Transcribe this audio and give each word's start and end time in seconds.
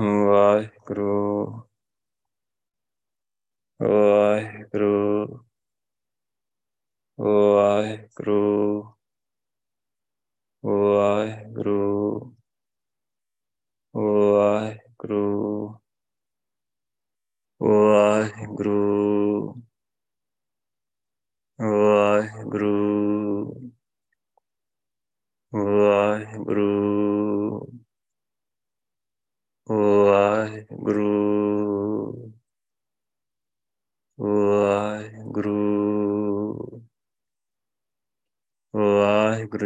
uh, 0.00 0.39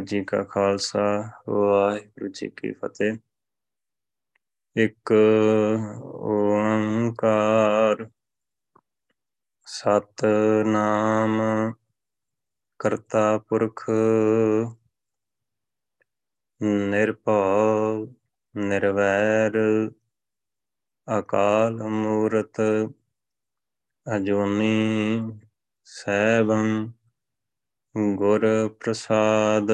Waheguru 0.04 0.14
ji 0.18 0.24
ਕਾ 0.24 0.44
ਖਾਲਸਾ 0.44 1.30
ਵਾਹਿਗੁਰੂ 1.48 2.28
ਜੀ 2.28 2.48
ਕੀ 2.48 2.72
ਫਤਿਹ। 2.72 3.18
ਇੱਕ 4.76 5.12
ਓੰਕਾਰ 6.02 8.10
ਸਤ 9.66 10.24
ਨਾਮ 10.66 11.40
ਕਰਤਾ 12.78 13.38
ਪੁਰਖ, 13.38 13.90
ਨਿਰਭਉ, 16.62 18.06
ਨਿਰਵੈਰ, 18.56 19.52
ਅਕਾਲ 21.18 21.82
ਮੂਰਤ, 21.82 22.60
ਅਜੂਨੀ 24.16 25.32
ਸੈਭੰ 25.84 26.86
ਗੁਰ 26.86 26.93
ਪ੍ਰਸਾਦ। 28.84 29.70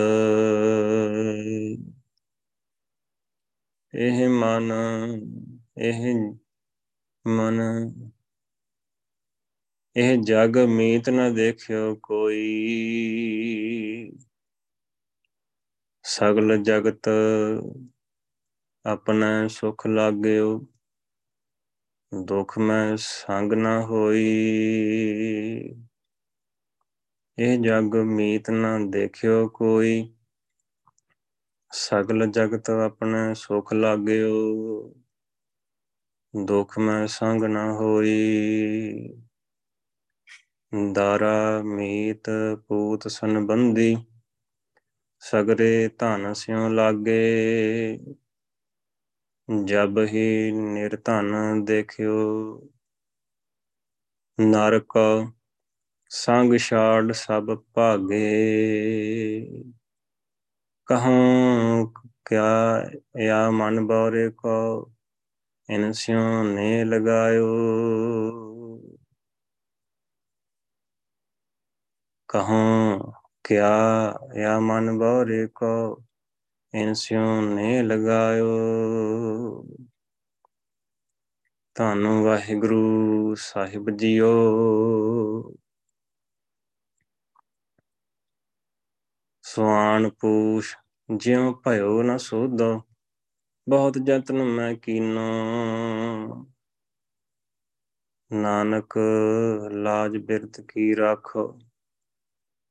ਇਹ 3.94 4.28
ਮਨ 4.28 4.72
ਇਹ 5.78 6.25
ਮਨ, 7.25 7.61
ਇਹ 9.97 10.16
ਜਗ 10.19 10.58
ਮੀਤ 10.58 11.11
ਨ 11.11 11.34
ਦੇਖਿਓ 11.34 11.94
ਕੋਈ। 12.03 12.41
ਸਗਲ 16.05 16.56
ਜਗਤ 16.62 17.08
ਆਪਣਾ 18.84 19.48
ਸੁਖ 19.48 19.86
ਲਾਗਿਓ, 19.86 20.66
ਦੁਖ 22.12 22.58
ਮੈਂ 22.58 22.97
ਸੰਗ 22.97 23.53
ਨਾ 23.53 23.81
ਹੋਈ। 23.86 24.25
ਇਹ 27.41 27.59
ਜਗ 27.59 27.97
ਮੀਤ 27.97 28.51
ਨਾ 28.51 28.79
ਦੇਖਿਓ 28.79 29.49
ਕੋਈ। 29.49 30.15
ਸਗਲ 31.73 32.27
ਜਗਤ 32.27 32.71
ਆਪਣੇ 32.71 33.35
ਸੁਖ 33.35 33.73
ਲਾਗਿਓ, 33.73 34.95
ਦੁਖ 36.47 36.79
ਮੈਂ 36.79 37.07
ਸੰਗ 37.07 37.45
ਨਾ 37.45 37.73
ਹੋਈ। 37.73 39.09
ਦਾਰਾ 40.93 41.63
ਮੀਤ 41.63 42.31
ਪੂਤ 42.69 43.09
ਸੰਬੰਧੀ, 43.09 43.97
ਸਗਰੇ 45.21 45.89
ਧਨ 45.89 46.33
ਸਿਉ 46.33 46.69
ਲਾਗੇ। 46.69 47.99
ਜਬ 49.65 49.99
ਹੀ 49.99 50.51
ਨਿਰਧਨ 50.53 51.65
ਦੇਖਿਓ, 51.65 52.61
ਨਰਕ 54.41 54.99
ਸੰਗ 56.10 56.56
ਛਾੜ 56.56 57.12
ਸਭ 57.12 57.56
ਭਾਗੇ। 57.75 58.22
ਕਹੂੰ 60.87 61.93
ਕਿਆ 62.25 62.84
ਯਾ 63.21 63.50
ਮਨ 63.50 63.87
ਬੌਰੇ 63.87 64.31
ਕੋ, 64.31 64.93
ਇਨ 65.70 65.93
ਸਿਉ 65.93 66.43
ਨੇ 66.43 66.84
ਲਗਾਇਓ। 66.84 67.50
ਕਹੂੰ 72.28 73.12
ਕਿਆ 73.44 74.15
ਯਾ 74.37 74.60
ਮਨ 74.60 74.99
ਬੌਰੇ 74.99 75.47
ਕੋ, 75.47 76.03
ਇਨ 76.75 76.94
ਸਿਉ 76.94 77.41
ਨੇ 77.41 77.82
ਲਗਾਇਓ। 77.82 78.49
ਧੰਨ 81.75 82.06
ਵਾਹਿਗੁਰੂ 82.06 83.34
ਸਾਹਿਬ 83.34 83.91
ਜੀਓ। 83.91 84.32
ਸੁਆਨ 89.55 90.11
ਪੂਛ, 90.11 90.77
ਜਿਉ 91.09 91.53
ਭਇਓ 91.55 92.03
ਨ 92.03 92.16
ਸੋਧੋ, 92.19 92.83
ਬਹੁਤ 93.66 93.97
ਯਤਨ 94.09 94.43
ਮੈਂ 94.43 94.75
ਕੀਨੋ। 94.75 95.27
ਨਾਨਕ, 98.31 98.99
ਲਾਜ 99.72 100.16
ਬਿਰਤ 100.16 100.61
ਕੀ 100.61 100.97
ਰਾਖੋ, 100.97 101.59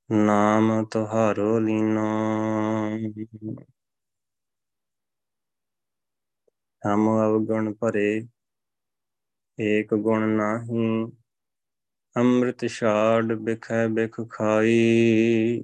ਨਾਮ 0.09 0.85
ਤੁਹਾਰੋ 0.85 1.59
ਲੀਨੋ। 1.59 2.07
ਹਮ 6.81 7.07
ਅਵਗੁਣ 7.09 7.73
ਭਰੇ, 7.73 8.28
ਏਕ 9.59 9.94
ਗੁਣ 9.96 10.28
ਨਾਹੀ, 10.28 11.06
ਅੰਮ੍ਰਿਤ 12.16 12.66
ਛਾੜ 12.66 13.34
ਬਿਖੈ 13.34 13.88
ਬਿਖ 13.88 14.22
ਖਾਈ। 14.29 15.61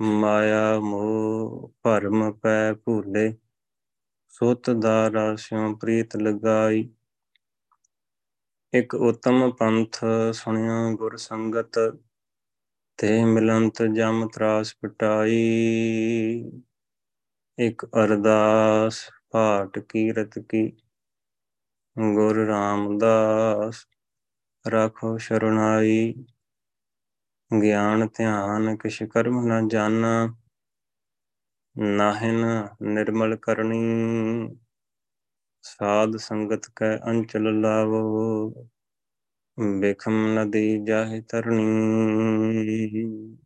ਮਾਇਆ 0.00 0.80
ਮੋਹ 0.80 1.72
ਭਰਮ 1.82 2.32
ਪੈ 2.32 2.72
ਭੂਲੇ, 2.72 3.34
ਸੁਤ 4.28 4.70
ਦਾ 4.70 5.10
ਰਾਸਿਉ 5.12 5.74
ਪ੍ਰੀਤ 5.76 6.16
ਲਗਾਈ। 6.16 6.88
ਇੱਕ 8.72 8.94
ਉਤਮ 8.94 9.50
ਪੰਥ 9.50 9.96
ਸੁਣਿਆ 10.34 10.90
ਗੁਰ 10.92 11.16
ਸੰਗਤ, 11.16 11.78
ਤੇ 12.98 13.24
ਮਿਲੰਤ 13.24 13.82
ਜਮ 13.82 14.28
ਤਰਾਸ 14.28 14.74
ਪਟਾਈ। 14.76 15.40
ਇੱਕ 17.58 17.84
ਅਰਦਾਸ 17.86 19.10
ਪਾਟ 19.30 19.78
ਕੀਰਤ 19.78 20.38
ਕੀ, 20.38 20.66
ਗੁਰ 21.96 22.46
ਰਾਮਦਾਸ 22.46 23.86
ਰਾਖੋ 24.64 25.16
ਸ਼ਰਣਾਈ 25.18 26.12
ਗਿਆਨ, 27.52 28.06
ਧਿਆਨ, 28.06 28.76
ਕਿਛ 28.76 29.02
ਕਰਮ 29.02 29.48
ਨ 29.48 29.68
ਜਾਣਾ 29.68 30.34
ਨਾਹਿਨ 31.76 32.68
ਨਿਰਮਲ 32.82 33.36
ਕਰਨੀ। 33.36 34.48
ਸਾਧ 35.62 36.16
ਸੰਗਤ 36.16 36.70
ਕੈ 36.76 36.98
ਅੰਚਲ 36.98 37.60
ਲਾਵੋ, 37.60 38.66
ਬਿਖਮ 39.80 40.38
ਨਦੀ 40.38 40.84
ਜਾਹਿ 40.84 41.20
ਤਰਨੀ। 41.20 43.36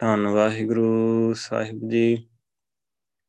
ਧੰਨ 0.00 0.26
ਵਾਹਿਗੁਰੂ 0.26 1.34
ਸਾਹਿਬ 1.34 1.88
ਜੀ, 1.88 2.28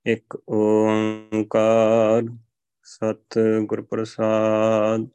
ਇੱਕ 0.06 0.50
ਓੰਕਾਰ 0.50 2.24
ਸਤ 2.84 3.40
ਗੁਰ 3.66 3.82
ਪ੍ਰਸਾਦ, 3.82 5.08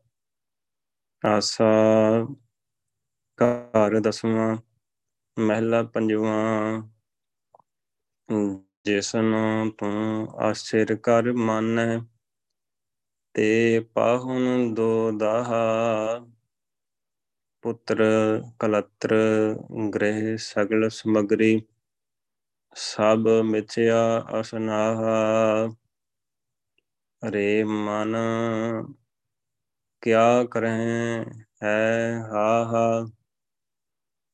ਆਸਾ 1.25 1.71
ਘਰ 3.39 4.01
ਦਸਵਾਂ, 4.01 4.57
ਮਹਿਲਾ 5.39 5.83
ਪੰਜਵਾਂ, 5.83 6.83
ਜਿਸਨੂੰ 8.85 9.71
ਤੂੰ 9.71 10.29
ਆਸਿਰ 10.41 10.97
ਕਰ 10.97 11.33
ਮੰਨੈ। 11.33 11.99
ਤੇ 13.35 13.81
ਪਾਹੁਨ 13.95 14.75
ਦੋ 14.75 15.13
ਦਾਹਾ, 15.13 16.27
ਪੁੱਤਰ 17.63 18.03
ਕਲਤਰ, 18.59 19.15
ਗ੍ਰਹਿ 19.95 20.37
ਸਗਲ 20.37 20.89
ਸਮਗਰੀ। 20.89 21.63
ਸਭ 22.75 23.29
ਮਿਥਿਆ 23.45 24.27
ਅਸਨਾਹਾ, 24.41 25.69
ਰੇ 27.31 27.65
ਮਨ, 27.65 28.17
ਕਿਆ 30.03 30.45
ਕਰੇ 30.45 30.69
ਹੈ 31.63 32.21
ਹਾ 32.33 32.65
ਹਾ 32.65 33.07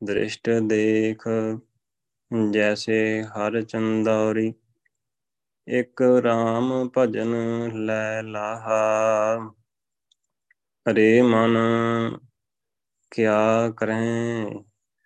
ਦ੍ਰਿਸ਼ਟ 0.05 0.51
ਦੇਖ, 0.51 1.29
ਜੈਸੇ 2.51 3.23
ਹਰ 3.23 3.63
ਚੰਦੌਰੀ, 3.63 4.55
ਇੱਕ 5.69 6.03
RAM 6.03 6.91
ਭਜਨ 6.99 7.35
ਲੈ 7.75 8.23
ਲਾਹਾ। 8.23 9.37
ਰੇ 10.89 11.23
ਮਨ, 11.23 11.59
ਕਿਆ 13.11 13.71
ਕਰੇ 13.71 13.95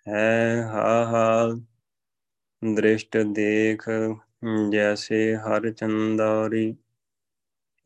ਹੈ 0.07 0.63
ਹਾ 0.63 1.05
ਹਾ 1.05 1.47
ਦ੍ਰਿਸ਼ਟ 2.73 3.17
ਦੇਖ, 3.17 3.83
ਜੈਸੇ 4.71 5.35
ਹਰ 5.35 5.71
ਚੰਦੌਰੀ, 5.71 6.75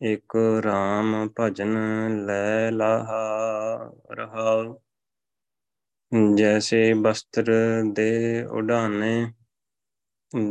ਇਕ 0.01 0.61
ਰਾਮ 0.65 1.29
ਭਜਨ 1.39 1.77
ਲੈ 2.25 2.71
ਲਾਹਾ। 2.71 3.23
ਰਹਾ 4.11 4.75
ਜੈਸੇ 6.11 6.93
ਬਸਤਰ 6.93 7.51
ਦੇ 7.93 8.43
ਉਡਾਨੇ, 8.43 9.31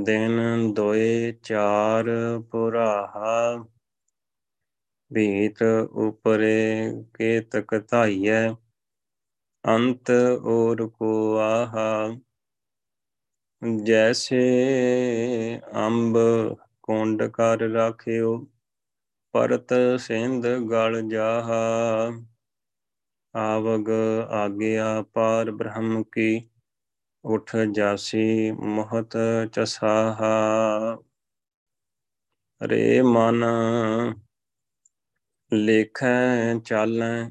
ਦਿਨ 0.04 0.72
ਦੋਏ 0.74 1.32
ਚਾਰ 1.42 2.06
ਪੁਰਾਹਾ 2.50 3.64
ਭੀਤ 5.10 5.62
ਉਪਰੇ 5.62 6.90
ਕੇ 7.14 7.40
ਤਕ 7.40 7.74
ਧਾਈਐ, 7.90 8.48
ਅੰਤ 9.64 10.10
ਔਰ 10.44 10.86
ਕੋ 10.88 11.36
ਆਹਾ 11.38 12.08
ਜੈਸੇ 13.62 14.42
ਅੰਬ 15.76 16.18
ਕੁੰਡ 16.82 17.22
ਕਰ 17.22 17.68
ਰਾਖਿਓ, 17.68 18.36
ਪਰਤ 19.34 19.74
ਸਿੰਧ 20.00 20.46
ਗਲ 20.70 21.00
ਜਾਹਾ। 21.08 21.60
ਆਵਗ 23.34 23.90
ਆਗਿਆ 24.30 25.02
ਪਾਰ 25.02 25.50
ਬ੍ਰਹਮ 25.50 26.02
ਕੀ, 26.02 26.50
ਉਠ 27.24 27.56
ਜਾਸੀ 27.56 28.50
ਮਹਤ 28.50 29.16
ਚਸਾਹਾ। 29.52 30.96
ਰੇ 32.62 33.02
ਮਨ 33.02 33.44
ਲੇਖੈ 35.52 36.58
ਚਾਲੈ, 36.58 37.30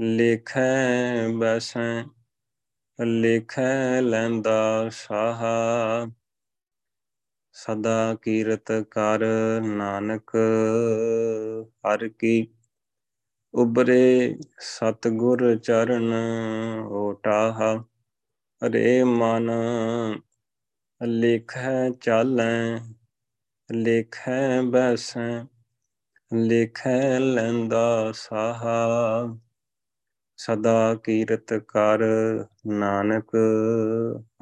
ਲੇਖੈ 0.00 1.28
ਬੈਸੈ, 1.28 2.04
ਲੇਖੈ 3.04 4.00
ਲੈਂਦਾ 4.00 4.88
ਸਾਹਾ। 4.92 6.06
ਸਦਾ 7.52 8.14
ਕੀਰਤ 8.14 8.72
ਕਰ 8.90 9.24
ਨਾਨਕ, 9.62 10.36
ਹਰ 11.86 12.08
ਕੀ 12.08 12.57
ਉਬਰੇ 13.54 14.36
ਸਤਗੁਰ 14.58 15.56
ਚਰਨ 15.56 16.12
ਓਟਾਹਾ 16.90 17.84
ਰੇ 18.62 19.04
ਮਨ 19.04 19.50
ਲੇਖੈ 21.02 21.90
ਚਾਲੈ, 21.90 22.78
ਲੇਖੈ 23.70 24.62
ਬੈਸੈ, 24.62 25.44
ਲੇਖੈ 26.34 27.18
ਲੈਂਦਾ 27.18 28.12
ਸਾਹਾ। 28.14 29.36
ਸਦਾ 30.38 30.94
ਕੀਰਤ 30.94 31.54
ਕਰ 31.54 32.04
ਨਾਨਕ, 32.66 33.36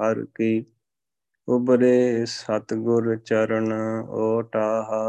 ਹਰ 0.01 0.25
ਕੀ 0.35 0.65
ਉਬਰੇ 1.47 2.25
ਸਤਗੁਰ 2.25 3.15
ਚਰਨ 3.17 3.73
ਓਟਾਹਾ। 4.09 5.03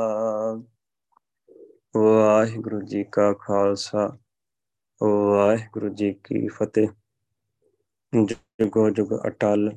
ਵਾਹਿਗੁਰੂ 1.95 2.81
ਜੀ 2.81 3.05
ਕਾ 3.05 3.33
ਖਾਲਸਾ, 3.33 4.19
ਵਾਹਿਗੁਰੂ 5.01 5.89
ਜੀ 5.89 6.13
ਕੀ 6.25 6.49
ਫਤਿਹ। 6.49 6.89
ਜੁਗੋ 8.25 8.89
ਜੁਗ 8.91 9.13
ਅਟਲ, 9.27 9.71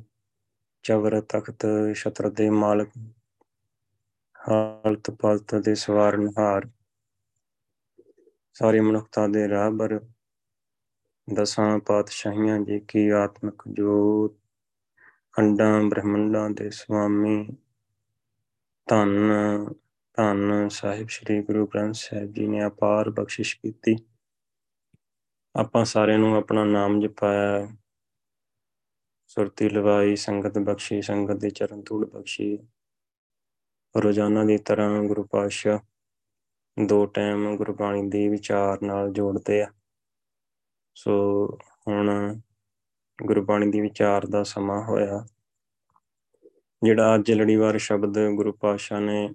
ਚਵਰ 0.84 1.20
ਤਖਤ 1.20 1.66
ਛਤਰ 1.94 2.28
ਦੇ 2.30 2.50
ਮਾਲਕ, 2.50 2.90
ਹਾਲਤ 4.48 5.10
ਪਾਲਤ 5.10 5.54
ਦੇ 5.54 5.74
ਸਵਾਰਨਹਾਰ 5.74 6.68
ਸਾਰੀ 8.56 8.80
ਮਨੁੱਖਤਾ 8.80 9.26
ਦੇ 9.26 9.48
ਰਾਹਬਰ, 9.48 9.98
ਦਸਾਂ 11.28 11.78
ਪਾਤਸ਼ਾਹੀਆਂ 11.78 12.58
ਜੀ 12.60 12.80
ਕੀ 12.80 13.08
ਆਤਮਿਕ 13.08 13.62
ਜੋਤ। 13.68 14.36
ਅੰਡਾਂ 15.38 15.82
ਬ੍ਰਹਮੰਡਾਂ 15.82 16.48
ਦੇ 16.50 16.70
ਸੁਆਮੀ, 16.70 17.46
ਧੰਨ 18.88 19.32
ਧੰਨ 20.16 20.68
ਸਾਹਿਬ 20.68 21.08
ਸ੍ਰੀ 21.08 21.42
ਗੁਰੂ 21.42 21.66
ਗ੍ਰੰਥ 21.66 21.94
ਸਾਹਿਬ 21.94 22.32
ਜੀ 22.32 22.46
ਨੇ 22.46 22.66
ਅਪਾਰ 22.66 23.10
ਬਖਸ਼ਿਸ਼ 23.10 23.56
ਕੀਤੀ। 23.56 23.96
ਆਪਾਂ 25.56 25.84
ਸਾਰਿਆਂ 25.84 26.18
ਨੂੰ 26.18 26.36
ਆਪਣਾ 26.36 26.64
ਨਾਮ 26.64 27.00
ਜਪਾਇਆ। 27.00 27.76
ਸੁਰਤੀ 29.26 29.68
ਲਵਾਈ, 29.68 30.16
ਸੰਗਤ 30.16 30.58
ਬਖਸ਼ੀ, 30.58 31.02
ਸੰਗਤ 31.02 31.32
ਦੇ 31.32 31.50
ਚਰਨ 31.50 31.82
ਧੂੜ 31.82 32.10
ਬਖਸ਼ੀ। 32.10 32.58
ਰੋਜ਼ਾਨਾ 34.04 34.44
ਦੀ 34.44 34.58
ਤਰ੍ਹਾਂ 34.58 35.02
ਗੁਰੂ 35.02 35.24
ਪਾਤਸ਼ਾਹ 35.24 35.78
ਦੋ 36.86 37.06
ਟਾਈਮ 37.06 37.56
ਗੁਰਬਾਣੀ 37.56 38.08
ਦੀ 38.08 38.28
ਵਿਚਾਰ 38.28 38.82
ਨਾਲ 38.82 39.12
ਜੋੜਦੇ 39.12 39.62
ਆ। 39.62 39.72
ਸੋ 40.94 41.12
ਹੁਣ 41.88 42.36
ਗੁਰਬਾਣੀ 43.24 43.70
ਦੀ 43.70 43.80
ਵਿਚਾਰ 43.80 44.26
ਦਾ 44.26 44.42
ਸਮਾਂ 44.42 44.82
ਹੋਇਆ। 44.82 45.26
ਜਿਹੜਾ 46.84 47.14
ਅੱਜ 47.14 47.32
ਲੜੀਵਾਰ 47.32 47.78
ਸ਼ਬਦ 47.78 48.14
ਗੁਰੂ 48.34 48.52
ਪਾਤਸ਼ਾਹ 48.52 49.00
ਨੇ 49.00 49.34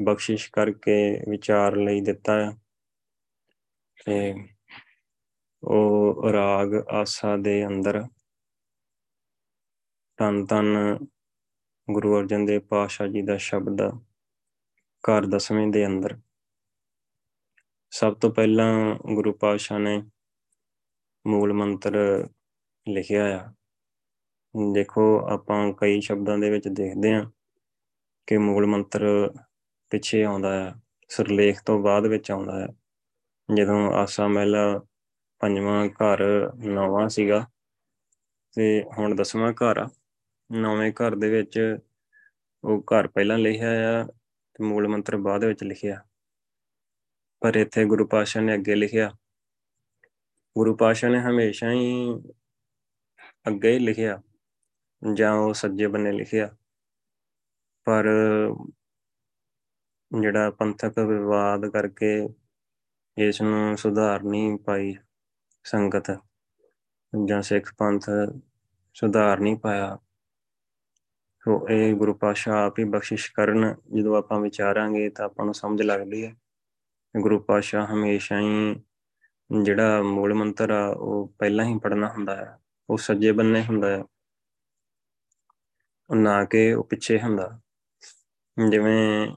ਬਖਸ਼ਿਸ਼ 0.00 0.50
ਕਰਕੇ 0.52 1.20
ਵਿਚਾਰ 1.28 1.76
ਲਈ 1.76 2.00
ਦਿੱਤਾ 2.00 2.40
ਹੈ 2.40 2.50
ਤੇ 4.04 4.34
ਉਹ 5.62 6.32
ਰਾਗ 6.32 6.74
ਆਸਾ 6.74 7.36
ਦੇ 7.36 7.66
ਅੰਦਰ 7.66 8.02
ਤਨ 10.16 10.46
ਤਨ 10.46 10.98
ਗੁਰੂ 11.90 12.20
ਅਰਜਨ 12.20 12.44
ਦੇਵ 12.44 12.60
ਪਾਤਸ਼ਾਹ 12.60 13.08
ਜੀ 13.08 13.22
ਦਾ 13.22 13.36
ਸ਼ਬਦ 13.36 13.82
ਘਰ 15.04 15.26
ਦਸਵੇਂ 15.26 15.68
ਦੇ 15.68 15.86
ਅੰਦਰ। 15.86 16.20
ਸਭ 17.90 18.14
ਤੋਂ 18.14 18.30
ਪਹਿਲਾਂ 18.30 18.94
ਗੁਰੂ 19.14 19.32
ਪਾਤਸ਼ਾਹ 19.32 19.78
ਨੇ 19.78 20.02
ਮੂਲ 21.26 21.52
ਮੰਤਰ 21.52 21.92
ਲਿਖਿਆ 22.88 23.38
ਆ। 23.38 23.54
ਦੇਖੋ, 24.72 25.18
ਆਪਾਂ 25.28 25.72
ਕਈ 25.72 26.00
ਸ਼ਬਦਾਂ 26.00 26.38
ਦੇ 26.38 26.50
ਵਿੱਚ 26.50 26.68
ਦੇਖਦੇ 26.68 27.14
ਹਾਂ 27.14 27.30
ਕਿ 28.26 28.38
ਮੂਲ 28.38 28.66
ਮੰਤਰ 28.66 29.30
ਪਿੱਛੇ 29.92 30.24
ਆਉਂਦਾ 30.24 30.52
ਹੈ, 30.52 30.74
ਸਰਲੇਖ 31.08 31.62
ਤੋਂ 31.62 31.78
ਬਾਅਦ 31.82 32.06
ਵਿੱਚ 32.06 32.30
ਆਉਂਦਾ 32.30 32.60
ਹੈ। 32.60 32.68
ਜਦੋਂ 33.54 33.92
ਆਸਾ 33.92 34.28
ਮਹਿਲਾ 34.28 34.80
ਪੰਜਵਾਂ 35.40 35.88
ਘਰ 35.88 36.18
ਨੌਵਾਂ 36.56 37.08
ਸੀਗਾ 37.08 37.46
ਤੇ 38.52 38.84
ਹੁਣ 38.98 39.14
ਦਸਵਾਂ 39.14 39.52
ਘਰ 39.52 39.78
ਆ, 39.78 39.90
ਨੌਵੇਂ 40.52 40.92
ਘਰ 40.92 41.14
ਦੇ 41.14 41.30
ਵਿੱਚ 41.30 41.78
ਉਹ 42.64 42.80
ਘਰ 42.80 43.08
ਪਹਿਲਾਂ 43.08 43.38
ਲਿਖਿਆ 43.38 44.00
ਆ 44.00 44.04
ਤੇ 44.54 44.64
ਮੂਲ 44.64 44.88
ਮੰਤਰ 44.88 45.16
ਬਾਅਦ 45.16 45.44
ਵਿੱਚ 45.44 45.64
ਲਿਖਿਆ। 45.64 46.02
ਪਰ 47.40 47.54
ਇੱਥੇ 47.54 47.84
ਗੁਰੂ 47.84 48.06
ਪਾਤਸ਼ਾਹ 48.06 48.42
ਨੇ 48.42 48.54
ਅੱਗੇ 48.54 48.74
ਲਿਖਿਆ। 48.74 49.10
ਗੁਰੂ 50.56 50.76
ਪਾਤਸ਼ਾਹ 50.76 51.10
ਨੇ 51.10 51.20
ਹਮੇਸ਼ਾ 51.20 51.72
ਹੀ 51.72 52.14
ਅੱਗੇ 53.48 53.72
ਹੀ 53.72 53.78
ਲਿਖਿਆ 53.78 54.22
ਜਾਂ 55.14 55.32
ਉਹ 55.32 55.54
ਸੱਜੇ 55.54 55.86
ਬੰਨੇ 55.86 56.12
ਲਿਖਿਆ। 56.12 56.56
ਪਰ 57.84 58.06
ਜਿਹੜਾ 60.12 60.50
ਪੰਥਕ 60.50 60.98
ਵਿਵਾਦ 60.98 61.66
ਕਰਕੇ 61.66 62.28
ਇਸ 63.16 63.40
ਨੂੰ 63.42 63.76
ਸੁਧਾਰ 63.76 64.22
ਨਹੀਂ 64.22 64.56
ਪਾਈ 64.58 64.94
ਸੰਗਤ 65.64 66.10
ਜਾਂ 67.12 67.40
ਸਿੱਖ 67.42 67.72
ਪੰਥ 67.78 68.08
ਸੁਧਾਰ 68.96 69.40
ਨਹੀਂ 69.40 69.56
ਪਾਇਆ, 69.56 69.98
ਸੋ 71.42 71.66
ਇਹ 71.70 71.94
ਗੁਰੂ 71.94 72.14
ਪਾਸ਼ਾ 72.14 72.64
ਆਪ 72.64 72.78
ਹੀ 72.78 72.84
ਬਖਸ਼ਿਸ਼ 72.84 73.30
ਕਰਨ, 73.32 73.74
ਜਦੋਂ 73.94 74.16
ਆਪਾਂ 74.16 74.40
ਵਿਚਾਰਾਂਗੇ 74.40 75.08
ਤਾਂ 75.08 75.24
ਆਪਾਂ 75.24 75.44
ਨੂੰ 75.44 75.54
ਸਮਝ 75.54 75.82
ਲੱਗਦੀ 75.82 76.24
ਹੈ 76.26 76.34
ਗੁਰੂ 77.14 77.38
ਪਾਸ਼ਾ 77.40 77.84
ਹਮੇਸ਼ਾ 77.86 78.40
ਹੀ 78.40 78.74
ਜਿਹੜਾ 79.50 80.02
ਮੂਲ 80.02 80.34
ਮੰਤਰ 80.34 80.70
ਆ, 80.70 80.86
ਉਹ 80.88 81.34
ਪਹਿਲਾਂ 81.38 81.64
ਹੀ 81.64 81.78
ਪੜਨਾ 81.78 82.08
ਹੁੰਦਾ 82.08 82.36
ਹੈ, 82.36 82.56
ਉਹ 82.88 82.98
ਸੱਜੇ 82.98 83.32
ਬੰਨੇ 83.32 83.62
ਹੁੰਦਾ 83.62 83.90
ਹੈ 83.90 84.02
ਨਾ 86.10 86.44
ਕਿ 86.44 86.72
ਉਹ 86.72 86.84
ਪਿੱਛੇ 86.84 87.18
ਹੁੰਦਾ। 87.20 87.50
ਜਿਵੇਂ 88.56 89.28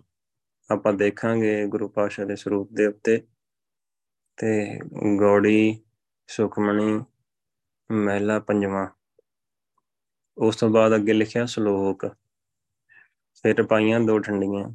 ਆਪਾਂ 0.72 0.94
ਦੇਖਾਂਗੇ 0.94 1.68
ਗੁਰੂ 1.68 1.88
ਪਾਸ਼ਾ 1.88 2.26
ਦੇ 2.26 2.36
ਸਰੂਪ 2.36 2.70
ਦੇ 2.74 2.86
ਉੱਤੇ। 2.86 3.28
ਤੇ 4.38 4.80
ਗੌੜੀ, 5.20 5.80
ਸੁਖਮਣੀ, 6.28 7.04
ਮਹਿਲਾ 7.92 8.40
ਪੰਜਵਾਂ। 8.40 8.88
ਉਸ 10.38 10.56
ਤੋਂ 10.56 10.70
ਬਾਅਦ 10.70 10.96
ਅੱਗੇ 10.96 11.14
ਲਿਖਿਆ 11.14 11.46
ਸ਼ਲੋਕ। 11.46 12.06
ਫਿਰ 13.44 13.64
ਪਾਈਆਂ 13.64 14.00
ਦੋ 14.00 14.20
ਠੰਡੀਆਂ। 14.20 14.70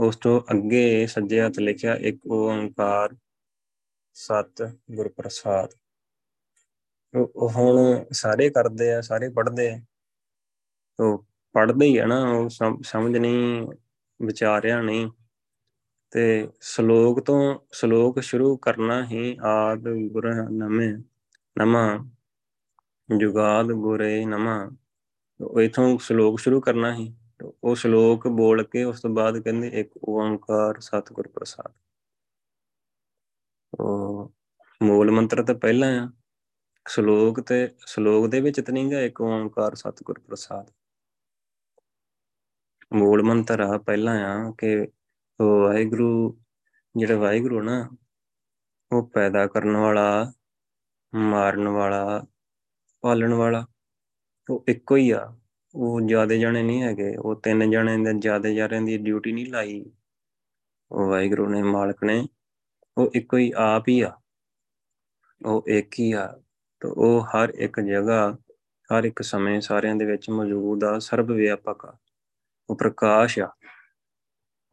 ਉਸ 0.00 0.16
ਤੋਂ 0.16 0.40
ਅੱਗੇ 0.40 1.06
ਸੱਜੇ 1.06 1.40
ਹੱਥ 1.40 1.58
ਲਿਖਿਆ 1.58 1.94
ਇੱਕ 1.94 2.26
ਓੰਕਾਰ, 2.26 3.16
ਸਤ 4.14 4.78
ਗੁਰ 4.90 5.08
ਪ੍ਰਸਾਦ 5.08 5.74
ਉਹ 7.36 7.50
ਹੁਣ 7.50 8.04
ਸਾਰੇ 8.10 8.50
ਕਰਦੇ 8.50 8.92
ਆ, 8.92 9.00
ਸਾਰੇ 9.00 9.28
ਪੜ੍ਹਦੇ 9.28 9.70
ਆ। 9.70 9.80
ਉਹ 11.00 11.24
ਪੜ੍ਹਦੇ 11.52 11.86
ਹੀ 11.86 11.96
ਆ 11.96 12.06
ਨਾ, 12.06 12.32
ਉਹ 12.32 12.48
ਸਮਝ 12.82 13.16
ਨਹੀਂ 13.16 13.68
ਵਿਚਾਰਿਆ 14.22 14.82
ਨਹੀਂ। 14.82 15.10
ਤੇ 16.10 16.48
ਸ਼ਲੋਕ 16.60 17.20
ਤੋਂ 17.20 17.58
ਸ਼ਲੋਕ 17.72 18.20
ਸ਼ੁਰੂ 18.20 18.56
ਕਰਨਾ 18.56 19.06
ਹੀ 19.06 19.38
ਆਦ 19.42 19.88
ਗੁਰ 19.88 20.34
ਨਮੇ 20.34 20.96
ਨਮਾ, 21.58 22.06
ਜੁਗਾਦ 23.16 23.66
ਗੁਰੇ 23.66 24.24
ਨਮਾ। 24.24 24.70
ਉਹ 25.40 25.60
ਇਥੋਂ 25.60 25.98
ਸ਼ਲੋਕ 25.98 26.40
ਸ਼ੁਰੂ 26.40 26.60
ਕਰਨਾ 26.60 26.94
ਹੀ, 26.94 27.14
ਉਹ 27.64 27.74
ਸ਼ਲੋਕ 27.74 28.28
ਬੋਲ 28.28 28.62
ਕੇ 28.64 28.84
ਉਸ 28.84 29.00
ਤੋਂ 29.00 29.10
ਬਾਅਦ 29.10 29.38
ਕਹਿੰਦੇ 29.38 29.68
ਇੱਕ 29.68 29.90
ਓੰਕਾਰ 30.08 30.80
ਸਤਿਗੁਰ 30.80 31.28
ਪ੍ਰਸਾਦ। 31.28 31.72
ਉਹ 33.80 34.32
ਮੂਲ 34.82 35.10
ਮੰਤਰ 35.10 35.42
ਤਾਂ 35.42 35.54
ਪਹਿਲਾਂ 35.54 36.00
ਆ। 36.00 36.12
ਸ਼ਲੋਕ 36.88 37.40
ਤੇ, 37.40 37.74
ਸ਼ਲੋਕ 37.86 38.26
ਦੇ 38.26 38.40
ਵਿੱਚ 38.40 38.60
ਤਾਂ 38.60 38.74
ਨਹੀਂਗਾ 38.74 39.00
ਇੱਕ 39.00 39.20
ਓੰਕਾਰ 39.20 39.74
ਸਤਿਗੁਰ 39.74 40.18
ਪ੍ਰਸਾਦ। 40.18 40.70
ਮੂਲ 42.94 43.22
ਮੰਤਰ 43.22 43.60
ਆ, 43.60 43.78
ਪਹਿਲਾਂ 43.78 44.24
ਆ 44.24 44.54
ਕਿ 44.58 44.88
ਵਾਹਿਗੁਰੂ, 45.42 46.40
ਜਿਹੜਾ 46.96 47.16
ਵਾਹਿਗੁਰੂ 47.16 47.62
ਨਾ, 47.62 47.90
ਉਹ 48.92 49.08
ਪੈਦਾ 49.08 49.46
ਕਰਨ 49.46 49.76
ਵਾਲਾ, 49.76 50.32
ਮਾਰਨ 51.14 51.68
ਵਾਲਾ, 51.68 52.26
ਪਾਲਣ 53.00 53.32
ਵਾਲਾ, 53.32 53.66
ਉਹ 54.50 54.64
ਇੱਕੋ 54.68 54.96
ਹੀ 54.96 55.10
ਆ। 55.10 55.36
ਉਹ 55.74 56.00
ਜਿਆਦੇ 56.00 56.38
ਜਾਣੇ 56.38 56.62
ਨਹੀਂ 56.62 56.82
ਹੈਗੇ, 56.82 57.16
ਉਹ 57.16 57.40
ਤਿੰਨ 57.40 57.70
ਜਣੇ 57.70 57.96
ਦੇ 57.96 58.18
ਜਿਆਦੇ 58.18 58.54
ਜਾਰਿਆਂ 58.54 58.82
ਦੀ 58.82 58.98
ਡਿਊਟੀ 58.98 59.32
ਨਹੀਂ 59.32 59.46
ਲਾਈ। 59.46 59.86
ਉਹ 60.90 61.08
ਵਾਹਿਗੁਰੂ 61.08 61.48
ਨੇ, 61.48 61.62
ਮਾਲਕ 61.62 62.04
ਨੇ, 62.04 62.28
ਉਹ 62.98 63.10
ਇੱਕੋ 63.14 63.36
ਹੀ 63.36 63.52
ਆਪ 63.56 63.88
ਹੀ 63.88 64.00
ਆ। 64.00 64.20
ਉਹ 65.46 65.64
ਇੱਕ 65.68 65.94
ਹੀ 65.98 66.12
ਆ। 66.12 66.40
ਤੇ 66.80 66.88
ਉਹ 66.88 67.20
ਹਰ 67.20 67.48
ਇੱਕ 67.48 67.80
ਜਗ੍ਹਾ, 67.80 68.38
ਹਰ 68.92 69.04
ਇੱਕ 69.04 69.22
ਸਮੇਂ 69.22 69.60
ਸਾਰਿਆਂ 69.60 69.96
ਦੇ 69.96 70.04
ਵਿੱਚ 70.04 70.30
ਮੌਜੂਦ 70.30 70.84
ਆ 70.84 70.98
ਸਰਬ 70.98 71.30
ਵਿਆਪਕ 71.30 71.86
ਆ। 71.86 71.98
ਉਹ 72.70 72.76
ਪ੍ਰਕਾਸ਼ 72.76 73.38
ਆ। 73.38 73.54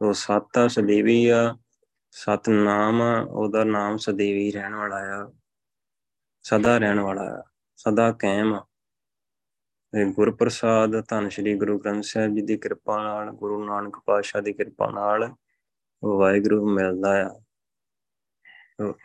ਉਹ 0.02 0.12
ਸੱਤ 0.12 0.58
ਆ, 0.58 0.68
ਸਦੀਵੀ 0.68 1.28
ਆ, 1.28 1.56
ਸਤ 2.10 2.48
ਨਾਮ 2.48 3.02
ਆ, 3.02 3.20
ਉਹਦਾ 3.20 3.64
ਨਾਮ 3.64 3.96
ਸਦੀਵੀ 3.96 4.52
ਰਹਿਣ 4.52 4.74
ਵਾਲਾ 4.74 4.96
ਆ। 4.96 5.32
ਸਦਾ 6.42 6.78
ਰਹਿਣ 6.78 7.00
ਵਾਲਾ 7.00 7.22
ਆ, 7.22 7.42
ਸਦਾ 7.76 8.12
ਕਾਇਮ 8.12 8.54
ਆ। 8.54 8.66
ਇਹ 10.00 10.06
ਗੁਰਪ੍ਰਸਾਦ 10.06 11.08
ਧੰਨ 11.08 11.28
ਸ਼੍ਰੀ 11.28 11.54
ਗੁਰੂ 11.54 11.78
ਗ੍ਰੰਥ 11.78 12.04
ਸਾਹਿਬ 12.04 12.34
ਜੀ 12.34 12.42
ਦੀ 12.42 12.56
ਕਿਰਪਾ 12.56 13.02
ਨਾਲ, 13.02 13.30
ਗੁਰੂ 13.30 13.64
ਨਾਨਕ 13.64 13.98
ਪਾਤਸ਼ਾਹ 14.06 14.42
ਦੀ 14.42 14.52
ਕਿਰਪਾ 14.52 14.90
ਨਾਲ 14.90 15.34
ਉਹ 16.02 16.18
ਵਾਹਿਗੁਰੂ 16.18 16.68
ਮਿਲਦਾ 16.68 17.26
ਆ। 17.26 17.42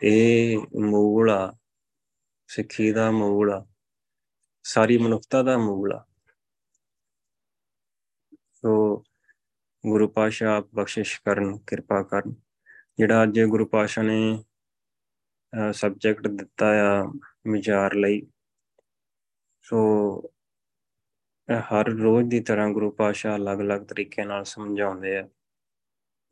ਇਹ 0.02 0.58
ਮੂਲ 0.80 1.30
ਆ, 1.30 1.56
ਸਿੱਖੀ 2.48 2.92
ਦਾ 2.92 3.10
ਮੂਲ 3.10 3.52
ਆ, 3.52 3.66
ਸਾਰੀ 4.62 4.98
ਮਨੁੱਖਤਾ 4.98 5.42
ਦਾ 5.42 5.58
ਮੂਲ 5.58 5.92
ਆ। 5.92 6.07
ਸੋ 8.62 8.70
ਗੁਰੂ 9.84 10.08
ਪਾਸ਼ਾ 10.08 10.60
ਬਖਸ਼ਿਸ਼ 10.74 11.20
ਕਰਨ, 11.24 11.56
ਕਿਰਪਾ 11.66 12.02
ਕਰਨ। 12.02 12.34
ਜਿਹੜਾ 12.98 13.22
ਅੱਜ 13.22 13.40
ਗੁਰੂ 13.42 13.66
ਪਾਸ਼ਾ 13.66 14.02
ਨੇ 14.02 14.44
ਸਬਜੈਕਟ 15.72 16.26
ਦਿੱਤਾ 16.28 16.66
ਆ 16.86 17.02
ਵਿਚਾਰ 17.52 17.94
ਲਈ, 17.94 18.20
ਸੋ 19.64 19.78
ਹਰ 21.70 21.88
ਰੋਜ਼ 21.90 22.28
ਦੀ 22.28 22.40
ਤਰ੍ਹਾਂ 22.40 22.68
ਗੁਰੂ 22.70 22.90
ਪਾਸ਼ਾ 22.90 23.34
ਅਲੱਗ-ਅਲੱਗ 23.36 23.82
ਤਰੀਕੇ 23.82 24.24
ਨਾਲ 24.24 24.44
ਸਮਝਾਉਂਦੇ 24.44 25.16
ਆ। 25.16 25.28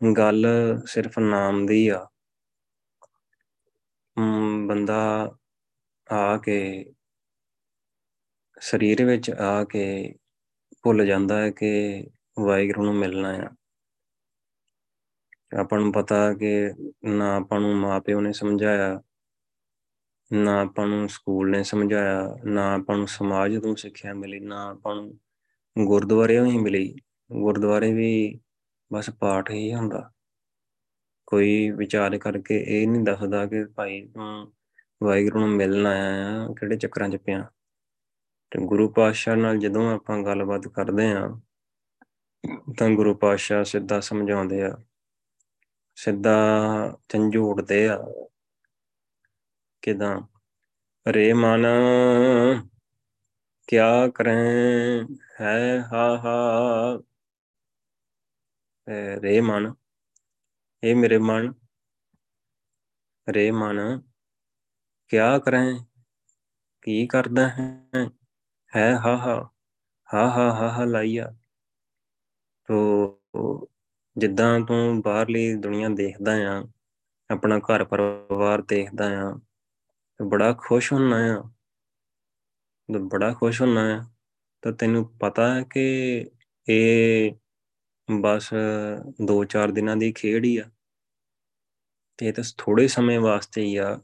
ਗੱਲ 0.00 0.46
ਸਿਰਫ 0.86 1.18
ਨਾਮ 1.18 1.64
ਦੀ 1.66 1.88
ਆ। 1.88 2.06
ਬੰਦਾ 4.66 4.98
ਆ 6.12 6.36
ਕੇ, 6.38 6.58
ਸਰੀਰ 8.60 9.04
ਵਿੱਚ 9.04 9.30
ਆ 9.30 9.64
ਕੇ 9.64 10.14
ਭੁੱਲ 10.82 11.06
ਜਾਂਦਾ 11.06 11.40
ਹੈ 11.42 11.50
ਕਿ 11.50 11.70
ਵਾਹਿਗੁਰੂ 12.38 12.84
ਨੂੰ 12.84 12.94
ਮਿਲਣਾ 12.94 13.28
ਆ। 13.28 13.50
ਆਪਾਂ 15.60 15.80
ਨੂੰ 15.80 15.92
ਪਤਾ 15.92 16.34
ਕਿ 16.34 16.70
ਨਾ 17.04 17.36
ਆਪਾਂ 17.36 17.60
ਨੂੰ 17.60 17.76
ਮਾਪਿਓ 17.76 18.20
ਨੇ 18.20 18.32
ਸਮਝਾਇਆ, 18.32 19.02
ਨਾ 20.32 20.60
ਆਪਾਂ 20.60 20.86
ਨੂੰ 20.86 21.08
ਸਕੂਲ 21.08 21.50
ਨੇ 21.50 21.62
ਸਮਝਾਇਆ, 21.62 22.36
ਨਾ 22.44 22.74
ਆਪਾਂ 22.74 22.96
ਨੂੰ 22.96 23.08
ਸਮਾਜ 23.08 23.58
ਤੋਂ 23.58 23.76
ਸਿੱਖਿਆ 23.76 24.14
ਮਿਲੀ, 24.14 24.40
ਨਾ 24.40 24.70
ਆਪਾਂ 24.70 24.94
ਨੂੰ 24.94 25.20
ਗੁਰਦੁਆਰੇ 25.78 26.40
ਹੀ 26.40 26.58
ਮਿਲੀ। 26.58 26.96
ਗੁਰਦੁਆਰੇ 27.32 27.92
ਵੀ 27.92 28.40
ਬਸ 28.92 29.10
ਪਾਠ 29.10 29.50
ਹੀ 29.50 29.74
ਹੁੰਦਾ। 29.74 30.12
ਕੋਈ 31.26 31.70
ਵਿਚਾਰ 31.70 32.18
ਕਰਕੇ 32.18 32.64
ਇਹ 32.68 32.88
ਨਹੀਂ 32.88 33.02
ਦੱਸਦਾ 33.02 33.46
ਕਿ 33.46 33.64
ਭਾਈ 33.64 34.06
ਤੂੰ 34.06 34.52
ਵਾਹਿਗੁਰੂ 35.02 35.40
ਨੂੰ 35.40 35.48
ਮਿਲਣ 35.48 35.86
ਆਇਆ 35.86 36.42
ਆ, 36.42 36.54
ਕਿਹੜੇ 36.60 36.76
ਚੱਕਰਾਂ 36.76 37.08
'ਚ 37.08 37.16
ਪਿਆ। 37.16 37.50
ਤੇ 38.50 38.66
ਗੁਰੂ 38.66 38.88
ਪਾਤਸ਼ਾਹ 38.88 39.36
ਨਾਲ 39.36 39.58
ਜਦੋਂ 39.58 39.94
ਆਪਾਂ 39.94 40.22
ਗੱਲਬਾਤ 40.22 40.68
ਕਰਦੇ 40.68 41.12
ਆ 41.12 41.40
ਤਾਂ 42.78 42.90
ਗੁਰੂ 42.90 43.14
ਪਾਤਸ਼ਾਹ 43.14 43.64
ਸਿੱਧਾ 43.64 44.00
ਸਮਝਾਉਂਦੇ 44.00 44.62
ਆ, 44.62 44.76
ਸਿੱਧਾ 45.94 46.36
ਝੰਜੋੜਦੇ 47.08 47.88
ਆ 47.88 47.98
ਕਿਦਾਂ 49.82 50.20
ਰੇ 51.12 51.32
ਮਨ, 51.32 51.66
ਕਿਆ 53.68 54.08
ਕਰੇ 54.08 54.32
ਹੈ 55.40 55.80
ਹਾ 55.92 56.16
ਹਾ 56.16 56.98
ਰੇ 59.22 59.40
ਮਨ 59.40 59.74
ਇਹ 60.84 60.96
ਮੇਰੇ 60.96 61.18
ਮਨ 61.18 61.52
ਰੇ 63.28 63.50
ਮਨ, 63.50 64.00
ਕਿਆ 65.08 65.38
ਕਰੇ 65.38 65.78
ਕੀ 66.82 67.06
ਕਰਦਾ 67.06 67.48
ਹੈ 67.48 67.70
ਹੈ 68.76 68.94
ਹਾ 68.96 69.16
ਹਾ 69.16 69.50
ਹਾ 70.14 70.28
ਹਾ 70.28 70.52
ਹਾ 70.52 70.68
ਹਾ 70.72 70.84
ਲਾਈਆ। 70.84 71.34
ਤੋ 72.66 73.20
ਜਿੱਦਾਂ 74.18 74.60
ਤੂੰ 74.60 75.00
ਬਾਹਰਲੀ 75.00 75.54
ਦੁਨੀਆ 75.54 75.88
ਦੇਖਦਾ 75.88 76.32
ਆ 76.32 76.64
ਆਪਣਾ 77.30 77.58
ਘਰ 77.58 77.84
ਪਰਿਵਾਰ 77.84 78.62
ਦੇਖਦਾ 78.62 79.04
ਆ 79.22 79.40
ਬੜਾ 80.22 80.52
ਖੁਸ਼ 80.52 80.92
ਹੁੰਨਾ 80.92 81.16
ਆ 81.16 81.50
ਬੜਾ 82.98 83.32
ਖੁਸ਼ 83.32 83.62
ਹੁੰਨਾ 83.62 83.80
ਆ 83.96 84.04
ਤਾਂ 84.62 84.72
ਤੈਨੂੰ 84.72 85.18
ਪਤਾ 85.18 85.54
ਹੈ 85.54 85.62
ਕਿ 85.62 85.84
ਇਹ 86.68 87.32
ਬਸ 88.20 88.54
2-4 89.24 89.70
ਦਿਨਾਂ 89.70 89.96
ਦੀ 89.96 90.12
ਖੇਡ 90.12 90.44
ਹੀ 90.44 90.56
ਆ। 90.56 90.64
ਤੇ 92.16 92.26
ਇਹ 92.26 92.32
ਤਾਂ 92.32 92.44
ਥੋੜੇ 92.58 92.88
ਸਮੇਂ 92.88 93.20
ਵਾਸਤੇ 93.20 93.62
ਹੀ 93.62 93.76
ਆ। 93.76 94.00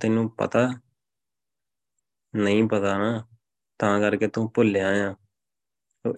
ਤੈਨੂੰ 0.00 0.30
ਪਤਾ, 0.30 0.80
ਨਹੀਂ 2.36 2.68
ਪਤਾ 2.68 2.98
ਨਾ, 2.98 3.26
ਤਾਂ 3.78 4.00
ਕਰਕੇ 4.00 4.28
ਤੂੰ 4.28 4.52
ਭੁੱਲਿਆ 4.54 5.12
ਆ। 5.12 5.14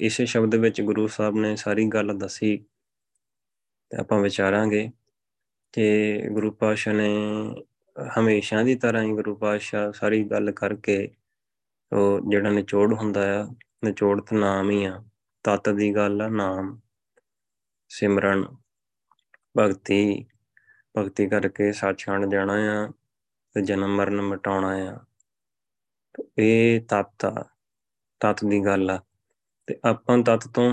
ਇਸੇ 0.01 0.27
ਸ਼ਬਦ 0.27 0.55
ਵਿੱਚ 0.55 0.81
ਗੁਰੂ 0.81 1.07
ਸਾਹਿਬ 1.07 1.35
ਨੇ 1.35 1.57
ਸਾਰੀ 1.57 1.87
ਗੱਲ 1.87 2.19
ਦੱਸੀ 2.19 2.65
ਤੇ 3.91 3.97
ਆਪਾਂ 3.97 4.21
ਵਿਚਾਰਾਂਗੇ 4.21 4.91
ਕਿ 5.73 6.29
ਗੁਰੂ 6.29 6.51
ਪਾਤਸ਼ਾਹ 6.51 6.95
ਨੇ 6.95 7.09
ਹਮੇਸ਼ਾ 8.19 8.63
ਦੀ 8.63 8.75
ਤਰ੍ਹਾਂ 8.75 9.03
ਹੀ 9.03 9.13
ਗੁਰੂ 9.13 9.37
ਪਾਤਸ਼ਾਹ 9.37 9.93
ਸਾਰੀ 9.93 10.25
ਗੱਲ 10.25 10.53
ਕਰਕੇ 10.53 11.15
ਉਹ 11.93 12.21
ਜਿਹੜਾ 12.31 12.51
ਨਿਚੋੜ 12.51 12.95
ਹੁੰਦਾ 12.95 13.43
ਆ 13.43 13.47
ਨਿਚੋੜ 13.85 14.21
ਤਾਂ 14.21 14.39
ਨਾਮ 14.39 14.71
ਹੀ 14.71 14.85
ਆ, 14.85 15.05
ਤਤ 15.45 15.69
ਦੀ 15.69 15.95
ਗੱਲ 15.95 16.23
ਆ, 16.23 16.29
ਨਾਮ, 16.29 16.81
ਸਿਮਰਨ, 17.89 18.45
ਭਗਤੀ 19.59 20.27
ਭਗਤੀ 20.99 21.29
ਕਰਕੇ 21.29 21.73
ਸੱਚਖੰਡ 21.73 22.33
ਜਾਣਾ 22.33 22.53
ਆ 22.53 22.93
ਤੇ 23.55 23.63
ਜਨਮ 23.63 23.97
ਮਰਨ 23.97 24.23
ਮਿਟਾਉਣਾ 24.23 24.69
ਆ। 24.69 25.01
ਇਹ 26.39 26.81
ਤਤ 26.81 27.25
ਆ, 27.25 27.45
ਤਤ 28.21 28.45
ਦੀ 28.45 28.65
ਗੱਲ 28.65 28.91
ਆ। 28.91 29.03
ਤੇ 29.69 29.77
ਆਪਾਂ 29.85 30.19
ਤਤ 30.19 30.47
ਤੋਂ, 30.49 30.71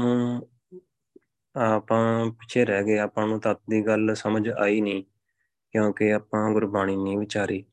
ਆਪਾਂ 1.55 2.25
ਪਿੱਛੇ 2.31 2.65
ਰਹਿ 2.65 2.83
ਗਏ, 2.83 2.98
ਆਪਾਂ 2.98 3.27
ਨੂੰ 3.27 3.39
ਤਤ 3.39 3.60
ਦੀ 3.69 3.81
ਗੱਲ 3.88 4.13
ਸਮਝ 4.15 4.50
ਆਈ 4.50 4.81
ਨਹੀਂ, 4.81 5.03
ਕਿਉਂਕਿ 5.74 6.12
ਆਪਾਂ 6.13 6.50
ਗੁਰਬਾਣੀ 6.53 6.95
ਨਹੀਂ 6.95 7.17
ਵਿਚਾਰੀ। 7.17 7.63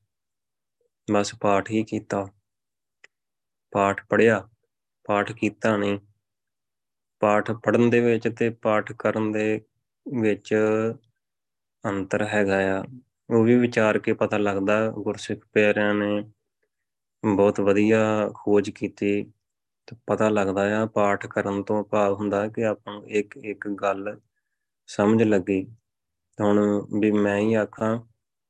ਬਸ 1.09 1.35
ਪਾਠ 1.35 1.71
ਹੀ 1.71 1.83
ਕੀਤਾ। 1.85 2.27
ਪਾਠ 3.73 4.01
ਪੜਿਆ 4.11 4.49
ਪਾਠ 5.05 5.33
ਕੀਤਾ 5.33 5.77
ਨਹੀਂ। 5.77 5.99
ਪਾਠ 7.23 7.51
ਪੜਨ 7.65 7.91
ਦੇ 7.91 8.01
ਵਿੱਚ 8.01 8.29
ਤੇ 8.29 8.51
ਪਾਠ 8.51 8.93
ਕਰਨ 8.93 9.31
ਦੇ 9.33 9.61
ਵਿੱਚ 10.07 10.55
ਅੰਤਰ 11.85 12.25
ਹੈਗਾ 12.27 12.59
ਆ। 12.79 12.83
ਉਹ 13.31 13.45
ਵੀ 13.45 13.57
ਵਿਚਾਰ 13.57 13.99
ਕੇ 13.99 14.13
ਪਤਾ 14.13 14.39
ਲੱਗਦਾ, 14.39 14.91
ਗੁਰਸਿੱਖ 14.91 15.45
ਪਿਆਰਿਆਂ 15.53 15.95
ਨੇ 15.95 16.23
ਬਹੁਤ 17.23 17.61
ਵਧੀਆ 17.61 18.01
ਖੋਜ 18.35 18.71
ਕੀਤੀ। 18.71 19.33
ਤੇ 19.89 19.97
ਪਤਾ 20.07 20.29
ਲੱਗਦਾ 20.29 20.83
ਆ, 20.83 20.87
ਪਾਠ 20.87 21.27
ਕਰਨ 21.27 21.63
ਤੋਂ 21.63 21.85
ਭਾਵ 21.85 22.15
ਹੁੰਦਾ 22.15 22.49
ਕਿ 22.49 22.65
ਆਪਾਂ 22.65 22.95
ਨੂੰ 22.95 23.11
ਇੱਕ 23.11 23.37
ਇੱਕ 23.37 23.69
ਗੱਲ 23.69 24.21
ਸਮਝ 24.87 25.23
ਲੱਗੀ। 25.23 25.77
ਹੁਣ 26.41 26.87
ਵੀ 27.01 27.11
ਮੈਂ 27.11 27.39
ਹੀ 27.39 27.55
ਆਖਾਂ 27.55 27.99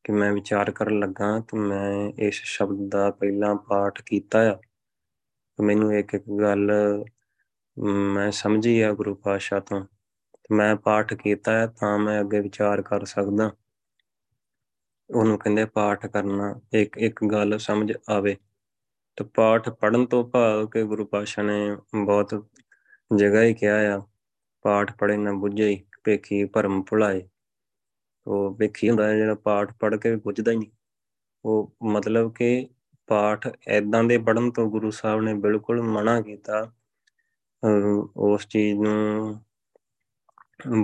ਕਿ 0.05 0.13
ਮੈਂ 0.13 0.33
ਵਿਚਾਰ 0.33 0.71
ਕਰਨ 0.71 0.99
ਲੱਗਾ 0.99 1.41
ਤੇ 1.41 1.59
ਮੈਂ 1.59 2.13
ਇਸ 2.19 2.35
ਸ਼ਬਦ 2.35 2.91
ਦਾ 2.91 3.11
ਪਹਿਲਾਂ 3.11 3.55
ਪਾਠ 3.55 4.03
ਕੀਤਾ 4.03 4.53
ਆ। 4.53 4.59
ਮੈਨੂੰ 5.65 5.95
ਇੱਕ 5.95 6.15
ਇੱਕ 6.15 6.25
ਗੱਲ 6.41 6.73
ਮੈਂ 8.15 8.31
ਸਮਝੀ 8.31 8.81
ਆ 8.81 8.93
ਗੁਰੂ 8.93 9.15
ਪਾਤਸ਼ਾਹ 9.15 9.61
ਤੋਂ। 9.61 9.87
ਮੈਂ 10.51 10.77
ਪਾਠ 10.77 11.15
ਕੀਤਾ 11.15 11.53
ਹੈ 11.53 11.67
ਤਾਂ 11.67 11.99
ਮੈਂ 11.99 12.21
ਅੱਗੇ 12.21 12.41
ਵਿਚਾਰ 12.41 12.83
ਕਰ 12.83 13.05
ਸਕਦਾ। 13.05 13.53
ਉਹਨੂੰ 15.15 15.39
ਕਹਿੰਦੇ 15.39 15.65
ਪਾਠ 15.65 16.07
ਕਰਨਾ, 16.07 16.61
ਇੱਕ 16.73 16.99
ਇੱਕ 16.99 17.25
ਗੱਲ 17.33 17.59
ਸਮਝ 17.59 17.93
ਆਵੇ। 18.09 18.37
ਤੇ 19.19 19.25
ਪਾਠ 19.25 19.69
ਪੜਨ 19.69 20.07
ਤੋਂ 20.07 20.25
ਭਾਵ 20.25 20.67
ਕਿ 20.67 20.83
ਗੁਰੂ 20.85 21.07
ਪਾਤਸ਼ਾਹ 21.07 21.45
ਨੇ 21.45 21.77
ਬਹੁਤ 22.05 22.45
ਜਗ੍ਹਾ 23.17 23.43
ਹੀ 23.43 23.55
ਕਿਹਾ 23.55 23.97
ਆ, 23.97 24.03
ਪਾਠ 24.63 24.97
ਪੜੇ 24.99 25.17
ਨਾ 25.17 25.33
ਬੁੱਝੇ 25.33 25.85
ਭੇਖੀ 26.05 26.45
ਭਰਮ 26.45 26.83
ਭੁਲਾਏ। 26.83 27.29
ਉਹ 28.27 28.57
ਭੇਖੀ 28.57 28.89
ਹੁੰਦਾ 28.89 29.15
ਜਿਹੜਾ 29.15 29.35
ਪਾਠ 29.35 29.73
ਪੜ 29.73 29.97
ਕੇ 29.97 30.17
ਬੁੱਝਦਾ 30.17 30.53
ਹੀ 30.53 30.57
ਨਹੀਂ। 30.57 30.71
ਉਹ 31.45 31.77
ਮਤਲਬ 31.83 32.33
ਕਿ 32.35 32.69
ਪਾਠ 33.07 33.49
ਐਦਾਂ 33.69 34.05
ਦੇ 34.05 34.19
ਪੜਨ 34.19 34.51
ਤੋਂ 34.51 34.71
ਗੁਰੂ 34.71 34.91
ਸਾਹਿਬ 34.91 35.21
ਨੇ 35.21 35.35
ਬਿਲਕੁਲ 35.35 35.83
ਮਨਾ 35.83 36.21
ਕੀਤਾ। 36.21 36.73
ਉਸ 38.17 38.47
ਚੀਜ਼ 38.47 38.79
ਨੂੰ 38.79 39.41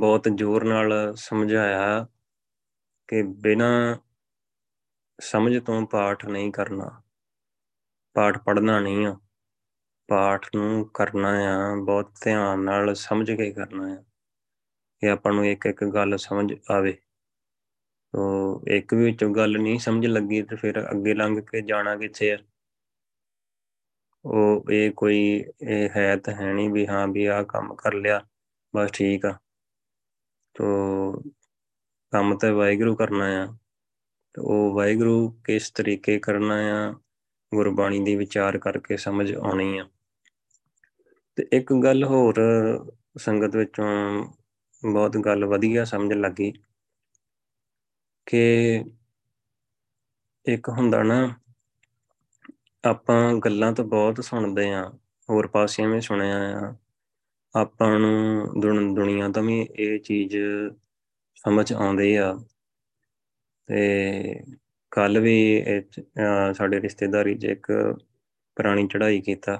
ਬਹੁਤ 0.00 0.29
ਜ਼ੋਰ 0.35 0.64
ਨਾਲ 0.64 1.14
ਸਮਝਾਇਆ 1.17 2.07
ਕਿ 3.09 3.23
ਬਿਨਾ 3.23 3.99
ਸਮਝ 5.21 5.59
ਤੋਂ 5.59 5.87
ਪਾਠ 5.87 6.26
ਨਹੀਂ 6.26 6.53
ਕਰਨਾ। 6.53 7.04
ਪਾਠ 8.14 8.38
ਪੜਨਾ 8.38 8.80
ਨਹੀਂ 8.80 9.06
ਆ। 9.06 9.21
ਪਾਠ 10.09 10.47
ਨੂੰ 10.56 10.90
ਕਰਨਾ 10.94 11.28
ਆ, 11.28 11.75
ਬਹੁਤ 11.85 12.11
ਧਿਆਨ 12.25 12.61
ਨਾਲ 12.61 12.94
ਸਮਝ 12.94 13.33
ਕੇ 13.33 13.52
ਕਰਨਾ 13.52 13.92
ਆ। 13.92 14.04
ਕਿ 15.00 15.11
ਆਪਾਂ 15.11 15.33
ਨੂੰ 15.33 15.47
ਇੱਕ 15.47 15.66
ਇੱਕ 15.66 15.85
ਗੱਲ 15.85 16.16
ਸਮਝ 16.16 16.54
ਆਵੇ। 16.71 16.92
ਤੋ 18.12 18.62
ਇੱਕ 18.68 18.94
ਵੀ 18.94 19.04
ਵਿੱਚੋਂ 19.04 19.35
ਗੱਲ 19.35 19.59
ਨਹੀਂ 19.59 19.78
ਸਮਝ 19.78 20.06
ਲੱਗੀ 20.06 20.42
ਤੇ 20.42 20.56
ਫਿਰ 20.56 20.90
ਅੱਗੇ 20.90 21.14
ਲੰਘ 21.14 21.40
ਕੇ 21.40 21.61
ਜਾਣਾ 21.61 21.97
ਕਿੱਥੇ 21.97 22.33
ਆ? 22.33 22.38
ਉਹ 24.25 24.64
ਇਹ 24.71 24.90
ਕੋਈ, 24.92 25.44
ਇਹ 25.62 25.88
ਹੈ 25.97 26.16
ਤਾਂ 26.16 26.35
ਹੈ 26.35 26.52
ਨਹੀਂ 26.52 26.71
ਵੀ 26.71 26.87
ਹਾਂ 26.87 27.09
ਵੀ 27.09 27.26
ਆਹ 27.26 27.44
ਕੰਮ 27.44 27.75
ਕਰ 27.75 27.94
ਲਿਆ, 27.94 28.26
ਬਸ 28.76 28.90
ਠੀਕ 28.90 29.26
ਆ। 29.26 29.38
ਤੋ 30.54 30.64
ਕੰਮ 32.11 32.38
ਤਾਂ 32.38 32.52
ਵਾਹਿਗੁਰੂ 32.52 32.97
ਕਰਨਾ 32.97 33.25
ਆ। 33.25 33.47
ਤੇ 34.35 34.40
ਉਹ 34.40 34.75
ਵਾਹਿਗੁਰੂ 34.75 35.40
ਕਿਸ 35.44 35.71
ਤਰੀਕੇ 35.71 36.18
ਕਰਨਾ 36.18 36.54
ਆ? 36.54 36.94
ਗੁਰਬਾਣੀ 37.55 38.05
ਦੀ 38.05 38.17
ਵਿਚਾਰ 38.17 38.59
ਕਰਕੇ 38.59 38.97
ਸਮਝ 38.97 39.35
ਆਉਣੀ 39.35 39.79
ਆ। 39.79 39.89
ਤੇ 41.37 41.47
ਇੱਕ 41.53 41.73
ਗੱਲ 41.73 42.05
ਹੋਰ 42.05 42.35
ਸੰਗਤ 43.17 43.57
ਵਿੱਚੋਂ 43.57 44.25
ਬਹੁਤ 44.93 45.17
ਗੱਲ 45.17 45.45
ਵਧੀਆ 45.45 45.85
ਸਮਝ 45.85 46.13
ਲੱਗੀ 46.13 46.53
ਕਿ 48.27 48.85
ਇੱਕ 50.47 50.69
ਹੁੰਦਾ 50.69 51.03
ਨਾ, 51.03 51.35
ਆਪਾਂ 52.85 53.35
ਗੱਲਾਂ 53.35 53.73
ਤਾਂ 53.73 53.85
ਬਹੁਤ 53.85 54.25
ਸੁਣਦੇ 54.25 54.73
ਆ, 54.73 54.93
ਹੋਰ 55.31 55.47
ਪਾਸਿਆਂ 55.47 55.89
ਵੀ 55.89 56.01
ਸੁਣਿਆ 56.01 56.37
ਆ। 56.37 56.75
ਆਪਾਂ 57.61 57.99
ਨੂੰ 57.99 58.47
ਦੁਨੀਆ 58.95 59.29
ਤੋਂ 59.29 59.43
ਵੀ 59.43 59.69
ਇਹ 59.79 60.01
ਚੀਜ਼ 60.01 60.37
ਸਮਝ 61.37 61.73
ਆਉਂਦੀ 61.73 62.15
ਆ। 62.17 62.39
ਤੇ 63.67 63.79
ਕੱਲ 64.95 65.19
ਵੀ 65.21 65.37
ਸਾਡੇ 66.55 66.81
ਰਿਸ਼ਤੇਦਾਰੀ 66.81 67.35
'ਚ 67.35 67.45
ਇੱਕ 67.45 67.67
ਪੁਰਾਣੀ 68.57 68.87
ਚੜ੍ਹਾਈ 68.89 69.21
ਕੀਤਾ। 69.21 69.57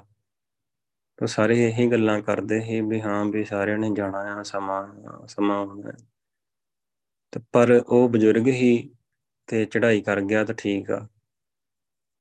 ਤਾਂ 1.19 1.27
ਸਾਰੇ 1.27 1.55
ਇਹੀ 1.65 1.87
ਗੱਲਾਂ 1.91 2.19
ਕਰਦੇ 2.21 2.59
ਸੀ 2.61 2.79
ਵੀ 2.81 2.99
ਹਾਂ 3.01 3.23
ਵੀ 3.25 3.43
ਸਾਰਿਆਂ 3.45 3.77
ਨੇ 3.77 3.89
ਜਾਣਾ 3.95 4.19
ਆ, 4.33 4.43
ਸਮਾਂ 4.43 5.27
ਸਮਾਂ 5.27 5.57
ਆਉਣਾ 5.57 5.91
ਤੇ 7.33 7.39
ਪਰ 7.53 7.71
ਉਹ 7.87 8.07
ਬਜ਼ੁਰਗ 8.09 8.47
ਹੀ 8.47 8.71
ਤੇ 9.47 9.65
ਚੜ੍ਹਾਈ 9.65 10.01
ਕਰ 10.01 10.21
ਗਿਆ 10.21 10.43
ਤਾਂ 10.45 10.55
ਠੀਕ 10.55 10.91
ਆ। 10.91 11.07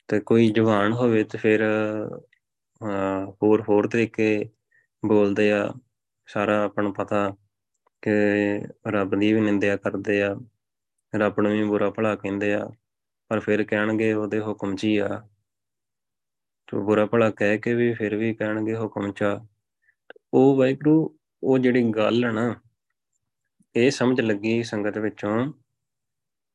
ਤੇ 0.09 0.21
ਕੋਈ 0.21 0.49
ਜਵਾਨ 0.53 0.93
ਹੋਵੇ 0.93 1.23
ਤੇ 1.25 1.39
ਫਿਰ 1.39 1.63
ਹੋਰ 3.43 3.63
ਹੋਰ 3.69 3.89
ਤਰੀਕੇ 3.89 4.29
ਬੋਲਦੇ 5.03 5.51
ਆ। 5.53 5.73
ਸਾਰਾ 6.29 6.63
ਆਪਾਂ 6.65 6.85
ਨੂੰ 6.85 6.93
ਪਤਾ 6.95 7.29
ਕਿ 8.03 8.13
ਰੱਬ 8.93 9.15
ਦੀ 9.21 9.33
ਵੀ 9.33 9.41
ਨਿੰਦਿਆ 9.41 9.77
ਕਰਦੇ 9.77 10.23
ਆ, 10.23 10.35
ਰੱਬ 11.13 11.41
ਨੂੰ 11.41 11.53
ਵੀ 11.53 11.65
ਬੁਰਾ 11.65 11.91
ਭਲਾ 11.91 12.15
ਕਹਿੰਦੇ 12.17 12.53
ਆ। 12.55 12.69
ਪਰ 13.29 13.41
ਫਿਰ 13.41 13.65
ਕਹਿਣਗੇ 13.65 14.13
ਉਹਦੇ 14.13 14.41
ਹੁਕਮ 14.41 14.77
'ਚ 14.77 14.85
ਹੀ 14.85 14.97
ਆ। 14.97 15.29
ਤੇ 16.67 16.79
ਬੁਰਾ 16.79 17.07
ਭਲਾ 17.07 17.31
ਕਹਿ 17.31 17.59
ਕੇ 17.59 17.75
ਵੀ 17.75 17.93
ਫਿਰ 17.95 18.17
ਵੀ 18.17 18.35
ਕਹਿਣਗੇ 18.35 18.77
ਹੁਕਮ 18.77 19.13
'ਚ 19.13 19.23
ਆ। 19.23 19.47
ਉਹ 20.35 20.57
ਵਾਹਿਗੁਰੂ, 20.57 21.19
ਉਹ 21.43 21.59
ਜਿਹੜੀ 21.59 21.83
ਗੱਲ 21.91 22.25
ਹੈ 22.25 22.31
ਨਾ, 22.31 22.55
ਇਹ 23.77 23.91
ਸਮਝ 23.91 24.21
ਲੱਗੀ 24.21 24.63
ਸੰਗਤ 24.63 24.99
ਵਿੱਚੋਂ 24.99 25.53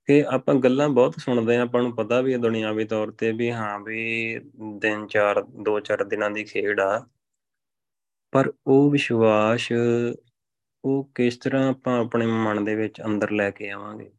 ਕਿ 0.06 0.26
ਆਪਾਂ 0.26 0.56
ਗੱਲਾਂ 0.56 0.90
ਬਹੁਤ 0.90 1.16
ਸੁਣਦੇ 1.20 1.58
ਆ 1.58 1.62
ਆਪਾਂ 1.62 1.82
ਨੂੰ 1.82 1.96
ਪਤਾ 1.96 2.22
ਵੀ 2.22 2.34
ਹੈ 2.34 2.38
ਦੁਨਿਆਵੀ 2.38 2.86
ਤੌਰ 2.86 3.12
ਤੇ 3.12 3.32
ਵੀ 3.32 3.52
ਹਾਂ 3.52 3.80
ਵੀ 3.80 4.40
ਦਿਨ 4.80 5.08
ਚਾਰ, 5.08 5.42
ਦੋ 5.42 5.80
ਚਾਰ 5.80 6.04
ਦਿਨਾਂ 6.04 6.32
ਦੀ 6.32 6.44
ਖੇਡ 6.44 6.80
ਆ। 6.80 7.08
ਪਰ 8.32 8.54
ਉਹ 8.68 8.92
ਵਿਸ਼ਵਾਸ, 8.92 9.72
ਉਹ 10.86 11.12
ਕਿਸ 11.16 11.38
ਤਰ੍ਹਾਂ 11.38 11.70
ਆਪਾਂ 11.70 12.00
ਆਪਣੇ 12.00 12.26
ਮਨ 12.26 12.64
ਦੇ 12.66 12.76
ਵਿੱਚ 12.76 13.02
ਅੰਦਰ 13.06 13.32
ਲੈ 13.32 13.52
ਕੇ 13.52 13.70
ਆਵਾਂਗੇ? 13.70 14.12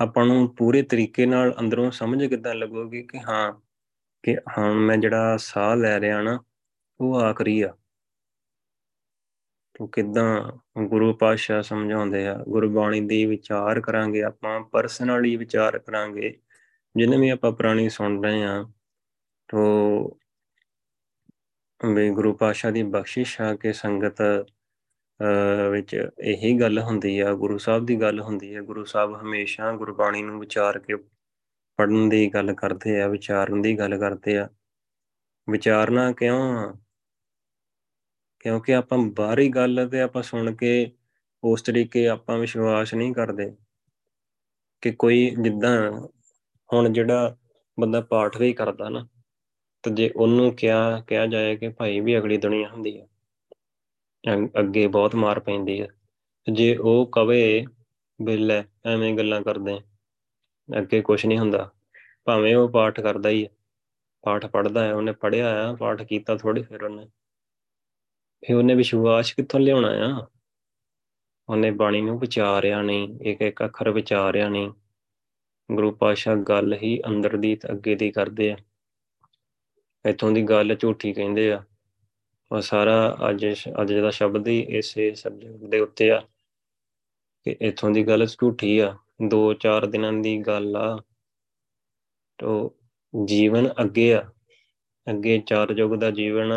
ਆਪਾਂ 0.00 0.26
ਨੂੰ 0.26 0.54
ਪੂਰੇ 0.54 0.82
ਤਰੀਕੇ 0.82 1.26
ਨਾਲ 1.26 1.54
ਅੰਦਰੋਂ 1.60 1.90
ਸਮਝ 1.90 2.24
ਕਿੱਦਾਂ 2.24 2.54
ਲੱਗੂਗੀ 2.54 3.02
ਕਿ 3.02 3.18
ਹਾਂ, 3.18 3.52
ਕਿ 4.22 4.36
ਹੁਣ 4.36 4.74
ਮੈਂ 4.74 4.96
ਜਿਹੜਾ 4.96 5.36
ਸਾਹ 5.36 5.76
ਲੈ 5.76 6.00
ਰਿਹਾ 6.00 6.22
ਨਾ, 6.22 6.44
ਉਹ 7.00 7.20
ਆਖਰੀ 7.20 7.62
ਆ। 7.62 7.76
ਤੋ 9.74 9.86
ਕਿਦਾਂ 9.86 10.52
ਗੁਰੂ 10.82 11.14
ਪਾਤਸ਼ਾਹ 11.14 11.62
ਸਮਝਾਉਂਦੇ 11.62 12.26
ਆ, 12.26 12.44
ਗੁਰਬਾਣੀ 12.48 13.00
ਦੀ 13.00 13.26
ਵਿਚਾਰ 13.26 13.80
ਕਰਾਂਗੇ, 13.80 14.22
ਆਪਾਂ 14.22 14.60
ਪਰਸਨਲੀ 14.60 15.36
ਵਿਚਾਰ 15.36 15.78
ਕਰਾਂਗੇ, 15.78 16.38
ਜਿੰਨੇ 16.96 17.16
ਵੀ 17.16 17.28
ਆਪਾਂ 17.28 17.52
ਪ੍ਰਾਣੀ 17.52 17.88
ਸੁਣ 17.88 18.24
ਰਹੇ 18.24 18.44
ਆ, 18.44 18.64
ਤੋ 19.48 20.18
ਵੀ 21.94 22.10
ਗੁਰੂ 22.10 22.34
ਪਾਤਸ਼ਾਹ 22.34 22.72
ਦੀ 22.72 22.82
ਬਖਸ਼ਿਸ਼ 22.82 23.40
ਆ 23.40 23.56
ਕਿ 23.56 23.72
ਸੰਗਤ 23.72 24.16
ਵਿੱਚ 25.70 25.94
ਇਹੀ 26.20 26.52
ਗੱਲ 26.60 26.78
ਹੁੰਦੀ 26.78 27.18
ਆ, 27.18 27.32
ਗੁਰੂ 27.34 27.58
ਸਾਹਿਬ 27.58 27.86
ਦੀ 27.86 28.00
ਗੱਲ 28.00 28.20
ਹੁੰਦੀ 28.20 28.54
ਹੈ 28.54 28.60
ਗੁਰੂ 28.62 28.84
ਸਾਹਿਬ 28.84 29.14
ਹਮੇਸ਼ਾ 29.20 29.72
ਗੁਰਬਾਣੀ 29.72 30.22
ਨੂੰ 30.22 30.38
ਵਿਚਾਰ 30.40 30.78
ਕੇ 30.78 30.94
ਪੜਨ 31.78 32.08
ਦੀ 32.08 32.28
ਗੱਲ 32.34 32.52
ਕਰਦੇ 32.54 33.00
ਆ, 33.00 33.06
ਵਿਚਾਰਨ 33.08 33.62
ਦੀ 33.62 33.78
ਗੱਲ 33.78 33.98
ਕਰਦੇ 33.98 34.36
ਆ। 34.38 34.48
ਵਿਚਾਰਨਾ 35.48 36.10
ਕਿਉਂ 36.12 36.72
ਕਿਉਂਕਿ 38.40 38.74
ਆਪਾਂ 38.74 38.98
ਬਾਹਰੀ 39.16 39.48
ਗੱਲ 39.48 39.88
ਤੇ 39.88 40.00
ਆਪਾਂ 40.00 40.22
ਸੁਣ 40.22 40.54
ਕੇ, 40.54 40.90
ਉਸ 41.42 41.62
ਤਰੀਕੇ 41.62 42.06
ਆਪਾਂ 42.08 42.38
ਵਿਸ਼ਵਾਸ 42.38 42.94
ਨਹੀਂ 42.94 43.12
ਕਰਦੇ 43.14 43.50
ਕਿ 44.82 44.90
ਕੋਈ 44.92 45.30
ਜਿੱਦਾਂ 45.40 45.76
ਹੁਣ 46.70 46.92
ਜਿਹੜਾ 46.92 47.36
ਬੰਦਾ 47.78 48.00
ਪਾਠ 48.00 48.36
ਵੀ 48.36 48.52
ਕਰਦਾ 48.52 48.88
ਨਾ, 48.88 49.06
ਤੇ 49.84 49.90
ਜੇ 49.90 50.10
ਉਹਨੂੰ 50.16 50.50
ਕਿਹਾ 50.56 51.00
ਕਿਹਾ 51.00 51.26
ਜਾਏ 51.26 51.56
ਕਿ 51.56 51.68
ਭਾਈ 51.68 52.00
ਵੀ 52.00 52.18
ਅਗਲੀ 52.18 52.36
ਦੁਨੀਆ 52.36 52.68
ਹੁੰਦੀ 52.68 53.00
ਹੈ 53.00 53.06
ਅੱਗੇ 54.60 54.86
ਬਹੁਤ 54.86 55.14
ਮਾਰ 55.14 55.40
ਪੈਂਦੀ 55.40 55.82
ਹੈ 55.82 55.88
ਜੇ 56.52 56.76
ਉਹ 56.76 57.08
ਕਵੇ 57.12 57.66
ਬਿੱਲ 58.22 58.64
ਐਵੇਂ 58.86 59.14
ਗੱਲਾਂ 59.14 59.42
ਕਰਦੇ 59.42 59.80
ਅੱਗੇ 60.78 61.00
ਕੁਝ 61.00 61.26
ਨਹੀਂ 61.26 61.38
ਹੁੰਦਾ। 61.38 61.70
ਭਾਵੇਂ 62.24 62.56
ਉਹ 62.56 62.68
ਪਾਠ 62.68 63.00
ਕਰਦਾ 63.00 63.28
ਹੀ 63.28 63.44
ਹੈ 63.44 63.48
ਪਾਠ 64.22 64.46
ਪੜਦਾ 64.46 64.84
ਹੈ 64.84 64.94
ਉਹਨੇ 64.94 65.12
ਪੜਿਆ 65.12 65.70
ਆ, 65.70 65.74
ਪਾਠ 65.74 66.02
ਕੀਤਾ 66.02 66.36
ਥੋੜੀ 66.36 66.62
ਫਿਰ 66.62 66.84
ਉਹਨੇ। 66.84 67.06
ਫਿਰ 68.46 68.56
ਉਹਨੇ 68.56 68.74
ਵਿਸ਼ਵਾਸ 68.74 69.32
ਕਿੱਥੋਂ 69.32 69.60
ਲਿਆਉਣਾ 69.60 69.88
ਆ? 69.88 70.26
ਉਹਨੇ 71.48 71.70
ਬਾਣੀ 71.70 72.00
ਨੂੰ 72.00 72.18
ਵਿਚਾਰਿਆ 72.18 72.82
ਨਹੀਂ 72.82 73.20
ਇੱਕ 73.22 73.40
ਇੱਕ 73.40 73.64
ਅੱਖਰ 73.64 73.90
ਵਿਚਾਰਿਆ 73.90 74.48
ਨਹੀਂ। 74.48 74.72
ਗੁਰੂ 75.72 75.90
ਪਾਸ਼ਾ 75.90 76.34
ਗੱਲ 76.34 76.74
ਹੀ 76.74 77.00
ਅੰਦਰ 77.06 77.36
ਦੀ 77.36 77.56
ਤੇ 77.56 77.68
ਅੱਗੇ 77.72 77.94
ਦੀ 77.94 78.10
ਕਰਦੇ 78.10 78.52
ਆ। 78.52 78.56
ਇਥੋਂ 80.08 80.32
ਦੀ 80.32 80.42
ਗੱਲ 80.42 80.76
ਝੂਠੀ 80.80 81.12
ਕਹਿੰਦੇ 81.12 81.52
ਆ। 81.52 81.64
ਉਹ 82.50 82.60
ਸਾਰਾ 82.60 83.16
ਅੱਜ 83.30 83.46
ਅੱਜ 83.82 83.92
ਦਾ 83.94 84.10
ਸ਼ਬਦ 84.10 84.48
ਹੀ 84.48 84.60
ਇਸੇ 84.78 85.14
ਸਬਜੈਕਟ 85.14 85.64
ਦੇ 85.70 85.80
ਉੱਤੇ 85.80 86.10
ਆ 86.10 86.20
ਕਿ 87.46 87.56
ਇਥੋਂ 87.60 87.90
ਦੀ 87.90 88.06
ਗੱਲ 88.08 88.26
ਝੂਠੀ 88.26 88.78
ਆ, 88.78 88.96
ਦੋ 89.28 89.52
ਚਾਰ 89.54 89.86
ਦਿਨਾਂ 89.86 90.12
ਦੀ 90.12 90.36
ਗੱਲ 90.38 90.76
ਆ, 90.76 90.96
ਤੋ 92.38 92.74
ਜੀਵਨ 93.14 93.68
ਅੱਗੇ 93.82 94.12
ਆ, 94.14 94.22
ਅੱਗੇ 95.06 95.38
ਚਾਰ 95.46 95.70
ਯੁੱਗ 95.78 95.94
ਦਾ 96.00 96.10
ਜੀਵਨ 96.10 96.52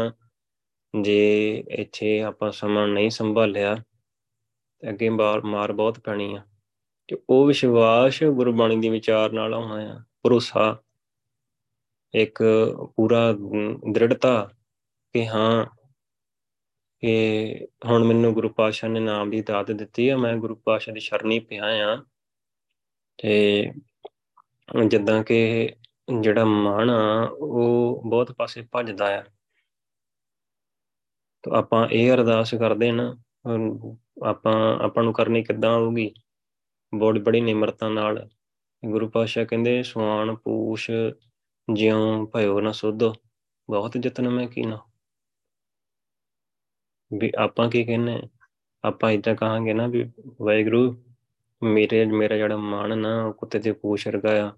ਜੇ 0.93 1.63
ਇੱਥੇ 1.71 2.19
ਆਪਾਂ 2.21 2.51
ਸਮਾਂ 2.51 2.87
ਨਹੀਂ 2.87 3.09
ਸੰਭਾਲਿਆ 3.09 3.75
ਤੇ 3.75 4.89
ਅੱਗੇ 4.89 5.09
ਮਾਰ 5.09 5.41
ਮਾਰ 5.43 5.71
ਬਹੁਤ 5.71 5.99
ਪੈਣੀ 5.99 6.33
ਆ, 6.35 6.41
ਤੇ 7.09 7.17
ਉਹ 7.29 7.45
ਵਿਸ਼ਵਾਸ 7.47 8.23
ਗੁਰਬਾਣੀ 8.23 8.75
ਦੀ 8.77 8.89
ਵਿਚਾਰ 8.89 9.31
ਨਾਲ 9.31 9.53
ਆਉਣਾ 9.53 9.93
ਆ, 9.93 10.03
ਭਰੋਸਾ, 10.23 10.75
ਇੱਕ 12.13 12.43
ਪੂਰਾ 12.95 13.31
ਦ੍ਰਿੜਤਾ 13.93 14.49
ਕਿ 15.15 15.27
ਹਾਂ 15.27 15.65
ਕਿ 16.99 17.67
ਹੁਣ 17.85 18.03
ਮੈਨੂੰ 18.03 18.33
ਗੁਰੂ 18.33 18.49
ਪਾਤਸ਼ਾਹ 18.49 18.89
ਨੇ 18.89 18.99
ਨਾਮ 18.99 19.29
ਦੀ 19.29 19.41
ਦਾਤ 19.41 19.71
ਦਿੱਤੀ 19.71 20.09
ਆ, 20.09 20.17
ਮੈਂ 20.17 20.37
ਗੁਰੂ 20.37 20.55
ਪਾਤਸ਼ਾਹ 20.55 20.93
ਦੀ 20.93 20.99
ਸ਼ਰਣੀ 20.99 21.39
ਪਿਆ 21.39 21.65
ਆ। 21.65 21.97
ਤੇ 23.17 23.71
ਜਿੱਦਾਂ 24.87 25.23
ਕਿ 25.23 25.69
ਜਿਹੜਾ 26.21 26.45
ਮਨ 26.45 26.89
ਆ, 26.89 27.29
ਉਹ 27.39 28.01
ਬਹੁਤ 28.05 28.31
ਪਾਸੇ 28.31 28.61
ਭੱਜਦਾ 28.71 29.19
ਆ। 29.19 29.23
ਤਾਂ 31.43 31.57
ਆਪਾਂ 31.57 31.89
ਇਹ 31.89 32.13
ਅਰਦਾਸ 32.13 32.55
ਕਰਦੇ 32.55 32.91
ਨਾ 32.91 33.17
ਆਪਾਂ 34.27 34.77
ਆਪਾਂ 34.79 35.03
ਨੂੰ 35.03 35.13
ਕਰਨੀ 35.13 35.43
ਕਿੱਦਾਂ 35.43 35.73
ਆਊਗੀ? 35.73 36.13
ਬੜੀ 36.95 37.19
ਬੜੀ 37.19 37.41
ਨਿਮਰਤਾ 37.41 37.89
ਨਾਲ 37.89 38.29
ਗੁਰੂ 38.85 39.09
ਪਾਤਸ਼ਾਹ 39.09 39.45
ਕਹਿੰਦੇ, 39.45 39.83
ਸਵਾਨ, 39.83 40.35
ਪੂਛ, 40.35 40.91
ਜਿਉ, 41.73 42.25
ਭਇਓ 42.25 42.61
ਨਾ 42.61 42.71
ਸੁਧ। 42.71 43.03
ਬਹੁਤ 43.69 43.97
ਯਤਨ 44.05 44.29
ਮੈਂ 44.29 44.47
ਕੀਨਾ। 44.47 44.79
ਵੀ 47.11 47.31
ਆਪਾਂ 47.37 47.69
ਕੀ 47.69 47.83
ਕਹਿੰਨੇ 47.83 48.21
ਆਪਾਂ 48.83 49.11
ਇਦਾਂ 49.11 49.35
ਕਹਾਂਗੇ 49.35 49.73
ਨਾ 49.73 49.87
ਵੀ 49.87 50.03
ਵਾਹਿਗੁਰੂ, 50.41 51.03
ਮੇਰੇ, 51.63 52.05
ਮੇਰਾ 52.05 52.37
ਜਿਹੜਾ 52.37 52.57
ਮਨ 52.57 52.97
ਨਾ 52.97 53.31
ਕੁੱਤੇ 53.31 53.59
ਦੇ 53.59 53.71
ਪੂਛ 53.71 54.07
ਵਰਗਾ 54.07 54.47
ਆ। 54.47 54.51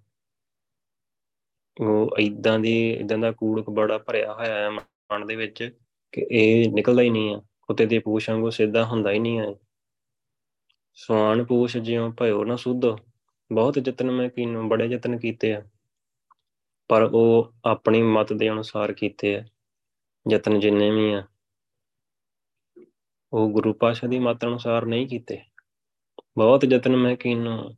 ਉਹ 1.81 2.15
ਇਦਾਂ 2.19 2.59
ਦੀ 2.59 2.91
ਇਦਾਂ 2.93 3.17
ਦਾ 3.17 3.31
ਕੂੜ 3.31 3.61
ਬੜਾ 3.69 3.97
ਭਰਿਆ 3.97 4.33
ਹੋਇਆ 4.33 4.55
ਹੈ 4.55 4.69
ਮਨ 4.69 5.27
ਦੇ 5.27 5.35
ਵਿੱਚ 5.35 5.71
ਕਿ 6.11 6.27
ਇਹ 6.31 6.69
ਨਿਕਲਦਾ 6.69 7.01
ਹੀ 7.01 7.09
ਨਹੀਂ 7.09 7.35
ਆ। 7.35 7.41
ਕੁੱਤੇ 7.61 7.85
ਦੀ 7.85 7.99
ਪੂਛ 7.99 8.29
ਵਾਂਗੂ 8.29 8.49
ਸਿੱਧਾ 8.49 8.85
ਹੁੰਦਾ 8.85 9.11
ਹੀ 9.11 9.19
ਨਹੀਂ 9.19 9.39
ਆ 9.39 9.55
ਸਵਾਨ 10.95 11.43
ਪੂਛ 11.43 11.77
ਜਿਉ 11.77 12.11
ਭਇਓ 12.11 12.43
ਨਾ 12.43 12.55
ਸੁਧ, 12.55 12.85
ਬਹੁਤ 13.53 13.77
ਯਤਨ 13.87 14.11
ਮੈਂ 14.11 14.29
ਕੀਨੋ, 14.29 14.63
ਬੜੇ 14.63 14.85
ਯਤਨ 14.85 15.17
ਕੀਤੇ 15.17 15.53
ਆ। 15.53 15.63
ਪਰ 16.87 17.09
ਉਹ 17.13 17.53
ਆਪਣੀ 17.65 18.01
ਮਤ 18.01 18.33
ਦੇ 18.33 18.49
ਅਨੁਸਾਰ 18.49 18.93
ਕੀਤੇ 18.93 19.35
ਆ, 19.35 19.43
ਯਤਨ 20.31 20.59
ਜਿੰਨੇ 20.59 20.91
ਵੀ 20.91 21.13
ਆ। 21.13 21.23
ਉਹ 23.33 23.49
ਗੁਰੂ 23.49 23.73
ਪਾਸ਼ਾ 23.73 24.07
ਦੀ 24.07 24.19
ਮਤ 24.19 24.45
ਅਨੁਸਾਰ 24.45 24.85
ਨਹੀਂ 24.85 25.07
ਕੀਤੇ। 25.07 25.39
ਬਹੁਤ 26.37 26.65
ਯਤਨ 26.65 26.95
ਮੈਂ 26.95 27.15
ਕੀਨੋ। 27.15 27.75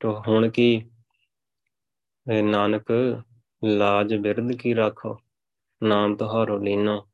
ਤੋ 0.00 0.22
ਹੁਣ 0.28 0.48
ਕੀ 0.48 0.90
ਨਾਨਕ, 2.42 2.90
ਲਾਜ 3.64 4.14
ਬਿਰਦ 4.14 4.52
ਕੀ 4.52 4.74
ਰੱਖੋ, 4.74 5.18
ਨਾਮ 5.82 6.16
ਤੁਹਾਰੋ 6.16 6.58
ਲੀਨੋ। 6.58 7.08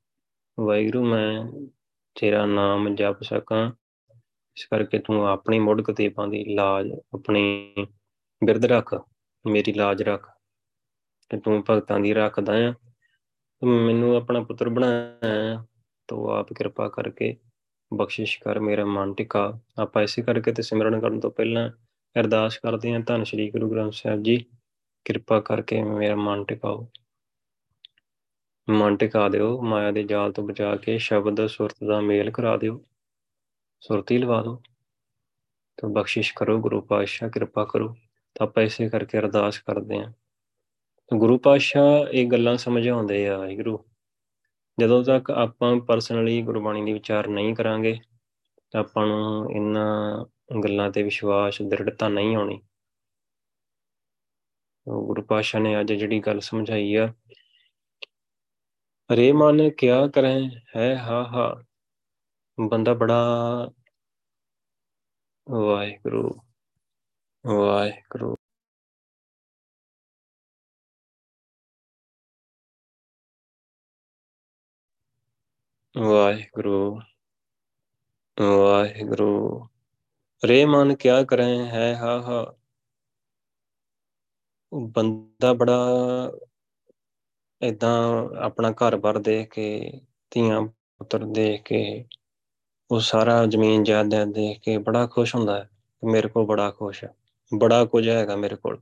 ਵਾਹਿਗੁਰੂ, 0.60 1.04
ਮੈਂ 1.04 1.44
ਤੇਰਾ 2.20 2.46
ਨਾਮ 2.46 2.94
ਜਪ 2.94 3.22
ਸਕਾਂ। 3.22 3.72
ਇਸ 4.56 4.66
ਕਰਕੇ 4.66 4.98
ਤੂੰ 4.98 5.28
ਆਪਣੀ 5.28 5.58
ਮੁੜਕ 5.58 5.92
ਤੇ 5.92 6.08
ਪਾਉਂਦੀ 6.08 6.54
ਲਾਜ, 6.54 6.92
ਆਪਣੀ 7.14 7.74
ਬਿਰਧ 8.44 8.64
ਰੱਖ, 8.64 8.94
ਮੇਰੀ 9.46 9.72
ਲਾਜ 9.72 10.02
ਰੱਖ। 10.02 10.30
ਤੇ 11.28 11.40
ਤੂੰ 11.40 11.64
ਭਗਤਾਂ 11.70 12.00
ਦੀ 12.00 12.14
ਰੱਖਦਾ 12.14 12.52
ਆ। 12.68 12.74
ਮੈਨੂੰ 13.64 14.16
ਆਪਣਾ 14.16 14.40
ਪੁੱਤਰ 14.40 14.68
ਬਣਾਇਆ। 14.68 15.66
ਤੋ 16.08 16.30
ਆਪ 16.30 16.52
ਕਿਰਪਾ 16.52 16.88
ਕਰਕੇ 16.88 17.36
ਬਖਸ਼ਿਸ਼ 17.94 18.40
ਕਰ 18.40 18.60
ਮੇਰਾ 18.60 18.84
ਮਨ 18.84 19.14
ਟਿਕਾ। 19.14 19.60
ਆਪਾਂ 19.78 20.02
ਇਸੇ 20.02 20.22
ਕਰਕੇ 20.22 20.52
ਤੇ 20.52 20.62
ਸਿਮਰਨ 20.62 21.00
ਕਰਨ 21.00 21.20
ਤੋਂ 21.20 21.30
ਪਹਿਲਾਂ 21.30 21.70
ਅਰਦਾਸ 22.20 22.58
ਕਰਦੇ 22.58 22.92
ਹਾਂ। 22.92 23.00
ਧੰਨ 23.00 23.24
ਸ਼੍ਰੀ 23.24 23.50
ਗੁਰੂ 23.50 23.70
ਗ੍ਰੰਥ 23.70 23.92
ਸਾਹਿਬ 23.92 24.22
ਜੀ, 24.22 24.46
ਕਿਰਪਾ 25.04 25.40
ਕਰਕੇ 25.40 25.82
ਮੇਰਾ 25.82 26.14
ਮਨ 26.14 26.44
ਟਿਕਾਓ। 26.44 26.88
ਮਨ 28.70 28.96
ਟਿਕਾ 28.96 29.28
ਦਿਓ, 29.28 29.60
ਮਾਇਆ 29.62 29.90
ਦੇ 29.90 30.02
ਜਾਲ 30.02 30.32
ਤੋਂ 30.32 30.48
ਬਚਾ 30.48 30.76
ਕੇ 30.76 30.98
ਸ਼ਬਦ, 30.98 31.46
ਸੁਰਤ 31.46 31.74
ਦਾ 31.88 32.00
ਮੇਲ 32.00 32.30
ਕਰਾ 32.30 32.56
ਦਿਓ। 32.56 32.84
ਸੁਰਤੀ 33.80 34.18
ਲਵਾ 34.18 34.42
ਦਿਓ। 34.42 34.62
ਤਾਂ 35.76 35.88
ਬਖਸ਼ਿਸ਼ 35.88 36.34
ਕਰੋ, 36.36 36.58
ਗੁਰੂ 36.58 36.80
ਪਾਤਸ਼ਾਹ 36.80 37.30
ਕਿਰਪਾ 37.30 37.64
ਕਰੋ। 37.64 37.96
ਤਾਂ 38.34 38.46
ਆਪਾਂ 38.46 38.62
ਇਸੇ 38.62 38.88
ਕਰਕੇ 38.88 39.18
ਅਰਦਾਸ 39.18 39.58
ਕਰਦੇ 39.58 39.98
ਹਾਂ। 39.98 40.12
ਗੁਰੂ 41.14 41.38
ਪਾਤਸ਼ਾਹ 41.38 42.12
ਇਹ 42.12 42.26
ਗੱਲਾਂ 42.26 42.56
ਸਮਝਾਉਂਦੇ 42.56 43.28
ਆ 43.28 43.38
ਵਾਹਿਗੁਰੂ। 43.38 43.84
ਜਦੋਂ 44.80 45.04
ਤੱਕ 45.04 45.30
ਆਪਾਂ 45.30 45.76
ਪਰਸਨਲੀ 45.76 46.42
ਗੁਰਬਾਣੀ 46.42 46.84
ਦੀ 46.84 46.92
ਵਿਚਾਰ 46.92 47.28
ਨਹੀਂ 47.28 47.54
ਕਰਾਂਗੇ, 47.54 48.00
ਤਾਂ 48.70 48.80
ਆਪਾਂ 48.80 49.06
ਨੂੰ 49.06 49.52
ਇਹਨਾਂ 49.52 50.24
ਗੱਲਾਂ 50.64 50.90
ਤੇ 50.90 51.02
ਵਿਸ਼ਵਾਸ, 51.02 51.62
ਦ੍ਰਿੜਤਾ 51.62 52.08
ਨਹੀਂ 52.08 52.36
ਆਉਣੀ। 52.36 52.60
ਗੁਰੂ 54.86 55.22
ਪਾਸ਼ਾ 55.22 55.58
ਨੇ 55.58 55.80
ਅੱਜ 55.80 55.92
ਜਿਹੜੀ 55.92 56.20
ਗੱਲ 56.20 56.40
ਸਮਝਾਈ 56.40 56.94
ਆ 56.94 57.08
ਰੇ 59.10 59.32
ਮਨ 59.32 59.70
ਕਿਆ 59.70 60.06
ਕਰੇ, 60.08 60.50
ਹੈ 60.76 60.96
ਹਾ 60.96 61.22
ਹਾ, 61.24 61.64
ਬੰਦਾ 62.60 62.94
ਬੜਾ 62.94 63.70
ਵਾਹਿਗੁਰੂ 65.46 66.40
ਵਾਹਿਗੁਰੂ। 67.46 68.37
ਵਾਹਿਗੁਰੂ 75.98 77.00
ਵਾਹਿਗੁਰੂ। 78.40 79.64
ਰੇ 80.44 80.64
ਮਨ, 80.64 80.94
ਕਿਆ 80.94 81.24
ਕਰੇ, 81.24 81.58
ਹੈ 81.58 81.96
ਹਾ 81.96 82.22
ਹਾ। 82.22 82.56
ਬੰਦਾ 84.74 85.52
ਬੜਾ 85.52 85.88
ਇਦਾਂ 87.62 88.24
ਆਪਣਾ 88.38 88.70
ਘਰ-ਬਾਰ 88.70 89.18
ਦੇਖ 89.18 89.48
ਕੇ, 89.48 89.92
ਧੀਆਂ, 90.30 90.62
ਪੁੱਤਰ 90.62 91.24
ਦੇਖ 91.24 91.62
ਕੇ, 91.62 92.04
ਉਹ 92.90 93.00
ਸਾਰਾ 93.00 93.46
ਜ਼ਮੀਨ 93.46 93.84
ਜਾਇਦਾਦ 93.84 94.28
ਦੇਖ 94.28 94.60
ਕੇ 94.60 94.78
ਬੜਾ 94.78 95.06
ਖੁਸ਼ 95.06 95.34
ਹੁੰਦਾ 95.34 95.64
ਹੈ 95.64 95.70
ਮੇਰੇ 96.04 96.28
ਕੋਲ 96.28 96.46
ਬੜਾ 96.46 96.70
ਖੁਸ਼ 96.70 97.04
ਹੈ। 97.04 97.14
ਬੜਾ 97.58 97.84
ਕੁਝ 97.84 98.08
ਹੈਗਾ 98.08 98.36
ਮੇਰੇ 98.36 98.56
ਕੋਲ। 98.56 98.76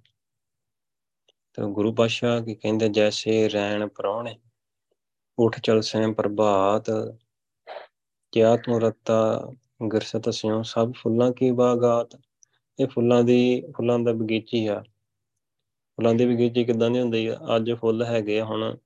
ਤੇ 1.55 1.73
ਗੁਰੂ 1.73 1.95
ਪਾਤਸ਼ਾਹ 1.95 2.41
ਕੀ 2.41 2.55
ਕਹਿੰਦੇ, 2.55 2.89
ਜੈਸੇ 2.89 3.51
ਰੈਣ 3.51 3.89
ਪਰੌਣੇ 3.89 4.39
ਉਠ 5.39 5.61
ਚਲ 5.61 5.81
ਸੈਂ 5.81 6.09
ਪ੍ਰਭਾਤ, 6.09 6.91
ਕਿਆ 8.33 8.57
ਤੂੰ 8.57 8.81
ਰਤਾ 8.81 9.53
ਗਿਰਸਤ 9.93 10.29
ਸਿਉ, 10.31 10.63
ਸਭ 10.63 10.93
ਫੁੱਲਾਂ 10.93 11.33
ਕੀ 11.33 11.51
ਬਾਗਾਤ। 11.51 12.17
ਇਹ 12.79 12.87
ਫੁੱਲਾਂ 12.87 13.25
ਦੀ, 13.25 13.63
ਫੁੱਲਾਂ 13.77 13.99
ਦਾ 13.99 14.13
ਬਗੀਚੀ 14.13 14.67
ਆ। 14.67 14.83
ਫੁੱਲਾਂ 15.99 16.15
ਦੀ 16.15 16.27
ਬਗੀਚੀ 16.27 16.65
ਕਿਦਾਂ 16.65 16.91
ਦੀ 16.91 17.01
ਹੁੰਦੀ 17.01 17.27
ਆ? 17.27 17.39
ਅੱਜ 17.57 17.73
ਫੁੱਲ 17.73 18.03
ਹੈਗੇ 18.03 18.41
ਆ, 18.41 18.45
ਹੁਣ 18.45 18.77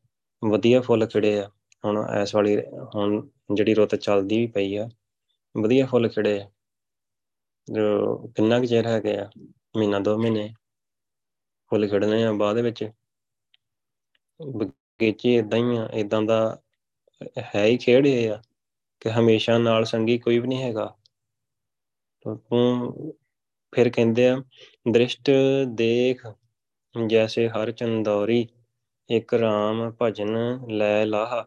ਵਧੀਆ 0.42 0.80
ਫੁੱਲ 0.80 1.06
ਖਿੜੇ 1.06 1.38
ਆ। 1.40 1.50
ਹੁਣ 1.84 2.04
ਐਸ 2.10 2.34
ਵਾਲੀ, 2.34 2.56
ਹੁਣ 2.94 3.28
ਜਿਹੜੀ 3.54 3.74
ਰੁੱਤ 3.74 3.94
ਚੱਲਦੀ 3.94 4.38
ਵੀ 4.38 4.46
ਪਈ 4.46 4.76
ਆ, 4.76 4.88
ਵਧੀਆ 5.62 5.86
ਫੁੱਲ 5.86 6.08
ਖਿੜੇ 6.08 6.40
ਆ। 6.40 6.50
ਜੋ 7.68 8.16
ਕਿੰਨਾ 8.36 8.58
ਕੁ 8.60 8.66
ਚਿਰ 8.66 8.86
ਹੈਗੇ 8.86 9.16
ਆ? 9.18 9.30
ਮਹੀਨਾ, 9.76 9.98
ਦੋ 9.98 10.18
ਮਹੀਨੇ 10.18 10.54
ਫੁੱਲ 11.70 11.88
ਖਿੜਨੇ 11.88 12.24
ਆ 12.24 12.32
ਬਾਅਦ 12.32 12.58
ਵਿੱਚ। 12.58 12.90
ਬਗੀਚੀ 15.00 15.36
ਇਦਾਂ 15.36 15.58
ਹੀ 15.58 15.76
ਆ 15.76 15.88
ਇਦਾਂ 15.94 16.22
ਦਾ 16.22 16.58
ਹੈ 17.54 17.64
ਹੀ 17.64 17.76
ਖੇਡ 17.76 18.06
ਇਹ 18.06 18.30
ਆ 18.30 18.42
ਕਿ 19.00 19.10
ਹਮੇਸ਼ਾ 19.10 19.58
ਨਾਲ 19.58 19.84
ਸੰਗੀ 19.84 20.18
ਕੋਈ 20.18 20.38
ਵੀ 20.38 20.48
ਨਹੀਂ 20.48 20.62
ਹੈਗਾ। 20.62 20.96
ਤੂੰ 22.24 23.14
ਫਿਰ 23.72 23.90
ਕਹਿੰਦੇ 23.90 24.28
ਆ, 24.28 24.42
ਦ੍ਰਿਸ਼ਟ 24.92 25.30
ਦੇਖ, 25.66 26.26
ਜੈਸੇ 27.06 27.48
ਹਰ 27.48 27.70
ਚੰਦੌਰੀ, 27.72 28.48
ਇੱਕ 29.10 29.34
ਰਾਮ 29.34 29.92
ਭਜਨ 30.02 30.36
ਲੈ 30.70 31.06
ਲਾਹ। 31.06 31.44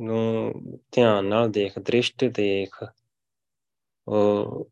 ਨੂੰ 0.00 0.52
ਧਿਆਨ 0.92 1.24
ਨਾਲ 1.24 1.50
ਦੇਖ, 1.50 1.78
ਦ੍ਰਿਸ਼ਟ 1.78 2.24
ਦੇਖ। 2.24 2.84
ਉਹ 4.08 4.70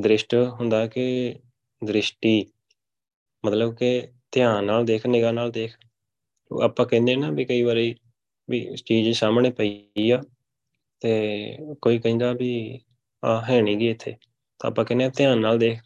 ਦ੍ਰਿਸ਼ਟ 0.00 0.34
ਹੁੰਦਾ 0.34 0.86
ਕਿ 0.86 1.34
ਦ੍ਰਿਸ਼ਟੀ, 1.84 2.46
ਮਤਲਬ 3.44 3.74
ਕਿ 3.74 4.08
ਧਿਆਨ 4.32 4.64
ਨਾਲ 4.64 4.84
ਦੇਖ, 4.84 5.06
ਨਿਗਾਹ 5.06 5.32
ਨਾਲ 5.32 5.50
ਦੇਖ। 5.50 5.76
ਆਪਾਂ 6.62 6.86
ਕਹਿੰਦੇ 6.86 7.16
ਨਾ 7.16 7.30
ਵੀ 7.30 7.44
ਕਈ 7.44 7.62
ਵਾਰੀ 7.62 7.94
ਵੀ 8.48 8.76
ਚੀਜ਼ 8.76 9.18
ਸਾਹਮਣੇ 9.18 9.50
ਪਈ 9.50 10.10
ਆ 10.10 10.22
ਤੇ 11.00 11.56
ਕੋਈ 11.82 11.98
ਕਹਿੰਦਾ 11.98 12.32
ਵੀ 12.32 12.80
ਆ 13.24 13.40
ਹੈ 13.50 13.60
ਨਹੀਂ 13.62 13.76
ਗਈ 13.76 13.88
ਇੱਥੇ, 13.88 14.14
ਤਾਂ 14.60 14.70
ਆਪਾਂ 14.70 14.84
ਕਹਿੰਦੇ 14.84 15.04
ਆ 15.04 15.08
ਧਿਆਨ 15.08 15.40
ਨਾਲ 15.40 15.58
ਦੇਖ। 15.58 15.78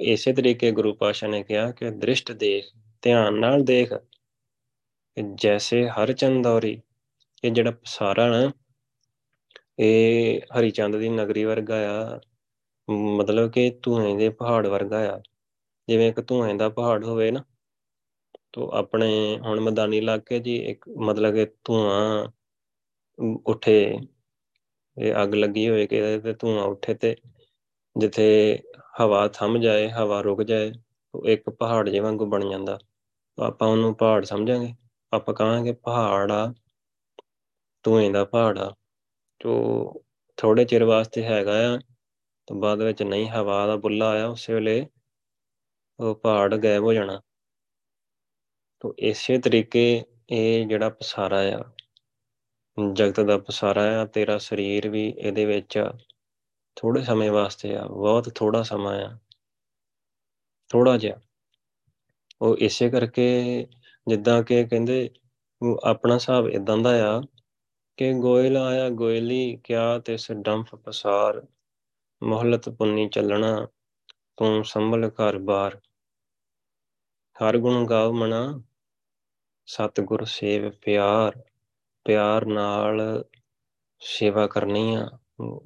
ਇਸੇ 0.00 0.32
ਤਰੀਕੇ 0.32 0.70
ਗੁਰੂ 0.72 0.94
ਪਾਸ਼ਾ 0.94 1.28
ਨੇ 1.28 1.42
ਕਿਹਾ 1.42 1.70
ਕਿ 1.70 1.90
ਦ੍ਰਿਸ਼ਟ 1.90 2.32
ਦੇਖ, 2.32 2.64
ਧਿਆਨ 3.02 3.34
ਨਾਲ 3.34 3.64
ਦੇਖ 3.64 3.92
ਜੈਸੇ 5.34 5.88
ਹਰ 5.88 6.12
ਚੰਦੌਰੀ 6.12 6.80
ਇਹ 7.44 7.52
ਜਿਹੜਾ 7.52 7.72
ਸਾਰਾ 7.84 8.28
ਨਾ, 8.28 8.52
ਇਹ 9.78 10.40
ਹਰੀਚੰਦ 10.58 10.96
ਦੀ 10.96 11.08
ਨਗਰੀ 11.08 11.44
ਵਰਗਾ 11.44 11.76
ਆ। 11.90 12.20
ਮਤਲਬ 12.90 13.50
ਕਿ 13.50 13.70
ਧੂਏ 13.82 14.16
ਦੇ 14.16 14.28
ਪਹਾੜ 14.28 14.66
ਵਰਗਾ 14.66 15.14
ਆ। 15.14 15.20
ਜਿਵੇਂ 15.88 16.08
ਇੱਕ 16.08 16.20
ਧੂਏ 16.20 16.54
ਦਾ 16.54 16.68
ਪਹਾੜ 16.68 17.04
ਹੋਵੇ 17.04 17.30
ਨਾ 17.30 17.44
ਤੋ 18.54 18.68
ਆਪਣੇ 18.74 19.38
ਹੁਣ 19.38 19.60
ਮੈਦਾਨੀ 19.60 19.98
ਇਲਾਕੇ 19.98 20.38
ਜੀ 20.40 20.56
ਇੱਕ 20.56 20.88
ਮਤਲਬ 20.88 21.34
ਕਿ 21.34 21.46
ਧੂਆਂ 21.64 22.28
ਉੱਠੇ, 23.46 23.98
ਇਹ 24.96 25.14
ਅੱਗ 25.22 25.34
ਲੱਗੀ 25.34 25.68
ਹੋਏ 25.68 25.86
ਕਿ 25.86 25.96
ਇਹਦੇ 25.96 26.18
ਤੇ 26.20 26.32
ਧੂਆਂ 26.32 26.64
ਉੱਠੇ 26.64 26.94
ਤੇ 26.94 27.16
ਜਿੱਥੇ 27.96 28.58
ਹਵਾ 29.00 29.28
ਥੰਮ 29.28 29.58
ਜਾਏ, 29.58 29.90
ਹਵਾ 29.90 30.20
ਰੁਕ 30.20 30.42
ਜਾਏ, 30.42 30.72
ਉਹ 31.14 31.26
ਇੱਕ 31.26 31.50
ਪਹਾੜ 31.50 31.88
ਜਿਹਾ 31.88 32.02
ਵਾਂਗੂ 32.02 32.26
ਬਣ 32.26 32.50
ਜਾਂਦਾ। 32.50 32.78
ਆਪਾਂ 33.38 33.68
ਉਹਨੂੰ 33.68 33.94
ਪਹਾੜ 33.94 34.24
ਸਮਝਾਂਗੇ। 34.24 34.74
ਆਪਾਂ 35.12 35.34
ਕਹਾਂਗੇ 35.34 35.72
ਪਹਾੜ 35.72 36.32
ਆ, 36.32 36.54
ਧੂਏ 37.84 38.10
ਦਾ 38.12 38.24
ਪਹਾੜ 38.24 38.58
ਆ। 38.58 38.74
ਜੋ 39.40 40.04
ਥੋੜੇ 40.36 40.64
ਚਿਰ 40.64 40.84
ਵਾਸਤੇ 40.84 41.24
ਹੈਗਾ 41.24 41.74
ਆ, 41.74 41.78
ਤੇ 42.46 42.54
ਬਾਅਦ 42.54 42.82
ਵਿੱਚ 42.82 43.02
ਨਹੀਂ 43.02 43.28
ਹਵਾ 43.30 43.66
ਦਾ 43.66 43.76
ਬੁੱਲਾ 43.76 44.10
ਆਇਆ, 44.10 44.26
ਉਸੇ 44.26 44.54
ਵੇਲੇ 44.54 44.86
ਉਹ 46.00 46.14
ਪਹਾੜ 46.14 46.54
ਗਾਇਬ 46.54 46.82
ਹੋ 46.82 46.92
ਜਾਣਾ। 46.92 47.20
ਤੋ 48.84 48.94
ਇਸੇ 48.98 49.38
ਤਰੀਕੇ 49.38 50.04
ਇਹ 50.30 50.66
ਜਿਹੜਾ 50.66 50.88
ਪਸਾਰਾ 50.88 51.38
ਆ, 51.40 51.60
ਜਗਤ 52.92 53.20
ਦਾ 53.20 53.36
ਪਸਾਰਾ 53.38 53.82
ਆ, 54.00 54.04
ਤੇਰਾ 54.04 54.36
ਸਰੀਰ 54.38 54.88
ਵੀ 54.88 55.14
ਇਹਦੇ 55.18 55.44
ਵਿੱਚ 55.44 55.78
ਥੋੜੇ 56.76 57.02
ਸਮੇਂ 57.02 57.30
ਵਾਸਤੇ 57.30 57.76
ਆ, 57.76 57.86
ਬਹੁਤ 57.86 58.28
ਥੋੜਾ 58.34 58.62
ਸਮਾਂ 58.62 58.92
ਆ 59.04 59.18
ਥੋੜਾ 60.70 60.96
ਜਿਹਾ। 60.96 61.20
ਉਹ 62.42 62.56
ਇਸੇ 62.56 62.90
ਕਰਕੇ 62.90 63.66
ਜਿੱਦਾਂ 64.08 64.42
ਕਿ 64.42 64.64
ਕਹਿੰਦੇ 64.64 65.10
ਆਪਣਾ 65.84 66.14
ਹਿਸਾਬ 66.14 66.48
ਇਦਾਂ 66.48 66.76
ਦਾ 66.78 67.16
ਆ 67.16 67.20
ਕਿ 67.96 68.12
ਗੋਇਲ 68.12 68.56
ਆਇਆ, 68.56 68.88
ਗੋਇਲੀ 68.88 69.56
ਕਿਆ 69.64 69.98
ਤੇ 69.98 70.16
ਡੰਫ 70.32 70.74
ਪਸਾਰ, 70.74 71.42
ਮੋਹਲਤ 72.22 72.68
ਪੁੰਨੀ 72.68 73.08
ਚੱਲਣਾ, 73.08 73.66
ਤੂੰ 74.36 74.64
ਸੰਭਲ 74.64 75.10
ਘਰ 75.10 75.38
ਬਾਰ। 75.38 75.80
ਹਰ 77.36 77.58
ਗੁਣ 77.58 77.86
ਗਾਵ 77.86 78.12
ਮਨਾ 78.12 78.62
ਸਤਿਗੁਰ 79.66 80.24
ਸੇਵ 80.24 80.70
ਪਿਆਰ 80.70 81.42
ਪਿਆਰ 82.04 82.46
ਨਾਲ 82.46 83.24
ਸੇਵਾ 84.00 84.46
ਕਰਨੀ 84.46 84.94
ਆ। 84.94 85.08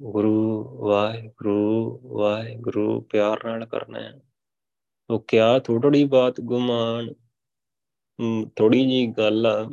ਗੁਰੂ 0.03 0.63
ਵਾਹਿਗੁਰੂ 0.87 1.99
ਵਾਹਿਗੁਰੂ 2.19 3.01
ਪਿਆਰ 3.01 3.45
ਨਾਲ 3.45 3.65
ਕਰਨਾ 3.65 3.99
ਹੈ 3.99 4.19
ਉਹ 5.09 5.19
ਕਿਆ 5.27 5.59
ਥੋੜੀ 5.59 6.03
ਬਾਤ 6.03 6.41
ਗੁਮਾਨ 6.41 7.13
ਥੋੜੀ 8.55 8.85
ਜੀ 8.85 9.07
ਗੱਲ 9.07 9.45
ਆ। 9.45 9.71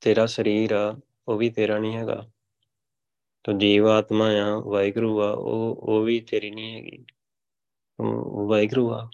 ਤੇਰਾ 0.00 0.26
ਸਰੀਰ 0.26 0.72
ਆ, 0.72 1.00
ਉਹ 1.28 1.36
ਵੀ 1.36 1.50
ਤੇਰਾ 1.50 1.78
ਨਹੀਂ 1.78 1.96
ਹੈਗਾ। 1.96 2.30
ਤਾਂ 3.44 3.54
ਜੀਵ 3.54 3.88
ਆਤਮਾ 3.88 4.26
ਆ, 4.26 4.58
ਵਾਹਿਗੁਰੂ 4.58 5.22
ਆ, 5.22 5.30
ਉਹ 5.30 5.76
ਉਹ 5.80 6.02
ਵੀ 6.02 6.20
ਤੇਰੀ 6.20 6.50
ਨਹੀਂ 6.50 6.74
ਹੈਗੀ। 6.74 7.06
ਵਾਹਿਗੁਰੂ 8.46 8.92
ਆ। 8.92 9.10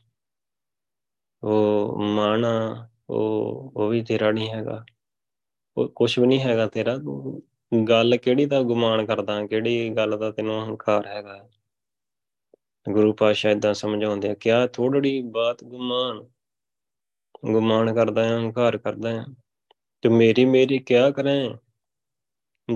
ਉਹ 1.42 1.98
ਮਨ 2.02 2.46
ਉਹ 3.10 3.72
ਉਹ 3.76 3.88
ਵੀ 3.88 4.02
ਤੇਰਾ 4.02 4.30
ਨਹੀਂ 4.30 4.50
ਹੈਗਾ। 4.50 4.84
ਉਹ 5.76 5.88
ਕੁਝ 5.88 6.18
ਵੀ 6.18 6.26
ਨਹੀਂ 6.26 6.40
ਹੈਗਾ 6.40 6.66
ਤੇਰਾ। 6.66 6.96
ਗੱਲ 7.88 8.16
ਕਿਹੜੀ 8.16 8.46
ਦਾ 8.46 8.62
ਗੁਮਾਨ 8.62 9.06
ਕਰਦਾ, 9.06 9.46
ਕਿਹੜੀ 9.46 9.90
ਗੱਲ 9.90 10.18
ਦਾ 10.18 10.30
ਤੈਨੂੰ 10.30 10.68
ਹੰਕਾਰ 10.68 11.06
ਹੈਗਾ? 11.06 11.48
ਗੁਰੂ 12.90 13.12
ਪਾਸ਼ਾ 13.12 13.50
ਇਦਾਂ 13.50 13.74
ਸਮਝਾਉਂਦੇ 13.74 14.28
ਆ, 14.30 14.34
ਕਿਆ 14.34 14.66
ਥੋੜੀ 14.66 15.22
ਬਾਤ 15.22 15.64
ਗੁਮਾਨ 15.64 16.24
ਗੁਮਾਨ 17.52 17.94
ਕਰਦਾ 17.94 18.24
ਹੈ 18.24 18.38
ਹੰਕਾਰ 18.38 18.78
ਕਰਦਾ 18.78 19.10
ਹੈ 19.10 19.24
ਤੇ 20.02 20.08
ਮੇਰੀ 20.08 20.44
ਮੇਰੀ 20.44 20.78
ਕਿਆ 20.78 21.10
ਕਰੇ? 21.10 21.54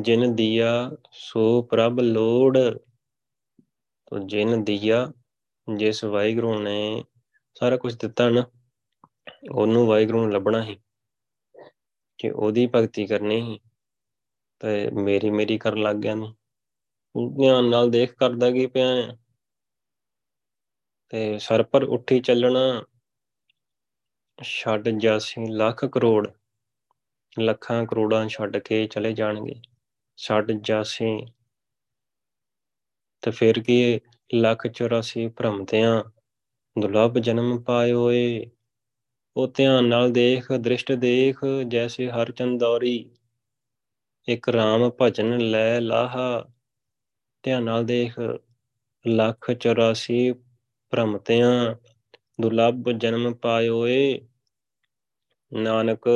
ਜਿਨ 0.00 0.34
ਦੀਆ, 0.34 0.90
ਸੋ 1.12 1.62
ਪ੍ਰਭ 1.62 2.00
ਲੋੜ। 2.00 2.58
ਤੋ 4.06 4.18
ਜਿਨ 4.18 4.64
ਦੀਆ, 4.64 5.12
ਜਿਸ 5.76 6.04
ਵਾਹਿਗੁਰੂ 6.04 6.58
ਨੇ 6.58 7.04
ਸਾਰਾ 7.54 7.76
ਕੁਝ 7.76 7.94
ਦਿੱਤਾ 7.94 8.28
ਨਾ 8.28 8.46
ਉਹਨੂੰ 9.50 9.86
ਵਾਹਿਗੁਰੂ 9.86 10.22
ਨੂੰ 10.22 10.32
ਲੱਭਣਾ 10.32 10.62
ਹੀ 10.62 10.78
ਕਿ 12.18 12.30
ਉਹਦੀ 12.30 12.66
ਭਗਤੀ 12.66 13.06
ਕਰਨੀ 13.06 13.40
ਹੀ 13.42 13.60
ਤੇ 14.60 14.90
ਮੇਰੀ 14.90 15.30
ਮੇਰੀ 15.30 15.58
ਕਰਨ 15.58 15.82
ਲੱਗ 15.82 15.96
ਗਿਆ 15.96 16.14
ਨੂੰ 16.14 16.34
ਧਿਆਨ 17.36 17.64
ਨਾਲ 17.64 17.90
ਦੇਖ 17.90 18.14
ਕਰਦਾ 18.14 18.50
ਕੀ 18.50 18.66
ਪਿਆ 18.66 18.88
ਆ। 18.88 19.16
ਤੇ 21.08 21.38
ਸਰ 21.38 21.62
ਪਰ 21.62 21.82
ਉੱਠੀ 21.82 22.20
ਚੱਲਣਾ 22.20 22.84
ਛੱਡ 24.42 24.88
ਜਾਸੀ 24.88 25.46
ਲੱਖ 25.50 25.84
ਕਰੋੜ, 25.84 26.28
ਲੱਖਾਂ 27.40 27.86
ਕਰੋੜਾਂ 27.86 28.28
ਛੱਡ 28.28 28.56
ਕੇ 28.56 28.86
ਚਲੇ 28.86 29.12
ਜਾਣਗੇ। 29.12 29.62
ਛੱਡ 30.16 30.52
ਜਾਸੀ 30.52 31.26
ਤੇ 33.22 33.30
ਫਿਰ 33.30 33.62
ਕੀ 33.62 34.00
ਲੱਖ 34.34 34.66
84 34.66 35.28
ਭ੍ਰਮਤਿਆਂ 35.28 36.04
ਦੁਲਭ 36.80 37.18
ਜਨਮ 37.18 37.62
ਪਾਇਓ 37.62 38.12
ਏ 38.12 38.50
ਉਹ 39.36 39.48
ਧਿਆਨ 39.48 39.84
ਨਾਲ 39.84 40.12
ਦੇਖ, 40.12 40.52
ਦ੍ਰਿਸ਼ਟ 40.52 40.92
ਦੇਖ, 40.92 41.38
ਜੈਸੇ 41.68 42.10
ਹਰ 42.10 42.32
ਚੰਦੌਰੀ 42.32 43.10
ਇੱਕ 44.28 44.48
ਰਾਮ 44.48 44.90
ਭਜਨ 45.00 45.38
ਲੈ 45.38 45.80
ਲਾਹਾ, 45.80 46.44
ਧਿਆਨ 47.42 47.62
ਨਾਲ 47.62 47.84
ਦੇਖ। 47.84 48.20
ਲੱਖ 49.06 49.50
84 49.50 50.32
ਭ੍ਰਮਤਿਆਂ 50.90 51.74
ਦੁਲਭ 52.40 52.90
ਜਨਮ 52.90 53.34
ਪਾਇਓ 53.34 53.86
ਏ 53.86 54.20
ਨਾਨਕ 55.52 56.08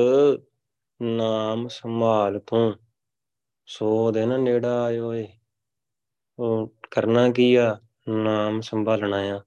ਨਾਮ 1.03 1.69
ਸੰਭਾਲ 1.69 2.39
ਤੂੰ, 2.39 2.77
ਸੋ 3.67 4.13
ਦਿਨ 4.13 4.41
ਨੇੜਾ 4.41 4.83
ਆਇਓ 4.85 5.15
ਏ 5.15 5.29
ਉਹ 6.39 6.75
ਕਰਨਾ 6.91 7.31
ਕੀ 7.31 7.55
ਆ? 7.55 7.81
ਨਾਮ 8.09 8.61
ਸੰਭਾਲਣਾ 8.61 9.17
ਆ। 9.17 9.41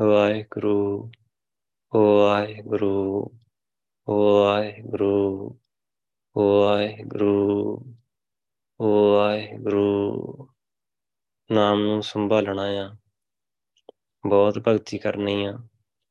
ਵਾਹਿਗੁਰੂ। 0.00 1.10
ਵਾਹਿਗੁਰੂ 1.96 3.30
ਵਾਹਿਗੁਰੂ 4.08 5.48
ਵਾਹਿਗੁਰੂ 6.38 7.76
ਵਾਹਿਗੁਰੂ 8.82 10.48
ਨਾਮ 11.52 11.82
ਨੂੰ 11.82 12.02
ਸੰਭਾਲਣਾ 12.02 12.62
ਆ। 12.62 12.96
ਬਹੁਤ 14.26 14.58
ਭਗਤੀ 14.58 14.98
ਕਰਨੀ 14.98 15.44
ਆ, 15.44 15.58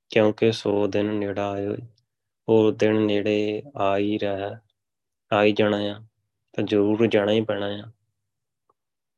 ਕਿਉਂਕਿ 0.09 0.51
ਸੋ 0.51 0.87
ਦਿਨ 0.87 1.05
ਨੇੜਾ 1.05 1.51
ਆਇਓ, 1.51 1.75
ਉਹ 2.47 2.71
ਦਿਨ 2.71 2.95
ਨੇੜੇ 2.95 3.63
ਆ 3.77 3.97
ਹੀ 3.97 4.19
ਰਿਹਾ, 4.19 4.61
ਆ 5.33 5.43
ਹੀ 5.43 5.51
ਜਾਣਾ 5.51 5.77
ਆ, 5.77 6.01
ਤਾਂ 6.53 6.63
ਜ਼ਰੂਰ 6.63 7.07
ਜਾਣਾ 7.07 7.31
ਹੀ 7.31 7.41
ਪੈਣਾ 7.41 7.67
ਆ। 7.67 7.91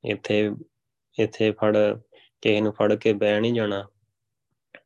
ਇੱਥੇ 0.05 0.51
ਇੱਥੇ 1.19 1.51
ਫੜ, 1.51 1.77
ਕਿਸੇ 2.41 2.61
ਨੂੰ 2.61 2.73
ਫੜ 2.73 2.95
ਕੇ 2.95 3.13
ਬਹਿ 3.13 3.41
ਨਹੀਂ 3.41 3.53
ਜਾਣਾ। 3.53 3.87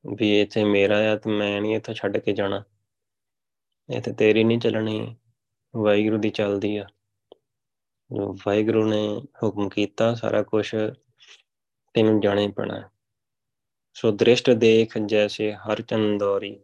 ਵੀ 0.08 0.40
ਇੱਥੇ 0.42 0.64
ਮੇਰਾ 0.64 0.98
ਆ 1.12 1.16
ਤੇ 1.16 1.30
ਮੈਂ 1.30 1.62
ਨਹੀਂ 1.62 1.76
ਇੱਥੇ 1.76 1.94
ਛੱਡ 1.94 2.18
ਕੇ 2.18 2.34
ਜਾਣਾ। 2.34 2.64
ਇੱਥੇ 3.90 4.12
ਤੇਰੀ 4.14 4.44
ਨਹੀਂ 4.44 4.60
ਚੱਲਣੀ, 4.60 5.16
ਵਾਹਿਗੁਰੂ 5.76 6.18
ਦੀ 6.18 6.30
ਚੱਲਦੀ 6.30 6.78
ਆ। 6.78 6.86
ਵਾਹਿਗੁਰੂ 8.12 8.86
ਨੇ 8.86 9.22
ਹੁਕਮ 9.44 9.70
ਕੀਤਾ 9.70 10.14
ਸਾਰਾ 10.14 10.42
ਕੁਝ 10.44 10.70
ਤੈਨੂੰ 11.96 12.20
ਜਾਣਾ 12.22 12.42
ਹੀ 12.42 12.52
ਪੈਣਾ। 12.52 12.90
ਸੋ 13.94 14.12
ਦ੍ਰਿਸ਼ਟ 14.12 14.50
ਦੇਖ 14.50 14.98
ਜੈਸੇ 14.98 15.54
ਹਰ 15.54 15.82
ਚੰਦੋਰੀ 15.82 16.60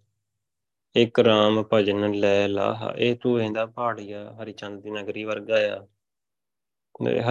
ਇੱਕ 0.96 1.20
ਰਾਮ 1.20 1.64
ਭਜਨ 1.74 2.12
ਲੈ 2.12 2.48
ਲਾਹ। 2.48 2.94
ਇਹ 2.98 3.16
ਤੂੰ 3.16 3.42
ਇਹਦਾ 3.42 3.66
ਪਹਾੜੀਆ 3.66 4.36
ਹਰੀਚੰਦ 4.44 4.82
ਦੀ 4.84 4.92
ਨਗਰੀ 4.92 5.24
ਵਰਗਾ 5.24 5.58
ਆ। 5.76 5.88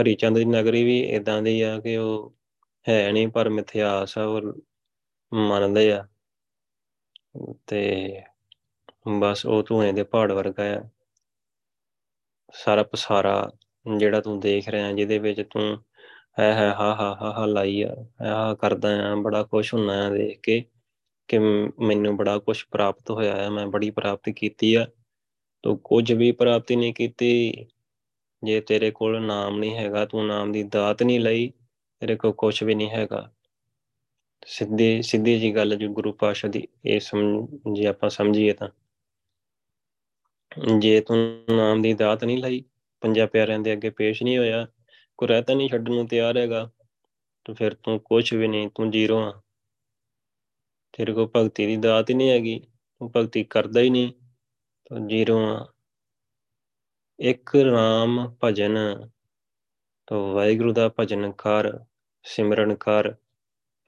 ਹਰੀਚੰਦ 0.01 0.39
ਦੀ 0.39 0.45
ਨਗਰੀ 0.45 0.83
ਵੀ 0.85 1.01
ਇਦਾਂ 1.01 1.43
ਦੀ 1.43 1.61
ਆ 1.63 1.79
ਕਿ 1.81 1.97
ਉਹ 1.97 2.35
ਹੈ 2.89 3.13
ਨਹੀਂ 3.13 3.29
ਪਰ 3.29 3.49
ਮਿਥਿਆਸ 3.49 4.19
ਆ, 4.19 4.25
ਉਹ 4.25 4.41
ਮੰਨਦੇ 5.33 5.91
ਆ। 5.93 6.07
ਤੇ 7.67 8.23
ਬਸ 9.21 9.45
ਉਹ 9.47 9.63
ਧੂਏ 9.63 9.93
ਦੇ 9.93 10.03
ਪਹਾੜ 10.03 10.33
ਵਰਗਾ 10.33 10.65
ਆ। 10.77 10.83
ਸਾਰਾ 12.55 12.83
ਪਸਾਰਾ 12.83 13.51
ਜਿਹੜਾ 13.87 14.21
ਤੂੰ 14.21 14.39
ਦੇਖ 14.41 14.69
ਰਿਹਾ, 14.69 14.93
ਜਿਹਦੇ 14.93 15.19
ਵਿੱਚ 15.19 15.41
ਤੂੰ 15.51 15.63
ਹੈ 16.41 16.53
ਹੈ 16.55 16.69
ਹਾ 16.75 16.95
ਹਾ 16.95 17.15
ਹਾ 17.23 17.33
ਹਾ 17.39 17.47
ਲਾਈ 17.47 17.83
ਆ। 17.83 17.95
ਆ 18.31 18.55
ਕਰਦਾ 18.55 18.89
ਆ, 19.11 19.15
ਬੜਾ 19.15 19.43
ਖੁਸ਼ 19.43 19.75
ਹੁੰਨਾ 19.75 20.07
ਆ 20.07 20.11
ਦੇਖ 20.11 20.41
ਕੇ 20.43 20.63
ਕਿ 21.29 21.39
ਮੈਨੂੰ 21.39 22.17
ਬੜਾ 22.17 22.39
ਕੁਝ 22.39 22.63
ਪ੍ਰਾਪਤ 22.73 23.11
ਹੋਇਆ 23.11 23.37
ਹੈ 23.37 23.49
ਮੈਂ 23.51 23.67
ਬੜੀ 23.67 23.91
ਪ੍ਰਾਪਤੀ 23.91 24.33
ਕੀਤੀ 24.33 24.75
ਆ। 24.75 24.87
ਤੂੰ 25.65 25.79
ਕੁਝ 25.79 26.13
ਵੀ 26.13 26.31
ਪ੍ਰਾਪਤੀ 26.33 26.77
ਨਹੀਂ 26.77 26.95
ਕੀਤੀ, 26.95 27.67
ਜੇ 28.43 28.61
ਤੇਰੇ 28.61 28.91
ਕੋਲ 28.91 29.21
ਨਾਮ 29.27 29.59
ਨਹੀਂ 29.59 29.77
ਹੈਗਾ, 29.77 30.05
ਤੂੰ 30.07 30.27
ਨਾਮ 30.27 30.53
ਦੀ 30.53 30.63
ਦਾਤ 30.63 31.03
ਨਹੀਂ 31.03 31.21
ਲਈ, 31.21 31.49
ਤੇਰੇ 32.03 32.17
ਕੋਲ 32.17 32.33
ਕੁਝ 32.33 32.63
ਵੀ 32.65 32.75
ਨਹੀਂ 32.75 32.91
ਹੈਗਾ। 32.91 33.31
ਸਿੱਧੀ 34.47 35.03
ਸਿੱਧੀ 35.03 35.41
ਜੀ 35.41 35.57
ਗੱਲ 35.57 35.77
ਜੋ, 35.77 35.89
ਗੁਰੂ 35.89 36.13
ਪਾਸ਼ਾ 36.13 36.49
ਦੀ, 36.49 36.69
ਇਹ 36.85 37.01
ਸਮਝ, 37.01 37.49
ਜੇ 37.73 37.87
ਆਪਾਂ 37.87 38.11
ਸਮਝੀਏ 38.11 38.53
ਤਾਂ। 38.53 38.69
ਜੇ 40.79 41.01
ਤੂੰ 41.01 41.45
ਨਾਮ 41.51 41.83
ਦੀ 41.83 41.95
ਦਾਤ 41.95 42.25
ਨਹੀਂ 42.25 42.39
ਲਈ, 42.39 42.65
ਪੰਜਾਂ 43.01 43.27
ਪਿਆਰਿਆਂ 43.27 43.59
ਦੇ 43.59 43.73
ਅੱਗੇ 43.73 43.91
ਪੇਸ਼ 43.91 44.23
ਨਹੀਂ 44.23 44.39
ਹੋਇਆ, 44.39 44.67
ਕੋਈ 45.19 45.29
ਰਹਿਤਾ 45.29 45.55
ਨਹੀਂ 45.55 45.69
ਛੱਡਣ 45.69 45.95
ਨੂੰ 45.95 46.07
ਤਿਆਰ 46.07 46.37
ਹੈਗਾ, 46.37 46.71
ਤਾਂ 47.45 47.55
ਫਿਰ 47.55 47.75
ਤੂੰ 47.75 48.01
ਕੁਝ 48.01 48.35
ਵੀ 48.35 48.49
ਨਹੀਂ, 48.49 48.69
ਤੂੰ 48.69 48.91
ਜ਼ੀਰੋ 48.91 49.19
ਆ। 49.19 49.43
ਤੇਰੇ 50.93 51.13
ਕੋਲ 51.13 51.31
ਭਗਤੀ 51.37 51.67
ਦੀ 51.67 51.77
ਦਾਤ 51.77 52.11
ਹੀ 52.11 52.15
ਨਹੀਂ 52.15 52.31
ਹੈਗੀ, 52.31 52.61
ਤੂੰ 52.99 53.13
ਭਗਤੀ 53.17 53.45
ਕਰਦਾ 53.45 53.81
ਹੀ 53.81 53.91
ਨਹੀਂ, 53.91 54.13
ਤੂੰ 54.85 55.09
ਜ਼ੀਰੋ 55.09 55.39
ਆ। 55.39 55.73
ਇੱਕ 57.19 57.57
ਰਾਮ 57.57 58.37
ਭਜਨ 58.45 58.79
ਤੋ 60.07 60.35
ਵਾਹਿਗੁਰੂ 60.35 60.73
ਦਾ 60.73 60.91
ਭਜਨ 61.01 61.33
ਕਰ, 61.33 61.79
ਸਿਮਰਨ 62.23 62.75
ਕਰ 62.75 63.15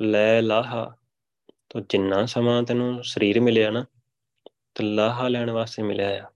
ਲੈ 0.03 0.43
ਲਾਹਾ। 0.43 0.97
ਤੋ 1.71 1.81
ਜਿੰਨਾ 1.81 2.27
ਸਮਾਂ 2.27 2.63
ਤੈਨੂੰ 2.63 3.05
ਸਰੀਰ 3.05 3.41
ਮਿਲਿਆ 3.41 3.71
ਨਾ, 3.71 3.85
ਤੇ 4.75 4.85
ਲਾਹਾ 4.85 5.29
ਲੈਣ 5.29 5.51
ਵਾਸਤੇ 5.51 5.83
ਮਿਲਿਆ 5.83 6.25
ਆ। 6.25 6.31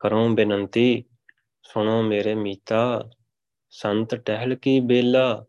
ਕਰੋ 0.00 0.28
ਬੇਨੰਤੀ, 0.28 1.04
ਸੁਣੋ 1.62 2.02
ਮੇਰੇ 2.02 2.34
ਮੀਤਾ, 2.34 3.10
ਸੰਤ 3.70 4.14
ਟਹਿਲ 4.14 4.54
ਕੀ 4.54 4.80
ਬੇਲਾ 4.80 5.44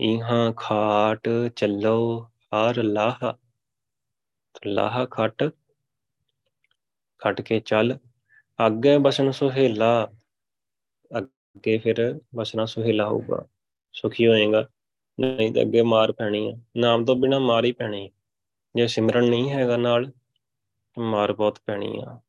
ਇਹਾਂ 0.00 0.52
ਖਾਟ 0.52 1.28
ਚੱਲੋ 1.56 2.24
ਹਰ 2.24 2.82
ਲਾਹਾ। 2.82 3.38
ਲਾਹਾ 4.66 5.06
ਖਟ 5.10 5.50
ਖਟ 7.18 7.40
ਕੇ 7.40 7.60
ਚੱਲ, 7.60 7.98
ਅੱਗੇ 8.66 8.98
ਬਸਣ 8.98 9.30
ਸੁਹੇਲਾ, 9.30 10.08
ਅੱਗੇ 11.18 11.78
ਫਿਰ 11.78 12.20
ਬਸਣਾ 12.34 12.64
ਸੁਹੇਲਾ 12.64 13.06
ਹੋਊਗਾ। 13.06 13.46
ਸੁਖੀ 13.92 14.26
ਹੋਏਗਾ। 14.26 14.68
ਨਹੀਂ 15.20 15.52
ਤਾਂ 15.52 15.62
ਅੱਗੇ 15.62 15.82
ਮਾਰ 15.82 16.12
ਪੈਣੀ 16.12 16.48
ਆ। 16.48 16.58
ਨਾਮ 16.76 17.04
ਤੋਂ 17.04 17.16
ਬਿਨਾ 17.16 17.38
ਮਾਰ 17.38 17.64
ਹੀ 17.64 17.72
ਪੈਣੀ। 17.72 18.10
ਜੇ 18.76 18.86
ਸਿਮਰਨ 18.86 19.24
ਨਹੀਂ 19.24 19.50
ਹੈਗਾ 19.50 19.76
ਨਾਲ 19.76 20.12
ਮਾਰ 20.98 21.32
ਬਹੁਤ 21.32 21.58
ਪੈਣੀ 21.66 22.00
ਆ। 22.04 22.20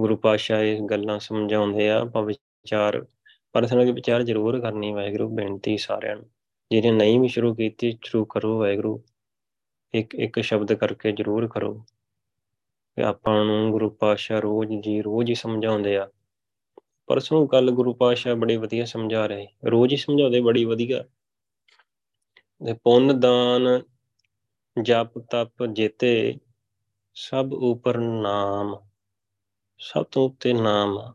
ਗੁਰੂ 0.00 0.16
ਪਾਤਸ਼ਾਹ 0.16 0.62
ਇਹ 0.62 0.80
ਗੱਲਾਂ 0.80 1.18
ਸਮਝਾਉਂਦੇ 1.18 1.90
ਆ, 1.90 2.00
ਆਪਾਂ 2.00 2.22
ਵਿਚਾਰ 2.22 3.06
ਪਰਸਨਲ 3.52 3.92
ਵਿਚਾਰ 3.92 4.22
ਜ਼ਰੂਰ 4.22 4.60
ਕਰਨੀ 4.60 4.92
ਵਾਹਿਗੁਰੂ, 4.92 5.28
ਬੇਨਤੀ 5.28 5.76
ਸਾਰਿਆਂ 5.76 6.16
ਨੂੰ। 6.16 6.26
ਜਿਹਨੇ 6.70 6.90
ਨਹੀਂ 6.90 7.20
ਵੀ 7.20 7.28
ਸ਼ੁਰੂ 7.28 7.54
ਕੀਤੀ, 7.54 7.98
ਸ਼ੁਰੂ 8.04 8.24
ਕਰੋ 8.24 8.58
ਵਾਹਿਗੁਰੂ। 8.58 9.02
ਇੱਕ 9.94 10.14
ਇੱਕ 10.14 10.40
ਸ਼ਬਦ 10.40 10.72
ਕਰਕੇ 10.72 11.12
ਜ਼ਰੂਰ 11.12 11.48
ਕਰੋ। 11.48 11.84
ਕਿ 12.96 13.02
ਆਪਾਂ 13.02 13.44
ਨੂੰ 13.44 13.70
ਗੁਰੂ 13.70 13.90
ਪਾਤਸ਼ਾਹ 13.90 14.40
ਰੋਜ਼ 14.40 14.80
ਜੀ, 14.80 15.02
ਰੋਜ਼ 15.02 15.30
ਹੀ 15.30 15.34
ਸਮਝਾਉਂਦੇ 15.34 15.96
ਆ। 15.96 16.08
ਪਰਸੋਂ 17.06 17.46
ਕੱਲ 17.46 17.70
ਗੁਰੂ 17.70 17.94
ਪਾਤਸ਼ਾਹ 17.94 18.34
ਬੜੀ 18.34 18.56
ਵਧੀਆ 18.56 18.84
ਸਮਝਾ 18.84 19.26
ਰਹੇ। 19.26 19.46
ਰੋਜ਼ 19.66 19.92
ਹੀ 19.92 19.96
ਸਮਝਾਉਂਦੇ, 19.96 20.40
ਬੜੀ 20.40 20.64
ਵਧੀਆ। 20.64 21.02
ਤੇ 21.02 21.15
ਪੁੰਨ, 22.82 23.20
ਦਾਨ, 23.20 23.82
ਜਪ, 24.82 25.18
ਤਪ, 25.18 25.64
ਜੇਤੇ 25.64 26.38
ਸਭ 27.14 27.52
ਉਪਰ 27.52 27.98
ਨਾਮ, 27.98 28.76
ਸਭ 29.78 30.04
ਤੋਂ 30.04 30.30
ਉੱਤੇ 30.30 30.52
ਨਾਮ 30.52 31.14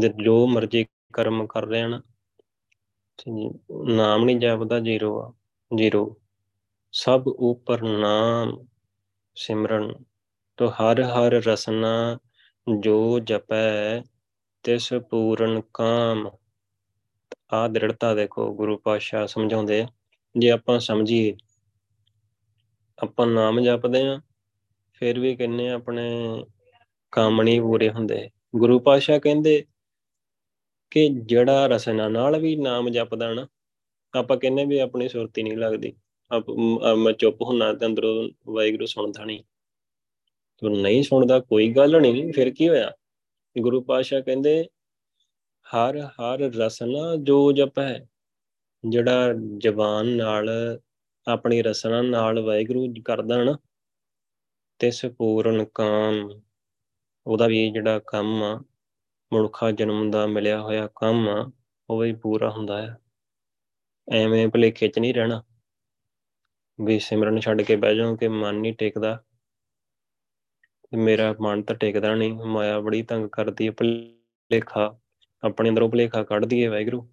ਦੇ 0.00 0.08
ਜੋ 0.08 0.46
ਮਰਜ਼ੀ 0.46 0.86
ਕਰਮ 1.12 1.46
ਕਰ 1.46 1.66
ਰਹੇ 1.66 1.82
ਹਨ 1.82 2.02
ਨਾਮ 3.84 4.24
ਨਹੀਂ 4.24 4.36
ਜਪਦਾ, 4.36 4.80
ਜ਼ੀਰੋ 4.80 5.20
ਆ, 5.20 5.32
ਜ਼ੀਰੋ। 5.74 6.16
ਸਭ 6.92 7.28
ਉਪਰ 7.28 7.82
ਨਾਮ, 7.82 8.66
ਸਿਮਰਨ, 9.34 10.04
ਤੋ 10.56 10.68
ਹਰ 10.68 11.02
ਹਰ 11.02 11.32
ਰਸਨਾ 11.32 12.18
ਜੋ 12.78 13.18
ਜਪੈ, 13.18 14.00
ਤਿਸ 14.62 14.92
ਪੂਰਨ 15.10 15.60
ਕਾਮ। 15.74 16.30
ਆ 17.52 17.68
ਦ੍ਰਿੜਤਾ 17.68 18.14
ਦੇਖੋ, 18.14 18.54
ਗੁਰੂ 18.54 18.76
ਪਾਤਸ਼ਾਹ 18.78 19.26
ਸਮਝਾਉਂਦੇ 19.26 19.86
ਜੇ 20.34 20.50
ਆਪਾਂ 20.50 20.78
ਸਮਝੀਏ, 20.80 21.34
ਆਪਾਂ 22.98 23.26
ਨਾਮ 23.26 23.60
ਜਪਦੇ 23.60 24.06
ਆ 24.08 24.20
ਫਿਰ 24.92 25.18
ਵੀ 25.20 25.34
ਕਹਿੰਨੇ 25.36 25.68
ਆਪਣੇ 25.70 26.10
ਕੰਮ 27.12 27.42
ਨਹੀਂ 27.42 27.60
ਪੂਰੇ 27.60 27.88
ਹੁੰਦੇ। 27.90 28.28
ਗੁਰੂ 28.56 28.78
ਪਾਤਸ਼ਾਹ 28.78 29.18
ਕਹਿੰਦੇ 29.18 29.64
ਕਿ 30.92 31.08
ਜਿਹੜਾ 31.08 31.66
ਰਸਨਾ 31.66 32.08
ਨਾਲ 32.08 32.38
ਵੀ 32.40 32.54
ਨਾਮ 32.56 32.88
ਜਪਦਾ 32.90 33.32
ਨਾ, 33.34 33.46
ਆਪਾਂ 34.14 34.36
ਕਹਿੰਨੇ 34.36 34.64
ਵੀ 34.64 34.78
ਆਪਣੀ 34.78 35.08
ਸੁਰਤੀ 35.08 35.42
ਨਹੀਂ 35.42 35.56
ਲੱਗਦੀ। 35.56 35.92
ਮੈਂ 36.98 37.12
ਚੁੱਪ 37.12 37.42
ਹੁੰਨਾ 37.42 37.72
ਤੇ 37.72 37.86
ਅੰਦਰੋਂ 37.86 38.28
ਵਾਹਿਗੁਰੂ 38.46 38.86
ਸੁਣਦਾ 38.86 39.24
ਨਹੀਂ। 39.24 39.42
ਤੂੰ 40.62 40.80
ਨਹੀਂ 40.80 41.02
ਸੁਣਦਾ, 41.02 41.38
ਕੋਈ 41.40 41.72
ਗੱਲ 41.72 42.00
ਨਹੀਂ, 42.00 42.32
ਫਿਰ 42.32 42.50
ਕੀ 42.50 42.68
ਹੋਇਆ? 42.68 42.90
ਗੁਰੂ 43.56 43.82
ਪਾਤਸ਼ਾਹ 43.82 44.20
ਕਹਿੰਦੇ, 44.20 44.64
ਹਰ 45.66 45.98
ਹਰ 46.12 46.38
ਰਸਨਾ 46.56 47.16
ਜੋ 47.22 47.52
ਜਪ 47.52 47.78
ਹੈ 47.78 48.06
ਜਿਹੜਾ 48.88 49.32
ਜ਼ਬਾਨ 49.58 50.06
ਨਾਲ, 50.06 50.50
ਆਪਣੀ 51.28 51.62
ਰਸਨਾ 51.62 52.02
ਨਾਲ 52.02 52.40
ਵਾਹਿਗੁਰੂ 52.40 52.94
ਕਰਦਾ 53.04 53.44
ਨਾ 53.44 53.58
ਤਿਸ 54.78 55.06
ਪੂਰਨ 55.06 55.64
ਕਾਮ, 55.64 56.40
ਉਹਦਾ 57.26 57.46
ਵੀ 57.46 57.70
ਜਿਹੜਾ 57.70 57.98
ਕੰਮ 57.98 58.42
ਆ, 58.42 58.64
ਮਨੁੱਖਾ 59.32 59.70
ਜਨਮ 59.70 60.10
ਦਾ 60.10 60.26
ਮਿਲਿਆ 60.26 60.60
ਹੋਇਆ 60.60 60.86
ਕੰਮ 60.86 61.28
ਆ, 61.28 61.52
ਉਹ 61.90 61.98
ਵੀ 61.98 62.12
ਪੂਰਾ 62.12 62.50
ਹੁੰਦਾ 62.50 62.82
ਹੈ 62.82 62.98
ਐਵੇਂ 64.12 64.48
ਭਲੇਖੇ 64.48 64.88
'ਚ 64.88 64.98
ਨਹੀਂ 64.98 65.14
ਰਹਿਣਾ। 65.14 65.42
ਵੀ 66.80 66.98
ਸਿਮਰਨ 66.98 67.40
ਛੱਡ 67.40 67.62
ਕੇ 67.62 67.76
ਬਹਿ 67.76 67.96
ਜਾਓ 67.96 68.16
ਕਿ 68.16 68.28
ਮਨ 68.28 68.54
ਨਹੀਂ 68.54 68.72
ਟਿਕਦਾ। 68.72 69.24
ਮੇਰਾ 70.94 71.34
ਮਨ 71.40 71.62
ਤਾਂ 71.62 71.76
ਟਿਕਦਾ 71.76 72.14
ਨਹੀਂ। 72.14 72.32
ਮਾਇਆ 72.32 72.80
ਬੜੀ 72.80 73.02
ਤੰਗ 73.02 73.28
ਕਰਦੀ 73.28 73.66
ਹੈ 73.66 73.72
ਭਲੇਖਾ, 73.72 74.98
ਆਪਣੇ 75.44 75.70
ਅੰਦਰੋਂ 75.70 75.90
ਭਲੇਖਾ 75.90 76.22
ਕੱਢ 76.22 76.44
ਦਈਏ 76.44 76.66
ਵਾਹਿਗੁਰੂ। 76.66 77.11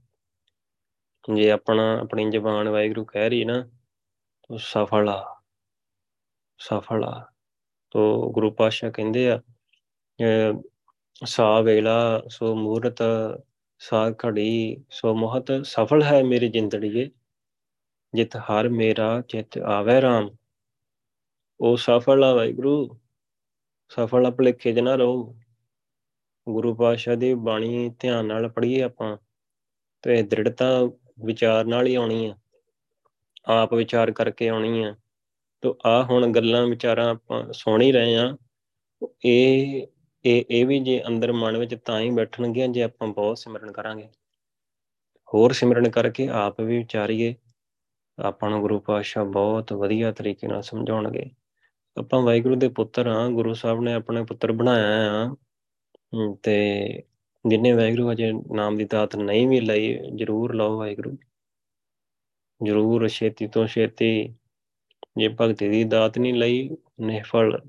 ਜੇ 1.30 1.50
ਆਪਣਾ, 1.52 2.00
ਆਪਣੀ 2.02 2.30
ਜ਼ਬਾਨ 2.30 2.70
ਵਾਹਿਗੁਰੂ 2.70 3.06
ਕਹਿ 3.06 3.30
ਰਹੀ 3.30 3.46
ਨਾ, 3.46 3.62
ਤਾਂ 4.50 4.58
ਸਫਲ 4.58 5.10
ਆ 5.10 5.42
ਸਫਲ 6.60 7.04
ਆ। 7.04 7.26
ਤੋ 7.92 8.32
ਗੁਰੂ 8.32 8.52
ਪਾਸ਼ਾ 8.52 8.90
ਕਹਿੰਦੇ 8.92 9.30
ਆ 9.32 9.42
ਸਾ 11.26 11.60
ਵੇਲਾ, 11.62 12.22
ਸੋ 12.30 12.56
ਮੂਰਤ, 12.56 13.02
ਸਾ 13.82 14.10
ਘੜੀ, 14.26 14.84
ਸੋ 14.90 15.14
ਮੋਹਤ, 15.16 15.52
ਸਫਲ 15.64 16.04
ਹੈ 16.04 16.22
ਮੇਰੀ 16.24 16.50
ਜ਼ਿੰਦੜੀਏ, 16.50 17.10
ਜਿਤ 18.14 18.36
ਹਰ 18.38 18.70
ਮੇਰਾ 18.70 19.22
ਚਿਤ 19.22 19.58
ਆਵੇ 19.58 20.02
ਰਾਮ। 20.02 20.30
ਉਹ 21.60 21.78
ਸਫਲ 21.78 22.24
ਆ 22.24 22.34
ਵਾਹਿਗੁਰੂ, 22.34 23.00
ਸਫਲ 23.92 24.26
ਆ 24.26 24.30
ਭਲੇਖੇ 24.30 24.74
'ਚ 24.74 24.80
ਨਾ 24.80 24.96
ਰਹੋ। 24.96 25.36
ਗੁਰੂ 26.48 26.76
ਪਾਤਸ਼ਾਹ 26.76 27.16
ਦੀ 27.16 27.34
ਬਾਣੀ 27.34 27.90
ਧਿਆਨ 28.00 28.26
ਨਾਲ 28.26 28.48
ਪੜ੍ਹੀਏ 28.50 28.82
ਆਪਾਂ, 28.82 29.18
ਤੇ 30.04 30.22
ਦ੍ਰਿੜਤਾ 30.24 30.70
ਵਿਚਾਰ 31.26 31.66
ਨਾਲ 31.66 31.88
ਹੀ 31.88 31.96
ਆਉਣੀ 31.96 32.26
ਆ। 32.26 32.36
ਆਪ 33.46 33.74
ਵਿਚਾਰ 33.74 34.12
ਕਰਕੇ 34.12 34.50
ਆਉਣੀ 34.50 34.84
ਆ। 34.84 34.96
ਤੋ 35.62 35.78
ਆ 35.86 36.04
ਹੁਣ 36.04 36.32
ਗੱਲਾਂ 36.32 36.68
ਵਿਚਾਰਾਂ 36.68 37.10
ਆਪਾਂ 37.10 37.54
ਸੁਣ 37.54 37.82
ਹੀ 37.82 37.92
ਰਹੇ 37.92 38.16
ਆ 38.16 38.38
ਇਹ 39.26 39.88
ਇਹ 40.26 40.46
ਇਹ 40.50 40.66
ਵੀ 40.66 40.80
ਜੇ 40.80 41.04
ਅੰਦਰ 41.08 41.34
ਮਨ 41.34 41.58
ਵਿੱਚ 41.58 41.76
ਤਾਂ 41.76 42.00
ਹੀ 42.00 42.10
ਬੈਠਣਗੀਆਂ 42.10 42.68
ਜੇ 42.68 42.84
ਆਪਾਂ 42.84 43.08
ਬਹੁਤ 43.08 43.38
ਸਿਮਰਨ 43.38 43.72
ਕਰਾਂਗੇ। 43.72 44.10
ਹੋਰ 45.34 45.52
ਸਿਮਰਨ 45.52 45.90
ਕਰਕੇ 45.90 46.28
ਆਪ 46.28 46.62
ਵੀ 46.62 46.78
ਵਿਚਾਰੀਏ। 46.78 47.36
ਆਪਾਂ 48.20 48.50
ਨੂੰ 48.50 48.62
ਗੁਰੂ 48.62 48.80
ਪਾਤਸ਼ਾਹ 48.80 49.26
ਬਹੁਤ 49.26 49.74
ਵਧੀਆ 49.74 50.12
ਤਰੀਕੇ 50.12 50.48
ਨਾਲ 50.48 50.62
ਸਮਝਾਉਣਗੇ। 50.62 51.32
ਆਪਾਂ 52.00 52.22
ਵਾਹਿਗੁਰੂ 52.22 52.56
ਦੇ 52.56 52.68
ਪੁੱਤਰ 52.68 53.08
ਆ 53.08 53.28
ਗੁਰੂ 53.28 53.54
ਸਾਹਿਬ 53.54 53.82
ਨੇ 53.82 53.94
ਆਪਣੇ 53.94 54.24
ਪੁੱਤਰ 54.24 54.52
ਬਣਾਇਆ 54.52 55.26
ਆ। 55.26 55.36
ਤੇ 56.44 56.90
ਜਿੰਨੇ 57.48 57.72
ਵਾਹਿਗੁਰੂ 57.72 58.12
ਅਜੇ 58.12 58.32
ਨਾਮ 58.52 58.78
ਦੀ 58.78 58.86
ਦਾਤ 58.86 59.16
ਨਹੀਂ 59.16 59.48
ਵੀ 59.48 59.60
ਲਈ, 59.62 60.00
ਜ਼ਰੂਰ 60.16 60.56
ਲਓ 60.56 60.78
ਵਾਹਿਗੁਰੂ। 60.78 61.18
ਜ਼ਰੂਰ 62.66 63.08
ਛੇਤੀ 63.08 63.48
ਤੋਂ 63.48 63.68
ਛੇਤੀ 63.68 64.36
ਜੇ 65.18 65.30
ਭਗਤੀ 65.42 65.70
ਦੀ 65.70 65.84
ਦਾਤ 65.84 66.18
ਨਹੀਂ 66.18 66.34
ਲਈ 66.34 66.70
ਨਿਫਲ 67.02 67.62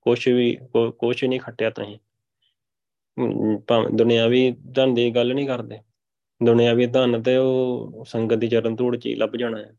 ਕੁਛ 0.00 0.28
ਵੀ 0.28 0.58
ਕੁਛ 0.98 1.24
ਨਹੀਂ 1.24 1.40
ਖੱਟਿਆ 1.40 1.70
ਤੁਸੀਂ। 1.70 1.98
ਭਾਵੇਂ 3.66 3.88
ਦੁਨਿਆਵੀ 3.88 4.56
ਧਨ 4.74 4.94
ਦੀ 4.94 5.10
ਗੱਲ 5.10 5.34
ਨਹੀਂ 5.34 5.46
ਕਰਦੇ। 5.46 5.78
ਦੁਨਿਆਵੀ 6.44 6.86
ਧਨ 6.86 7.22
ਤੇ 7.22 7.36
ਉਹ 7.36 8.04
ਸੰਗਤ 8.04 8.34
ਦੀ 8.34 8.48
ਚਰਨ 8.48 8.76
ਧੂੜ 8.76 8.96
ਚ 8.96 9.06
ਹੀ 9.06 9.14
ਲੱਭ 9.14 9.36
ਜਾਣਾ 9.36 9.58
ਹੈ। 9.58 9.72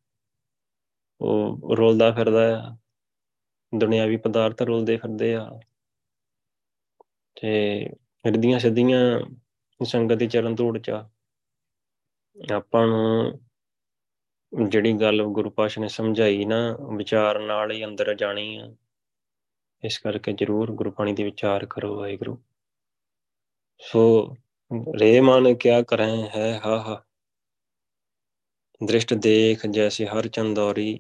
ਉਹ 1.22 1.76
ਰੋਲਦਾ 1.76 2.12
ਫਿਰਦਾ 2.12 2.62
ਆ। 2.62 2.78
ਦੁਨਿਆਵੀ 3.76 4.18
ਪਦਾਰਥ 4.18 4.62
ਰੋਲਦੇ 4.62 4.98
ਫਿਰਦੇ 4.98 5.36
ਆ। 5.36 5.60
ਤੇ 7.42 7.86
ਹਿਰਦੀਆਂ 8.26 8.60
ਸਿੱਧੀਆਂ 8.60 9.20
ਸੰਗਤ 9.86 10.16
ਦੀ 10.16 10.28
ਚਰਨ 10.28 10.56
ਧੂੜ 10.56 10.78
ਚ 10.78 10.92
ਆਪਾਂ 12.54 12.88
ਨੂੰ 12.88 13.40
ਜਿਹੜੀ 14.68 14.94
ਗੱਲ 14.94 15.24
ਗੁਰੂ 15.24 15.50
ਪਾਸ਼ਾ 15.50 15.82
ਨੇ 15.82 15.88
ਸਮਝਾਈ 15.88 16.46
ਨਾ, 16.46 16.78
ਵਿਚਾਰ 16.98 17.40
ਨਾਲ 17.40 17.72
ਹੀ 17.72 17.86
ਅੰਦਰ 17.86 18.14
ਜਾਣੀ 18.14 18.58
ਆ। 18.58 18.76
ਇਸ 19.84 20.00
ਕਰਕੇ 20.00 20.34
ਜ਼ਰੂਰ 20.34 20.72
ਗੁਰਬਾਣੀ 20.72 21.14
ਦੇ 21.14 21.24
ਵਿਚਾਰ 21.24 21.66
ਕਰੋ 21.66 21.96
ਵਾਹਿਗੁਰੂ। 21.96 22.38
ਸੋ 23.82 24.36
ਰੇ 25.00 25.20
ਮਨ 25.20 25.56
ਕਿਆ 25.56 25.82
ਕਰੇ 25.82 26.30
ਹੈ 26.36 26.62
ਹਾ 26.66 26.80
ਹਾ। 26.80 27.04
ਦ੍ਰਿਸ਼ਟ 28.86 29.14
ਦੇਖ 29.14 29.68
ਜੈਸੇ 29.68 30.06
ਹਰ 30.06 30.28
ਚੰਦੌਰੀ, 30.28 31.00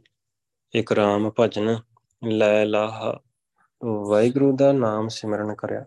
ਇੱਕ 0.73 0.91
ਰਾਮ 0.91 1.31
ਭਜਨ 1.39 1.77
ਲੈ 2.27 2.65
ਲਾਹਾ। 2.65 3.19
ਵਾਹਿਗੁਰੂ 4.09 4.55
ਦਾ 4.55 4.71
ਨਾਮ 4.71 5.07
ਸਿਮਰਨ 5.07 5.55
ਕਰਿਆ। 5.55 5.85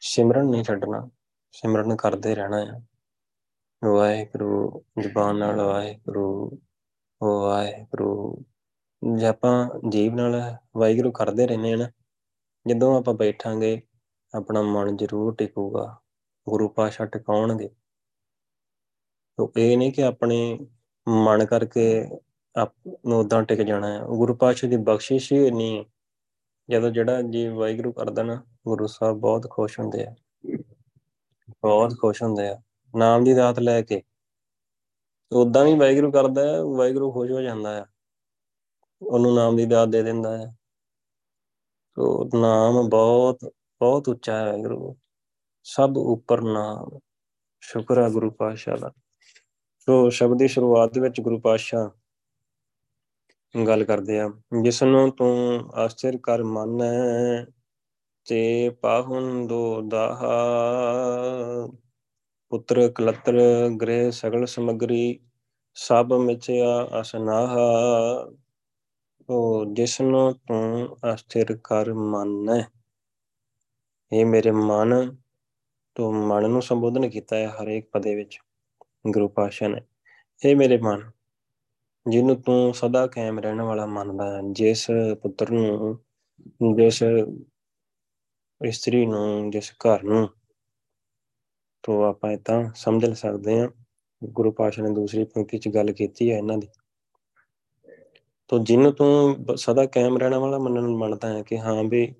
ਸਿਮਰਨ 0.00 0.46
ਨਹੀਂ 0.46 0.64
ਛੱਡਣਾ, 0.64 1.10
ਸਿਮਰਨ 1.52 1.96
ਕਰਦੇ 1.96 2.34
ਰਹਿਣਾ 2.34 2.64
ਹੈ 2.64 2.86
ਵਾਹਿਗੁਰੂ, 3.84 4.84
ਜ਼ਬਾਨ 5.00 5.36
ਨਾਲ 5.36 5.60
ਵਾਹਿਗੁਰੂ 5.60 6.58
ਵਾਹਿਗੁਰੂ। 7.22 8.44
ਜੇ 9.16 9.26
ਆਪਾਂ 9.26 9.70
ਜੀਵ 9.88 10.14
ਨਾਲ 10.14 10.56
ਵਾਹਿਗੁਰੂ 10.76 11.12
ਕਰਦੇ 11.12 11.46
ਰਹਿੰਦੇ 11.46 11.70
ਹਾਂ 11.70 11.78
ਨਾ, 11.78 11.90
ਜਦੋਂ 12.68 12.98
ਆਪਾਂ 12.98 13.14
ਬੈਠਾਂਗੇ, 13.14 13.82
ਆਪਣਾ 14.34 14.62
ਮਨ 14.62 14.96
ਜ਼ਰੂਰ 14.96 15.34
ਟਿਕੂਗਾ। 15.34 15.96
ਗੁਰੂ 16.48 16.68
ਪਾਸ਼ਾ 16.68 17.04
ਟਿਕਾਉਣਗੇ। 17.04 17.70
ਤੋ 19.36 19.52
ਇਹ 19.56 19.78
ਨਹੀਂ 19.78 19.92
ਕਿ 19.92 20.02
ਆਪਣੇ 20.02 20.58
ਮਨ 21.08 21.46
ਕਰਕੇ 21.46 22.04
ਆਪ 22.56 22.74
ਨੂੰ 23.06 23.18
ਉਦਾਂ 23.18 23.42
ਟਿਕ 23.42 23.60
ਜਾਣਾ 23.60 23.92
ਹੈ 23.92 24.00
ਗੁਰੂ 24.00 24.34
ਪਾਸ਼ਾ 24.34 24.68
ਦੀ 24.68 24.76
ਬਖਸ਼ਿਸ਼ 24.76 25.32
ਹੀ 25.32 25.50
ਨਹੀਂ 25.50 25.84
ਜਦੋਂ 26.70 26.90
ਜਿਹੜਾ 26.90 27.22
ਜੀ 27.22 27.48
ਵਾਹਿਗੁਰੂ 27.48 27.92
ਕਰਦਾ 27.92 28.22
ਨਾ, 28.22 28.44
ਗੁਰੂ 28.68 28.86
ਸਾਹਿਬ 28.86 29.16
ਬਹੁਤ 29.16 29.50
ਖੁਸ਼ 29.50 29.80
ਹੁੰਦੇ 29.80 30.06
ਆ। 30.06 30.14
ਬਹੁਤ 31.50 31.90
ਖੁਸ਼ 31.90 32.22
ਹੁੰਦੇ 32.22 32.48
ਆ। 32.48 32.62
ਨਾਮ 32.96 33.24
ਦੀ 33.24 33.34
ਦਾਤ 33.34 33.58
ਲੈ 33.58 33.82
ਕੇ। 33.82 34.02
ਉਦਾਂ 35.32 35.64
ਵੀ 35.64 35.78
ਵਾਹਿਗੁਰੂ 35.78 36.12
ਕਰਦਾ 36.12 36.42
ਹੈ, 36.42 36.62
ਵਾਹਿਗੁਰੂ 36.62 37.12
ਖੁਸ਼ 37.12 37.32
ਹੋ 37.32 37.40
ਜਾਂਦਾ 37.40 37.74
ਹੈ 37.74 37.86
ਉਹਨੂੰ 39.02 39.34
ਨਾਮ 39.34 39.56
ਦੀ 39.56 39.66
ਦਾਤ 39.66 39.88
ਦੇ 39.88 40.02
ਦਿੰਦਾ 40.02 40.38
ਹੈ 40.38 40.58
ਤੋ 41.94 42.30
ਨਾਮ 42.34 42.88
ਬਹੁਤ 42.88 43.38
ਬਹੁਤ 43.80 44.08
ਉੱਚਾ 44.08 44.36
ਹੈ 44.36 44.46
ਵਾਹਿਗੁਰੂ। 44.46 44.96
ਸਭ 45.62 45.94
ਉੱਪਰ 45.96 46.40
ਨਾਮ। 46.40 46.98
ਸ਼ੁਕਰ 47.60 48.02
ਹੈ 48.02 48.08
ਗੁਰੂ 48.10 48.30
ਪਾਤਸ਼ਾਹ 48.30 48.76
ਦਾ। 48.76 48.92
ਤੋ 49.86 50.10
ਸ਼ਬਦ 50.10 50.38
ਦੀ 50.38 50.48
ਸ਼ੁਰੂਆਤ 50.48 50.98
ਵਿੱਚ 50.98 51.20
ਗੁਰੂ 51.20 51.40
ਪਾਤਸ਼ਾਹ 51.40 51.97
ਗੱਲ 53.54 53.84
ਕਰਦੇ 53.84 54.18
ਆ 54.20 54.28
ਜਿਸ 54.62 54.82
ਨੂੰ 54.82 55.10
ਤੂੰ 55.10 55.70
ਆਸ਼ਚਰ 55.74 56.16
ਕਰ 56.22 56.42
ਮੰਨੈ, 56.42 57.44
ਤੇ 58.26 58.70
ਪਾਹੁਨ 58.70 59.46
ਦੋ 59.46 59.80
ਦਾਹਾ, 59.82 60.34
ਪੁੱਤਰ 62.52 62.88
ਕਲਤਰ 62.88 63.38
ਗ੍ਰਹਿ 63.80 64.10
ਸਗਲ 64.10 64.46
ਸਮਗਰੀ, 64.46 65.20
ਸਭ 65.76 66.12
ਮਿਚਿਆ 66.12 67.00
ਅਸਨਾਹਾ 67.00 67.66
ਉਹ 69.28 69.64
ਜਿਸ 69.72 70.00
ਨੂੰ 70.00 70.32
ਤੂੰ 70.48 70.96
ਅਸਥਿਰ 71.14 71.56
ਕਰ 71.64 71.92
ਮਨ 71.92 72.48
ਹੈ 72.50 72.66
ਇਹ 74.12 74.24
ਮੇਰੇ 74.26 74.50
ਮਨ 74.50 75.16
ਤੋਂ 75.96 76.12
ਮਨ 76.12 76.50
ਨੂੰ 76.50 76.62
ਸੰਬੋਧਨ 76.62 77.08
ਕੀਤਾ 77.08 77.36
ਹੈ 77.36 77.48
ਹਰੇਕ 77.48 77.88
ਪਦੇ 77.92 78.14
ਵਿੱਚ। 78.14 78.38
ਗੁਰੂ 79.10 79.28
ਪਾਸ਼ਾ 79.28 79.68
ਨੇ, 79.68 79.80
ਇਹ 80.42 80.56
ਮੇਰੇ 80.56 80.78
ਮਨ 80.78 81.10
ਜਿਹਨੂੰ 82.08 82.42
ਤੂੰ 82.42 82.74
ਸਦਾ 82.74 83.06
ਕਾਇਮ 83.06 83.38
ਰਹਿਣ 83.38 83.60
ਵਾਲਾ 83.60 83.86
ਮੰਨਦਾ 83.86 84.36
ਹੈ, 84.36 84.40
ਜਿਸ 84.52 84.86
ਪੁੱਤਰ 85.22 85.50
ਨੂੰ, 85.50 85.98
ਜਿਸ 86.76 87.02
ਇਸਤਰੀ 88.64 89.06
ਨੂੰ, 89.06 89.50
ਜਿਸ 89.50 89.72
ਘਰ 89.72 90.02
ਨੂੰ, 90.02 90.28
ਤੋਂ 91.82 92.04
ਆਪਾਂ 92.08 92.30
ਇਦਾਂ 92.32 92.72
ਸਮਝ 92.74 93.14
ਸਕਦੇ 93.14 93.60
ਹਾਂ। 93.60 93.68
ਗੁਰੂ 94.24 94.52
ਪਾਸ਼ਾ 94.52 94.82
ਨੇ 94.82 94.90
ਦੂਸਰੀ 94.90 95.24
ਪੰਕਤੀ 95.24 95.58
'ਚ 95.58 95.68
ਗੱਲ 95.68 95.92
ਕੀਤੀ 95.92 96.30
ਹੈ 96.30 96.38
ਇਹਨਾਂ 96.38 96.58
ਦੀ। 96.58 96.68
ਤੋ 98.48 98.58
ਜਿੰਨ 98.58 98.90
ਤੂੰ 98.92 99.36
ਸਦਾ 99.56 99.86
ਕਾਇਮ 99.86 100.18
ਰਹਿਣ 100.18 100.34
ਵਾਲਾ 100.34 100.58
ਮੰਨਣ 100.58 100.88
ਮੰਨਦਾ 100.88 101.28
ਹੈ 101.28 101.42
ਕਿ 101.42 101.58
ਹਾਂ 101.58 101.84
ਵੀ 101.84 102.14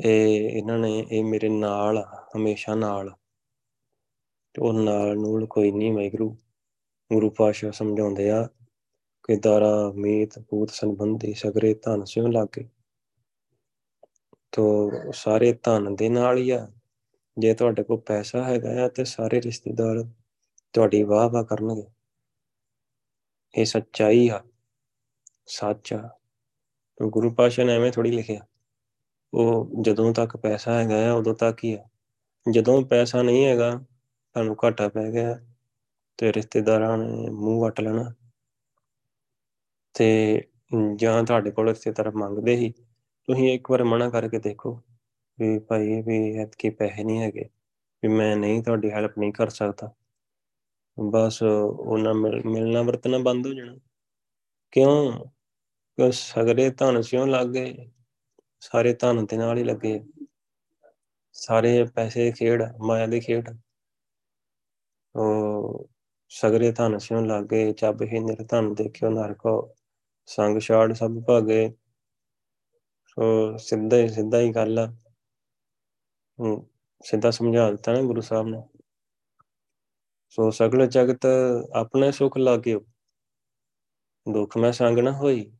ਇਹ, 0.00 0.50
ਇਹਨਾਂ 0.50 0.78
ਨੇ 0.78 1.06
ਇਹ 1.12 1.24
ਮੇਰੇ 1.24 1.48
ਨਾਲ 1.48 2.04
ਹਮੇਸ਼ਾ 2.36 2.74
ਨਾਲ 2.74 3.10
ਤੇ 4.54 4.62
ਉਹ 4.62 4.72
ਨਾਲ 4.72 5.16
ਨੂਲ 5.16 5.46
ਕੋਈ 5.46 5.70
ਨਹੀਂ, 5.70 5.92
ਵਾਹਿਗੁਰੂ। 5.92 6.36
ਗੁਰੂ 7.12 7.30
ਪਾਸ਼ਾ 7.30 7.70
ਸਮਝਾਉਂਦੇ 7.70 8.30
ਆ 8.30 8.48
ਕਿ 9.22 9.36
ਦਾਰਾ, 9.36 9.92
ਮੀਤ 9.94 10.38
ਪੂਤ 10.38 10.70
ਸੰਬੰਧੀ 10.70 11.34
ਸਗਰੇ 11.34 11.74
ਧਨ 11.74 12.04
ਸਿਉ 12.04 12.26
ਲਾਗੇ। 12.26 12.68
ਤੋ 14.52 14.90
ਸਾਰੇ 15.12 15.52
ਧਨ 15.52 15.96
ਦੇ 15.96 16.08
ਨਾਲ 16.08 16.38
ਹੀ 16.38 16.50
ਆ। 16.50 16.68
ਜੇ 17.38 17.54
ਤੁਹਾਡੇ 17.54 17.82
ਕੋਲ 17.82 18.00
ਪੈਸਾ 18.00 18.44
ਹੈਗਾ 18.44 18.84
ਆ 18.84 18.88
ਤੇ 18.88 19.04
ਸਾਰੇ 19.04 19.42
ਰਿਸ਼ਤੇਦਾਰ 19.42 20.04
ਤੁਹਾਡੀ 20.72 21.02
ਵਾਹ 21.02 21.28
ਵਾਹ 21.28 21.44
ਕਰਨਗੇ। 21.44 21.86
ਇਹ 23.58 23.64
ਸੱਚਾਈ 23.64 24.28
ਆ। 24.28 24.44
ਸੱਚ 25.46 25.92
ਆ। 25.92 26.18
ਗੁਰੂ 27.02 27.30
ਪਾਸ਼ਾ 27.30 27.64
ਨੇ 27.64 27.74
ਐਵੇਂ 27.74 27.92
ਥੋੜੀ 27.92 28.10
ਲਿਖਿਆ। 28.10 28.46
ਉਹ 29.34 29.70
ਜਦੋਂ 29.80 30.14
ਤੱਕ 30.14 30.36
ਪੈਸਾ 30.36 30.78
ਹੈਗਾ 30.78 31.10
ਆ, 31.10 31.12
ਉਦੋਂ 31.12 31.34
ਤੱਕ 31.34 31.64
ਹੀ 31.64 31.74
ਆ। 31.74 31.84
ਜਦੋਂ 32.50 32.82
ਪੈਸਾ 32.82 33.22
ਨਹੀਂ 33.22 33.46
ਹੈਗਾ, 33.46 33.70
ਤੁਹਾਨੂੰ 34.34 34.56
ਘਾਟਾ 34.64 34.88
ਪੈ 34.88 35.12
ਗਿਆ 35.12 35.40
ਤੇ 36.16 36.32
ਰਿਸ਼ਤੇਦਾਰਾਂ 36.32 36.98
ਨੇ 36.98 37.30
ਮੂੰਹ 37.30 37.62
ਵੱਟ 37.62 37.80
ਲੈਣਾ। 37.80 38.14
ਤੇ 39.94 40.08
ਜਾਂ 40.96 41.22
ਤੁਹਾਡੇ 41.24 41.50
ਕੋਲ 41.50 41.68
ਰਿਸ਼ਤੇਦਾਰ 41.68 42.10
ਮੰਗਦੇ 42.12 42.56
ਹੀ 42.56 42.70
ਤੁਸੀਂ 43.28 43.52
ਇੱਕ 43.54 43.70
ਵਾਰ 43.70 43.84
ਮਨਾ 43.84 44.08
ਕਰਕੇ 44.10 44.38
ਦੇਖੋ 44.40 44.74
ਵੀ 45.38 45.58
ਭਾਈ 45.68 46.00
ਵੀ 46.02 46.18
ਐਤਕੀ 46.38 46.70
ਪੈਸੇ 46.70 47.04
ਨਹੀਂ 47.04 47.20
ਹੈਗੇ, 47.20 47.48
ਵੀ 48.02 48.08
ਮੈਂ 48.08 48.36
ਨਹੀਂ 48.36 48.62
ਤੁਹਾਡੀ 48.62 48.90
ਹੈਲਪ 48.90 49.18
ਨਹੀਂ 49.18 49.32
ਕਰ 49.32 49.48
ਸਕਦਾ। 49.50 49.90
ਬਸ 50.98 51.42
ਉਹਨਾਂ 51.42 52.14
ਮਿਲ, 52.14 52.40
ਮਿਲਣਾ 52.46 52.82
ਵਰਤਣਾ 52.82 53.18
ਬੰਦ 53.20 53.46
ਹੋ 53.46 53.52
ਜਾਣਾ। 53.54 53.74
ਕਿਉਂ? 54.72 55.12
ਕਿਉਂ 55.98 56.10
ਸਗਰੇ 56.12 56.68
ਧਨ 56.70 57.00
ਸਿਉ 57.02 57.24
ਲੱਗ 57.26 57.46
ਗਏ, 57.48 57.88
ਸਾਰੇ 58.62 58.92
ਧਨ 58.94 59.24
ਦੇ 59.26 59.36
ਨਾਲ 59.36 59.58
ਹੀ 59.58 59.64
ਲੱਗੇ। 59.64 59.98
ਸਾਰੇ 61.36 61.82
ਪੈਸੇ 61.94 62.24
ਦੀ 62.24 62.32
ਖੇਡ, 62.32 62.62
ਮਾਇਆ 62.80 63.06
ਦੀ 63.06 63.20
ਖੇਡ। 63.20 63.48
ਉਹ, 65.14 65.88
ਸਗਰੇ 66.30 66.70
ਧਨ 66.72 66.98
ਸਿਉ 66.98 67.20
ਲਾਗੇ 67.20 67.72
ਚੱਬ 67.72 68.02
ਹੀ 68.02 68.18
ਨਿਰ 68.20 68.44
ਧਨ 68.44 68.72
ਦੇਖਿਓ 68.74 69.10
ਨਰਕੋ। 69.10 69.58
ਸੰਗ 70.30 70.58
ਛਾੜ 70.58 70.92
ਸਭ 70.92 71.20
ਭਾਗੇ। 71.26 71.68
ਸੋ 73.06 73.56
ਸਿੱਧਾ 73.56 73.96
ਹੀ 73.96 74.08
ਸਿੱਧਾ 74.08 74.40
ਹੀ 74.40 74.50
ਗੱਲ 74.50 74.78
ਆ। 74.78 74.86
ਹੂੰ, 76.38 76.68
ਸਿੱਧਾ 77.04 77.30
ਸਮਝਾ 77.30 77.70
ਦਿੱਤਾ 77.70 77.92
ਨਾ 77.92 78.02
ਗੁਰੂ 78.02 78.20
ਸਾਹਿਬ 78.20 78.46
ਨੇ। 78.48 78.62
ਸੋ 80.28 80.50
ਸਗਲ 80.50 80.86
ਜਗਤ 80.86 81.26
ਆਪਣੇ 81.74 82.12
ਸੁਖ 82.12 82.36
ਲਾਗਿਓ। 82.38 82.80
ਦੁੱਖ 84.26 84.56
ਮੈਂ 84.56 84.72
ਸੰਗ 84.72 84.98
ਨਾ 84.98 85.12
ਹੋਈ। 85.12 85.50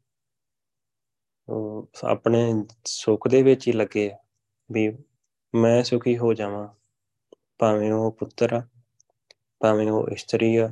ਉਹ 1.49 1.91
ਆਪਣੇ 2.05 2.53
ਸੁੱਖ 2.85 3.29
ਦੇ 3.29 3.43
ਵਿੱਚ 3.43 3.66
ਹੀ 3.68 3.73
ਲੱਗੇ 3.73 4.11
ਆ 4.11 4.16
ਵੀ 4.71 4.89
ਮੈਂ 5.55 5.83
ਸੁਖੀ 5.83 6.16
ਹੋ 6.18 6.33
ਜਾਵਾਂ। 6.35 6.68
ਭਾਵੇਂ 7.59 7.93
ਉਹ 7.93 8.12
ਪੁੱਤਰ 8.12 8.53
ਆ, 8.53 8.62
ਭਾਵੇਂ 9.61 9.91
ਉਹ 9.91 10.09
ਇਸਤਰੀ 10.09 10.57
ਆ, 10.57 10.68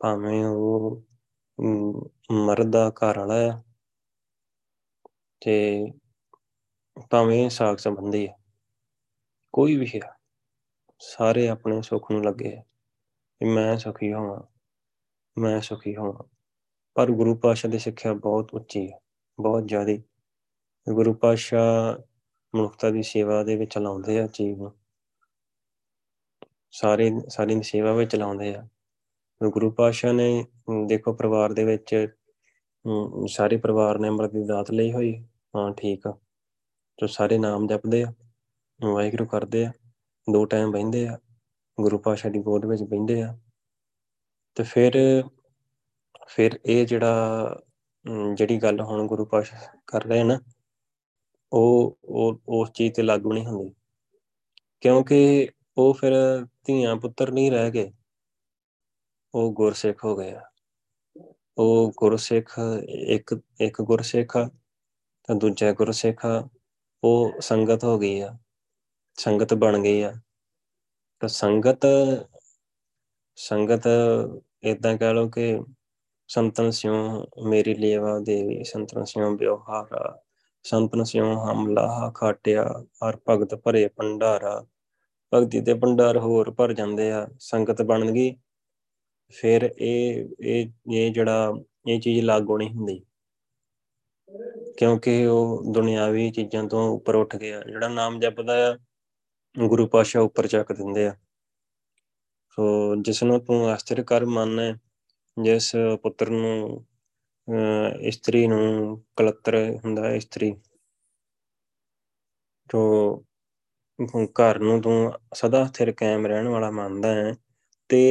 ਭਾਵੇਂ 0.00 0.44
ਉਹ 0.44 1.02
ਮਰਦ 2.32 2.70
ਦਾ 2.70 2.90
ਘਰ 2.90 3.18
ਵਾਲਾ 3.18 3.34
ਆ 3.34 3.62
ਤੇ 5.40 5.86
ਭਾਵੇਂ 7.10 7.50
ਸਾਖ 7.50 7.78
ਸੰਬੰਧੀ 7.78 8.26
ਆ, 8.26 8.38
ਕੋਈ 9.52 9.76
ਵੀ 9.76 9.86
ਹੈ 9.86 10.16
ਸਾਰੇ 10.98 11.48
ਆਪਣੇ 11.48 11.82
ਸੁੱਖ 11.82 12.10
ਨੂੰ 12.10 12.24
ਲੱਗੇ 12.24 12.56
ਆ 12.56 12.62
ਕਿ 13.40 13.44
ਮੈਂ 13.44 13.78
ਸੁਖੀ 13.78 14.12
ਹੋਵਾਂ, 14.12 14.40
ਮੈਂ 15.40 15.60
ਸੁਖੀ 15.60 15.96
ਹੋਵਾਂ। 15.96 16.22
ਪਰ 16.94 17.10
ਗੁਰੂ 17.10 17.34
ਪਾਤਸ਼ਾਹ 17.34 17.70
ਦੀ 17.70 17.78
ਸਿੱਖਿਆ 17.78 18.12
ਬਹੁਤ 18.12 18.54
ਉੱਚੀ 18.54 18.92
ਹੈ 18.92 18.98
ਬਹੁਤ 19.40 19.68
ਜ਼ਿਆਦੀ। 19.68 20.02
ਗੁਰੂ 20.92 21.14
ਪਾਤਸ਼ਾਹ 21.14 22.02
ਮਨੁੱਖਤਾ 22.54 22.90
ਦੀ 22.90 23.02
ਸੇਵਾ 23.02 23.42
ਦੇ 23.44 23.56
ਵਿੱਚ 23.56 23.78
ਲਾਉਂਦੇ 23.78 24.20
ਆ 24.20 24.26
ਚੀਜ਼ 24.26 24.58
ਨੂੰ। 24.58 24.72
ਸਾਰੇ 26.70 27.10
ਸਾਰੀ 27.28 27.54
ਦੀ 27.54 27.62
ਸੇਵਾ 27.62 27.92
ਵਿੱਚ 27.92 28.16
ਲਾਉਂਦੇ 28.16 28.54
ਆ। 28.54 28.68
ਗੁਰੂ 29.50 29.70
ਪਾਤਸ਼ਾਹ 29.70 30.12
ਨੇ 30.12 30.46
ਦੇਖੋ 30.86 31.12
ਪਰਿਵਾਰ 31.12 31.52
ਦੇ 31.52 31.64
ਵਿੱਚ 31.64 32.16
ਸਾਰੇ 33.28 33.56
ਪਰਿਵਾਰ 33.56 33.98
ਨੇ 33.98 34.08
ਅੰਮ੍ਰਿਤ 34.08 34.32
ਦੀ 34.32 34.44
ਦਾਤ 34.44 34.70
ਲਈ 34.70 34.92
ਹੋਈ। 34.92 35.14
ਹਾਂ, 35.56 35.72
ਠੀਕ 35.72 36.06
ਆ। 36.06 36.16
ਜੋ 36.98 37.06
ਸਾਰੇ 37.06 37.38
ਨਾਮ 37.38 37.66
ਜਪਦੇ 37.66 38.02
ਆ, 38.02 38.12
ਵਾਹਿਗੁਰੂ 38.80 39.26
ਕਰਦੇ 39.26 39.64
ਆ, 39.66 39.72
ਦੋ 40.26 40.44
ਟਾਈਮ 40.44 40.70
ਬਹਿੰਦੇ 40.70 41.06
ਆ, 41.08 41.18
ਗੁਰੂ 41.78 41.98
ਪਾਤਸ਼ਾਹ 41.98 42.30
ਦੀ 42.30 42.38
ਗੋਦ 42.38 42.64
ਵਿੱਚ 42.64 42.82
ਬਹਿੰਦੇ 42.82 43.20
ਆ। 43.22 43.36
ਤੇ 44.56 44.62
ਫਿਰ 44.62 44.98
ਫਿਰ 46.28 46.58
ਇਹ 46.66 46.86
ਜਿਹੜਾ 46.86 47.60
ਜਿਹੜੀ 48.34 48.58
ਗੱਲ 48.58 48.80
ਹੁਣ 48.80 49.06
ਗੁਰੂ 49.06 49.24
ਪਾਤਸ਼ਾਹ 49.24 49.66
ਕਰ 49.86 50.04
ਰਹੇ 50.04 50.24
ਨਾ, 50.24 50.38
ਉਹ 51.52 51.98
ਉਹ, 52.04 52.40
ਉਸ 52.48 52.70
ਚੀਜ਼ 52.72 52.94
ਤੇ 52.94 53.02
ਲਾਗੂ 53.02 53.32
ਨਹੀਂ 53.32 53.46
ਹੁੰਦੀ। 53.46 53.74
ਕਿਉਂਕਿ 54.82 55.48
ਉਹ 55.76 55.92
ਫਿਰ 55.94 56.12
ਧੀਆਂ 56.66 56.96
ਪੁੱਤਰ 56.96 57.30
ਨਹੀਂ 57.32 57.50
ਰਹਿ 57.52 57.70
ਗਏ, 57.70 57.92
ਉਹ 59.34 59.52
ਗੁਰਸਿੱਖ 59.52 60.04
ਹੋ 60.04 60.16
ਗਏ 60.16 60.34
ਉਹ 61.58 61.92
ਗੁਰਸਿੱਖ 61.96 62.54
ਇੱਕ 62.88 63.34
ਇੱਕ 63.60 63.80
ਗੁਰਸਿੱਖ 63.82 64.36
ਤਾਂ 65.28 65.34
ਦੂਜਾ 65.36 65.72
ਗੁਰਸਿੱਖ 65.72 66.26
ਉਹ 67.02 67.40
ਸੰਗਤ 67.40 67.84
ਹੋ 67.84 67.98
ਗਈ 67.98 68.20
ਆ, 68.20 68.36
ਸੰਗਤ 69.18 69.54
ਬਣ 69.54 69.78
ਗਈ 69.82 70.00
ਆ। 70.02 70.12
ਤਾਂ 71.22 71.28
ਸੰਗਤ 71.28 71.86
ਸੰਗਤ 73.38 73.86
ਇਦਾਂ 74.64 74.96
ਕਹਿ 74.98 75.14
ਲਓ 75.14 75.28
ਕਿ 75.28 75.58
ਸੰਤਨ 76.28 76.70
ਸਿਉ 76.70 76.94
ਮੇਰੀ 77.46 77.74
ਲੇਵਾ 77.74 78.18
ਦੇਵੀ, 78.18 78.62
ਸੰਤਨ 78.64 79.04
ਸਿਉ 79.04 79.36
ਵਿਵਹਾਰਾ, 79.36 80.22
ਸੰਤਨ 80.64 81.04
ਸਿਉ 81.04 81.24
ਹਮਲਾ 81.44 82.10
ਖਾਟਿਆ, 82.16 82.64
ਹਰ 83.04 83.18
ਭਗਤ 83.30 83.54
ਭਰੇ 83.54 83.86
ਭੰਡਾਰਾ। 83.88 84.64
ਭਗਤੀ 85.32 85.60
ਦੇ 85.60 85.74
ਭੰਡਾਰ 85.74 86.18
ਹੋਰ 86.18 86.50
ਭਰ 86.50 86.72
ਜਾਂਦੇ 86.72 87.10
ਆ, 87.12 87.26
ਸੰਗਤ 87.40 87.82
ਬਣ 87.82 88.10
ਗਈ। 88.12 88.34
ਫਿਰ 89.32 89.62
ਇਹ 89.78 90.24
ਇਹ 90.40 90.66
ਇਹ 90.92 91.10
ਜਿਹੜਾ, 91.12 91.52
ਇਹ 91.88 92.00
ਚੀਜ਼ 92.00 92.24
ਲਾਗੂ 92.24 92.56
ਨਹੀਂ 92.58 92.70
ਹੁੰਦੀ। 92.70 93.00
ਕਿਉਂਕਿ 94.78 95.24
ਉਹ 95.26 95.72
ਦੁਨਿਆਵੀ 95.72 96.30
ਚੀਜ਼ਾਂ 96.30 96.64
ਤੋਂ 96.68 96.88
ਉੱਪਰ 96.90 97.14
ਉੱਠ 97.14 97.36
ਗਿਆ 97.36 97.60
ਜਿਹੜਾ 97.62 97.88
ਨਾਮ 97.88 98.18
ਜਪਦਾ 98.20 98.54
ਆ, 98.70 98.76
ਗੁਰੂ 99.56 99.86
ਪਾਸ਼ਾ 99.88 100.20
ਉੱਪਰ 100.20 100.46
ਚੱਕ 100.46 100.72
ਦਿੰਦੇ 100.72 101.06
ਆ। 101.06 101.14
ਸੋ 102.58 102.94
ਜਿਸ 102.96 103.22
ਨੂੰ 103.22 103.40
ਤੂੰ 103.44 103.74
ਅਸਥਿਰ 103.74 104.02
ਕਰ 104.04 104.24
ਮੰਨ, 104.26 104.76
ਜਿਸ 105.36 105.70
ਪੁੱਤਰ 106.02 106.30
ਨੂੰ 106.30 106.84
ਇਸਤਰੀ 108.00 108.46
ਨੂੰ 108.46 109.02
ਕਲਤਰ 109.16 109.56
ਹੁੰਦਾ 109.84 110.08
ਹੈ 110.08 110.14
ਇਸਤਰੀ, 110.16 110.52
ਜੋ 112.70 113.24
ਘਰ 114.40 114.58
ਨੂੰ 114.58 114.80
ਤੂੰ 114.82 115.12
ਸਦਾ 115.34 115.64
ਸਥਿਰ 115.66 115.92
ਕਾਇਮ 115.92 116.26
ਰਹਿਣ 116.26 116.48
ਵਾਲਾ 116.48 116.70
ਮੰਨਦਾ 116.70 117.14
ਹੈ, 117.14 117.34
ਤੇ 117.90 118.02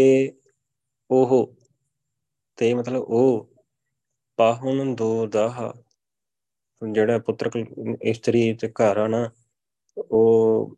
ਉਹ 1.12 1.54
ਤੇ 2.58 2.74
ਮਤਲਬ 2.74 3.02
ਉਹ 3.02 3.50
ਪਾਹੁਣ 4.38 4.96
ਦੋ 4.96 5.28
ਦਾਹ 5.28 5.74
ਜਿਹੜਾ 6.92 7.20
ਪੁੱਤਰ 7.20 7.50
ਇਸਤਰੀ 8.02 8.54
ਤੇ 8.54 8.68
ਘਰ 8.68 8.98
ਆ 8.98 9.08
ਨਾ, 9.08 9.30
ਉਹ 9.98 10.76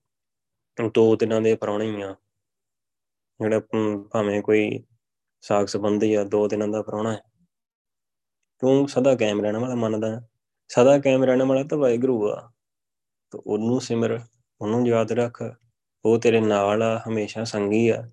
ਦੋ 0.93 1.15
ਦਿਨਾਂ 1.15 1.41
ਦੇ 1.41 1.55
ਪਰੌਣੇ 1.55 1.91
ਹੀ 1.91 2.01
ਆ। 2.01 2.15
ਜਿਹੜਾ 3.41 3.61
ਭਾਵੇਂ 4.11 4.41
ਕੋਈ 4.41 4.83
ਸਾਖ 5.41 5.67
ਸੰਬੰਧੀ 5.67 6.13
ਆ, 6.13 6.23
ਦੋ 6.23 6.47
ਦਿਨਾਂ 6.47 6.67
ਦਾ 6.67 6.81
ਪਰੌਣਾ 6.81 7.13
ਹੈ। 7.13 7.21
ਤੂੰ 8.59 8.87
ਸਦਾ 8.87 9.15
ਕਾਇਮ 9.15 9.41
ਰਹਿਣ 9.41 9.57
ਵਾਲਾ, 9.57 9.75
ਮੰਨਦਾ 9.75 10.21
ਸਦਾ 10.67 10.99
ਕਾਇਮ 10.99 11.23
ਰਹਿਣ 11.23 11.43
ਵਾਲਾ 11.43 11.63
ਤਾਂ 11.63 11.77
ਵਾਹਿਗੁਰੂ 11.77 12.29
ਆ। 12.29 12.51
ਤੇ 13.31 13.39
ਉਹਨੂੰ 13.47 13.81
ਸਿਮਰ, 13.81 14.19
ਉਹਨੂੰ 14.61 14.87
ਯਾਦ 14.87 15.11
ਰੱਖ। 15.11 15.43
ਉਹ 16.05 16.19
ਤੇਰੇ 16.19 16.41
ਨਾਲ 16.41 16.83
ਆ, 16.83 17.01
ਹਮੇਸ਼ਾ 17.07 17.43
ਸੰਗੀ 17.43 17.89
ਆ। 17.89 18.09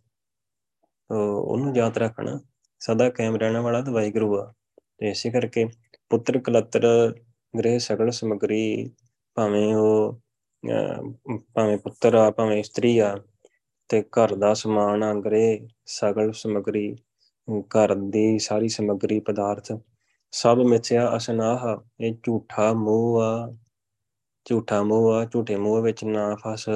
ਉਹਨੂੰ 1.11 1.77
ਯਾਦ 1.77 1.99
ਰੱਖਣਾ, 1.99 2.39
ਸਦਾ 2.81 3.09
ਕਾਇਮ 3.11 3.37
ਰਹਿਣ 3.37 3.57
ਵਾਲਾ 3.59 3.81
ਤਾਂ 3.83 3.93
ਵਾਹਿਗੁਰੂ 3.93 4.39
ਆ। 4.39 4.53
ਤੇ 4.99 5.11
ਇਸੇ 5.11 5.31
ਕਰਕੇ 5.31 5.65
ਪੁੱਤਰ 6.11 6.39
ਕਲਤਰ 6.39 6.87
ਗ੍ਰਹਿ 7.55 7.79
ਸਗਲ 7.79 8.11
ਸਮਗਰੀ, 8.11 8.91
ਭਾਵੇਂ 9.37 9.75
ਉਹ 9.75 10.21
ਭਾਵੇਂ 11.55 11.77
ਪੁੱਤਰ 11.79 12.15
ਆ, 12.15 12.31
ਭਾਵੇਂ 12.31 12.59
ਇਸਤਰੀ 12.59 12.99
ਆ, 12.99 13.17
ਤੇ 13.91 14.03
ਘਰ 14.03 14.35
ਦਾ 14.37 14.53
ਸਮਾਨ 14.55 15.03
ਆ, 15.03 15.13
ਗ੍ਰਹਿ 15.15 15.59
ਸਗਲ 15.87 16.33
ਸਮਗਰੀ, 16.33 16.97
ਘਰ 17.77 17.95
ਦੀ 17.95 18.39
ਸਾਰੀ 18.39 18.69
ਸਮਗਰੀ, 18.69 19.21
ਪਦਾਰਥ 19.21 19.73
ਸਭ 20.33 20.59
ਮਿਥਿਆ 20.59 21.17
ਅਸਨਾਹ, 21.17 21.67
ਇਹ 22.01 22.15
ਝੂਠਾ 22.23 22.73
ਮੋਹ 22.73 23.21
ਆ, 23.23 23.57
ਝੂਠਾ 24.47 24.83
ਮੋਹ 24.83 25.13
ਆ, 25.13 25.25
ਝੂਠੇ 25.25 25.57
ਮੋਹ 25.57 25.81
ਵਿੱਚ 25.83 26.05
ਨਾ 26.05 26.35
ਫਸ, 26.35 26.69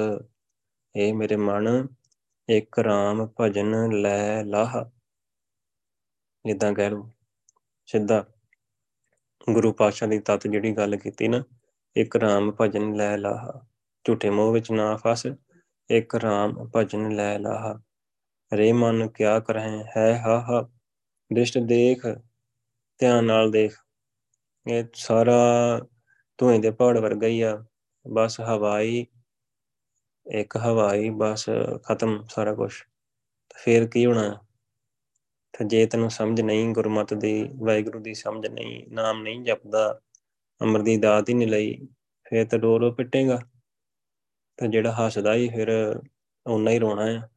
ਇਹ 0.95 1.13
ਮੇਰੇ 1.13 1.35
ਮਨ 1.35 1.87
ਇੱਕ 2.49 2.79
ਰਾਮ 2.79 3.27
ਭਜਨ 3.41 3.89
ਲੈ 4.01 4.43
ਲਾਹ। 4.43 4.85
ਇਦਾਂ 6.45 6.73
ਕਹਿ 6.73 6.89
ਲਓ, 6.89 7.09
ਸਿੱਧਾ। 7.85 8.25
ਗੁਰੂ 9.49 9.71
ਪਾਤਸ਼ਾਹ 9.73 10.09
ਦੀ 10.09 10.19
ਤਤ 10.19 10.47
ਜਿਹੜੀ 10.47 10.71
ਗੱਲ 10.77 10.95
ਕੀਤੀ 10.95 11.27
ਨਾ, 11.27 11.43
ਇੱਕ 11.95 12.15
ਰਾਮ 12.15 12.51
ਭਜਨ 12.61 12.93
ਲੈ 12.93 13.17
ਲਾਹ। 13.17 13.65
ਝੂਠੇ 14.03 14.29
ਮੋਹ 14.29 14.53
ਵਿੱਚ 14.53 14.71
ਨਾ 14.71 14.97
ਫਸ, 14.97 15.27
ਇੱਕ 15.89 16.15
ਰਾਮ 16.15 16.71
ਭਜਨ 16.75 17.09
ਲੈ 17.15 17.39
ਲਾਹ। 17.39 17.75
ਰੇ 18.55 18.71
ਮਨ 18.71 19.07
ਕਿਆ 19.07 19.39
ਕਰਹਿ, 19.39 19.83
ਹੈ 19.97 20.21
ਹਾ 20.25 20.39
ਹਾ। 20.39 20.69
ਦ੍ਰਿਸ਼ਟ 21.33 21.57
ਦੇਖ, 21.57 22.07
ਧਿਆਨ 22.97 23.25
ਨਾਲ 23.25 23.51
ਦੇਖ। 23.51 23.75
ਇਹ 24.67 24.83
ਸਾਰਾ 24.93 25.37
ਧੂਏ 26.37 26.59
ਦੇ 26.59 26.71
ਪਹਾੜ 26.71 26.97
ਵਰਗਾ 26.97 27.27
ਹੀ 27.27 27.41
ਆ। 27.41 27.65
ਬਸ 28.07 28.41
ਹਵਾਈ 28.41 29.05
ਇੱਕ 30.31 30.57
ਹਵਾਈ 30.57 31.09
ਬਸ 31.09 31.49
ਖਤਮ 31.83 32.25
ਸਾਰਾ 32.29 32.53
ਕੁਝ 32.53 32.73
ਫੇਰ 33.55 33.87
ਕੀ 33.87 34.05
ਹੋਣਾ? 34.05 34.39
ਤੇ 35.59 35.65
ਜੇ 35.65 35.85
ਤੈਨੂੰ 35.85 36.09
ਸਮਝ 36.11 36.41
ਨਹੀਂ, 36.41 36.73
ਗੁਰਮਤ 36.73 37.13
ਦੀ, 37.13 37.49
ਵਾਹਿਗੁਰੂ 37.55 37.99
ਦੀ 37.99 38.13
ਸਮਝ 38.13 38.47
ਨਹੀਂ, 38.47 38.87
ਨਾਮ 38.89 39.21
ਨਹੀਂ 39.21 39.43
ਜਪਦਾ 39.43 40.01
ਅਮਰ 40.63 40.81
ਦੀ 40.81 40.97
ਦਾਤ 40.97 41.29
ਹੀ 41.29 41.33
ਨਹੀਂ 41.33 41.47
ਲਈ, 41.47 41.87
ਫੇਰ 42.29 42.47
ਤੇ 42.47 42.57
ਰੋ 42.57 42.79
ਰੋ 42.79 42.91
ਪਿੱਟੇਗਾ। 42.91 43.41
ਤੇ 44.57 44.67
ਜਿਹੜਾ 44.67 44.91
ਹੱਸਦਾ 44.91 45.33
ਹੀ 45.33 45.49
ਫਿਰ 45.49 45.99
ਓਨਾ 46.47 46.71
ਹੀ 46.71 46.79
ਰੋਣਾ 46.79 47.05
ਹੈ 47.05 47.29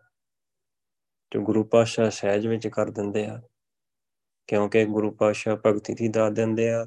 ਤੇ 1.31 1.39
ਗੁਰੂ 1.39 1.65
ਪਾਸ਼ਾ 1.65 2.11
ਸਹਿਜ 2.11 2.47
ਵਿੱਚ 2.47 2.69
ਕਰ 2.69 2.91
ਦਿੰਦੇ 2.91 3.27
ਆ। 3.27 3.43
ਕਿਉਂਕਿ 4.47 4.85
ਗੁਰੂ 4.85 5.11
ਪਾਸ਼ਾ 5.11 5.57
ਭਗਤੀ 5.67 5.95
ਦੀ 5.95 6.09
ਦਾਤ 6.09 6.33
ਦਿੰਦੇ 6.33 6.71
ਆ। 6.71 6.87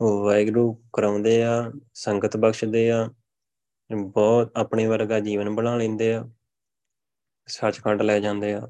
ਉਹ 0.00 0.24
ਵਾਹਿਗੁਰੂ 0.24 0.82
ਕਰਾਉਂਦੇ 0.92 1.42
ਆ, 1.42 1.72
ਸੰਗਤ 1.94 2.36
ਬਖਸ਼ਦੇ 2.36 2.90
ਆ। 2.90 3.10
ਬਹੁਤ 3.90 4.50
ਆਪਣੇ 4.56 4.86
ਵਰਗਾ 4.86 5.18
ਜੀਵਨ 5.20 5.54
ਬਣਾ 5.54 5.74
ਲੈਂਦੇ 5.76 6.12
ਆ, 6.14 6.24
ਸੱਚਖੰਡ 7.48 8.02
ਲੈ 8.02 8.18
ਜਾਂਦੇ 8.20 8.52
ਆ, 8.54 8.60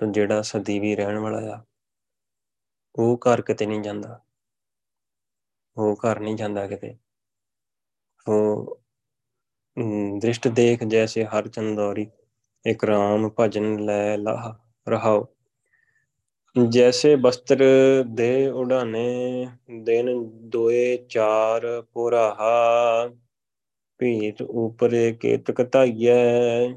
ਤੇ 0.00 0.06
ਜਿਹੜਾ 0.12 0.42
ਸਦੀਵੀ 0.42 0.94
ਰਹਿਣ 0.96 1.18
ਵਾਲਾ 1.18 1.38
ਆ, 1.54 1.62
ਉਹ 2.94 3.18
ਘਰ 3.26 3.42
ਕਿਤੇ 3.42 3.66
ਨਹੀਂ 3.66 3.80
ਜਾਂਦਾ, 3.82 4.20
ਉਹ 5.76 5.96
ਘਰ 5.96 6.20
ਨਹੀਂ 6.20 6.36
ਜਾਂਦਾ 6.36 6.66
ਕਿਤੇ। 6.66 6.94
ਉਹ 8.26 8.78
ਦ੍ਰਿਸ਼ਟ 10.20 10.48
ਦੇਖ 10.48 10.84
ਜੈਸੇ 10.84 11.24
ਹਰ 11.26 11.48
ਚੰਦੌਰੀ 11.48 12.06
ਇੱਕ 12.64 12.84
ਰਾਮ 12.84 13.28
ਭਜਨ 13.40 13.76
ਲੈ 13.80 14.16
ਲਾਹ 14.16 14.52
ਰਹਾਓ। 14.86 15.26
ਜੈਸੇ 16.56 17.14
ਬਸਤਰ 17.16 17.58
ਦੇ 18.06 18.48
ਉਡਾਨੇ, 18.50 19.46
ਦਿਨ 19.82 20.06
ਦੋਏ 20.50 20.96
ਚਾਰ 21.10 21.66
ਪੁਰਾਹਾ 21.92 23.08
ਭੀਤ 24.02 24.42
ਉਪਰੇ 24.42 25.12
ਕੇਤਕ 25.12 25.72
ਧਾਈਐ, 25.72 26.68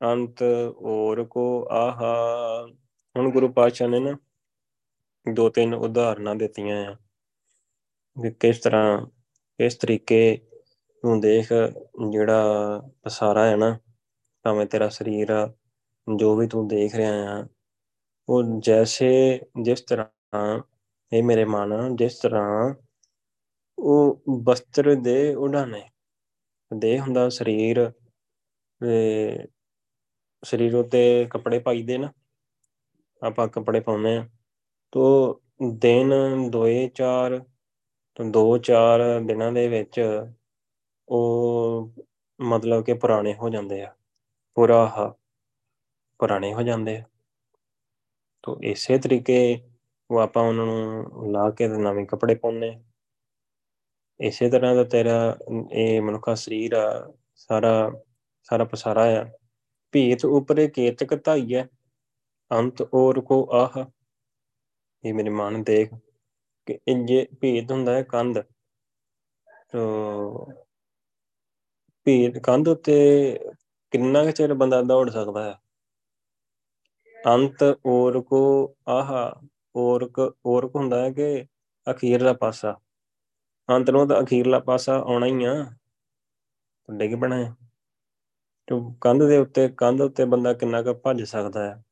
ਅੰਤ 0.00 0.42
ਔਰ 0.78 1.24
ਕੋ 1.24 1.66
ਆਹਾ। 1.70 2.12
ਹੁਣ 3.16 3.30
ਗੁਰੂ 3.30 3.48
ਪਾਤਸ਼ਾਹ 3.48 3.88
ਨੇ 3.88 3.98
ਨਾ 4.00 4.16
ਦੋ 5.34 5.48
ਤਿੰਨ 5.48 5.74
ਉਦਾਹਰਨਾਂ 5.74 6.34
ਦਿੱਤੀਆਂ 6.34 6.76
ਆ। 6.86 6.94
ਕਿ 8.16 8.30
ਕਿਸ 8.30 8.58
ਤਰ੍ਹਾਂ 8.58 9.06
ਇਸ 9.60 9.74
ਤਰੀਕੇ 9.74 10.38
ਨੂੰ 11.04 11.20
ਦੇਖ 11.20 11.52
ਜਿਹੜਾ 12.10 12.82
ਪਸਾਰਾ 13.02 13.46
ਹੈ 13.46 13.56
ਨਾ, 13.56 13.78
ਭਾਵੇਂ 14.44 14.66
ਤੇਰਾ 14.66 14.88
ਸਰੀਰ 14.88 15.30
ਆ, 15.30 15.52
ਜੋ 16.16 16.36
ਵੀ 16.36 16.46
ਤੂੰ 16.46 16.68
ਦੇਖ 16.68 16.94
ਰਿਹਾ 16.94 17.40
ਆ, 17.40 17.46
ਉਹ 18.28 18.60
ਜੈਸੇ 18.60 19.40
ਜਿਸ 19.62 19.80
ਤਰ੍ਹਾਂ, 19.80 20.60
ਇਹ 21.12 21.22
ਮੇਰੇ 21.22 21.44
ਮਨ, 21.44 21.96
ਜਿਸ 21.96 22.18
ਤਰ੍ਹਾਂ 22.18 22.74
ਉਹ 23.78 24.22
ਬਸਤਰ 24.42 24.94
ਦੇ 24.94 25.34
ਉਡਾਨੇ 25.34 25.82
ਦੇਹ 26.70 27.00
ਹੁੰਦਾ 27.00 27.28
ਸਰੀਰ, 27.28 27.90
ਤੇ 28.80 29.46
ਸਰੀਰ 30.42 30.74
ਉਤੇ 30.76 31.26
ਕੱਪੜੇ 31.30 31.58
ਪਾਈਦੇ 31.58 31.98
ਨਾ, 31.98 32.12
ਆਪਾਂ 33.22 33.46
ਕੱਪੜੇ 33.48 33.80
ਪਾਉਂਦੇ 33.80 34.16
ਆ 34.16 34.26
ਤੋ 34.92 35.40
ਦਿਨ 35.82 36.12
ਦੋਏ 36.50 36.88
ਚਾਰ, 36.88 37.38
ਤੋਂ 38.16 38.24
ਦੋ 38.24 38.58
ਚਾਰ 38.58 39.00
ਦਿਨਾਂ 39.26 39.52
ਦੇ 39.52 39.66
ਵਿੱਚ 39.68 40.00
ਉਹ 41.08 41.92
ਮਤਲਬ 42.40 42.84
ਕਿ 42.84 42.94
ਪੁਰਾਣੇ 42.94 43.34
ਹੋ 43.34 43.48
ਜਾਂਦੇ 43.50 43.82
ਆ 43.82 43.94
ਪੂਰਾ 44.56 45.14
ਪੁਰਾਣੇ 46.20 46.52
ਹੋ 46.54 46.62
ਜਾਂਦੇ 46.62 46.96
ਆ। 46.96 47.02
ਤੋ 48.44 48.56
ਇਸੇ 48.62 48.98
ਤਰੀਕੇ 48.98 49.38
ਉਹ 50.10 50.18
ਆਪਾਂ 50.20 50.42
ਉਹਨਾਂ 50.42 50.66
ਨੂੰ 50.66 51.32
ਲਾ 51.32 51.50
ਕੇ 51.50 51.68
ਨਵੇਂ 51.68 52.06
ਕੱਪੜੇ 52.06 52.34
ਪਾਉਂਦੇ 52.34 52.70
ਇਸੇ 54.20 54.48
ਤਰ੍ਹਾਂ 54.50 54.74
ਦਾ 54.74 54.84
ਤੇਰਾ, 54.84 55.36
ਇਹ 55.72 56.00
ਮਨੁੱਖਾ 56.02 56.34
ਸਰੀਰ 56.34 56.72
ਆ, 56.72 57.12
ਸਾਰਾ 57.36 57.90
ਸਾਰਾ 58.42 58.64
ਪਸਾਰਾ 58.64 59.04
ਆ। 59.20 59.24
ਭੀਤ 59.92 60.24
ਉਪਰੇ 60.24 60.68
ਕੇਤਕ 60.68 61.24
ਧਾਈਐ, 61.24 61.64
ਅੰਤ 62.50 62.82
ਔਰ 62.94 63.20
ਕੋ 63.20 63.48
ਆਹ। 63.52 63.84
ਇਹ 65.04 65.14
ਮੇਰੇ 65.14 65.30
ਮਨ 65.30 65.62
ਦੇਖ 65.62 65.90
ਕਿ 66.66 66.78
ਇੰਜੇ 66.88 67.26
ਭੀਤ 67.40 67.72
ਹੁੰਦਾ 67.72 67.94
ਹੈ 67.94 68.02
ਕੰਧ। 68.02 68.38
ਤੋ 69.72 70.46
ਭੀਤ, 72.04 72.38
ਕੰਧ 72.38 72.68
ਉੱਤੇ 72.68 72.96
ਕਿੰਨਾ 73.90 74.24
ਕੁ 74.24 74.30
ਚਿਰ 74.30 74.54
ਬੰਦਾ 74.54 74.82
ਦੌੜ 74.82 75.10
ਸਕਦਾ 75.10 75.44
ਹੈ? 75.44 75.54
ਅੰਤ 77.16 77.62
ਔਰ 77.86 78.20
ਕੋ 78.20 78.40
ਆਹ 78.88 79.12
ਔਰਕ 79.76 80.36
ਔਰਕ 80.46 80.76
ਹੁੰਦਾ 80.76 81.04
ਹੈ 81.04 81.10
ਕਿ 81.10 81.46
ਅਖੀਰਲਾ 81.90 82.32
ਪਾਸਾ। 82.32 82.76
ਅੰਤ 83.70 83.90
ਨੂੰ 83.90 84.08
ਤਾਂ 84.08 84.22
ਅਖੀਰਲਾ 84.22 84.58
ਪਾਸਾ 84.58 84.98
ਆਉਣਾ 84.98 85.26
ਹੀ 85.26 85.44
ਆ। 85.44 85.66
ਡਿੱਗ 86.90 87.20
ਪੈਣਾ 87.20 87.36
ਹੈ। 87.36 87.54
ਤੇ 88.66 88.94
ਕੰਧ 89.00 89.22
ਦੇ 89.22 89.38
ਉੱਤੇ, 89.38 89.68
ਕੰਧ 89.68 90.00
ਉੱਤੇ 90.00 90.24
ਬੰਦਾ 90.24 90.52
ਕਿੰਨਾ 90.52 90.82
ਕੁ 90.82 90.94
ਭੱਜ 90.94 91.22
ਸਕਦਾ 91.22 91.70
ਹੈ। 91.70 91.84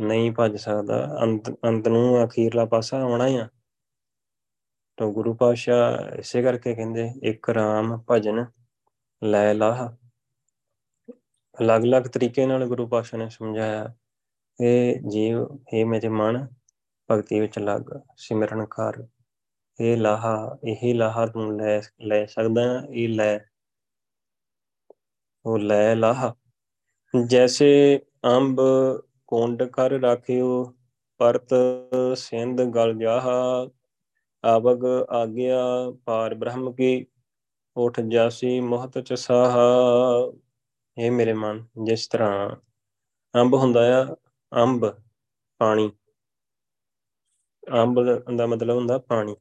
ਨਹੀਂ 0.00 0.32
ਭੱਜ 0.32 0.56
ਸਕਦਾ। 0.56 1.18
ਅੰਤ 1.22 1.50
ਅੰਤ 1.50 1.88
ਨੂੰ 1.88 2.24
ਅਖੀਰਲਾ 2.24 2.64
ਪਾਸਾ 2.64 3.00
ਆਉਣਾ 3.00 3.26
ਹੀ 3.26 3.36
ਆ। 3.36 3.48
ਤਾਂ 4.96 5.06
ਗੁਰੂ 5.06 5.34
ਪਾਤਸ਼ਾਹ 5.34 6.14
ਇਸੇ 6.14 6.42
ਕਰਕੇ 6.42 6.74
ਕਹਿੰਦੇ, 6.74 7.12
ਇੱਕ 7.22 7.50
ਰਾਮ 7.50 8.04
ਭਜਨ 8.10 8.46
ਲੈ 9.24 9.54
ਲਾਹ 9.54 9.88
ਅਲੱਗ-ਅਲੱਗ 11.60 12.02
ਤਰੀਕੇ 12.02 12.46
ਨਾਲ 12.46 12.66
ਗੁਰੂ 12.66 12.86
ਪਾਤਸ਼ਾਹ 12.86 13.20
ਨੇ 13.20 13.28
ਸਮਝਾਇਆ। 13.28 13.94
ਇਹ 14.60 15.00
ਜੀਵ, 15.00 15.46
ਇਹ 15.74 15.86
ਮੇਰੇ 15.86 16.08
ਮਨ 16.08 16.48
ਭਗਤੀ 17.10 17.40
ਵਿੱਚ 17.40 17.58
ਲੱਗ 17.58 17.82
ਸਿਮਰਨ 18.16 18.66
ਕਰ 18.70 19.06
ਇਹ 19.80 19.96
ਲਾਹਾ 19.96 20.58
ਇਹ 20.64 20.94
ਲਾਹਾ 20.94 21.26
ਤੂੰ 21.26 21.56
ਲੈ 21.56 21.80
ਲੈ 22.00 22.26
ਸਕਦਾ 22.26 22.62
ਇਹ 22.90 23.08
ਲੈ। 23.08 23.38
ਉਹ 25.46 25.58
ਲੈ 25.58 25.94
ਲਾਹਾ। 25.94 26.34
ਜੈਸੇ 27.28 28.00
ਅੰਬ 28.24 28.60
ਕੁੰਡ 29.26 29.62
ਕਰ 29.62 29.90
ਰਾਖਿਓ, 29.90 30.74
ਪਰਤ 31.18 31.48
ਸਿੰਧ 32.16 32.62
ਗਲ 32.62 32.98
ਜਾਹਾ। 32.98 33.66
ਆਵਗ 34.44 34.84
ਆਗਿਆ 35.10 35.58
ਪਾਰ 36.04 36.34
ਬ੍ਰਹਮ 36.34 36.72
ਕੀ, 36.72 37.06
ਉਠ 37.76 38.00
ਜਾਸੀ 38.00 38.60
ਮਹਤ 38.60 38.98
ਚ 38.98 39.14
ਸਾਹਾ। 39.14 39.64
ਇਹ 40.98 41.10
ਮੇਰੇ 41.10 41.32
ਮਨ, 41.32 41.66
ਜਿਸ 41.84 42.08
ਤਰ੍ਹਾਂ 42.08 42.56
ਅੰਬ 43.34 43.54
ਹੁੰਦਾ 43.54 43.80
ਆ, 44.02 44.16
ਅੰਬ, 44.52 44.94
ਪਾਣੀ। 45.58 45.90
ਅੰਬ 47.80 48.00
ਦਾ 48.36 48.46
ਮਤਲਬ 48.46 48.76
ਹੁੰਦਾ 48.76 48.98
ਪਾਣੀ। 48.98 49.36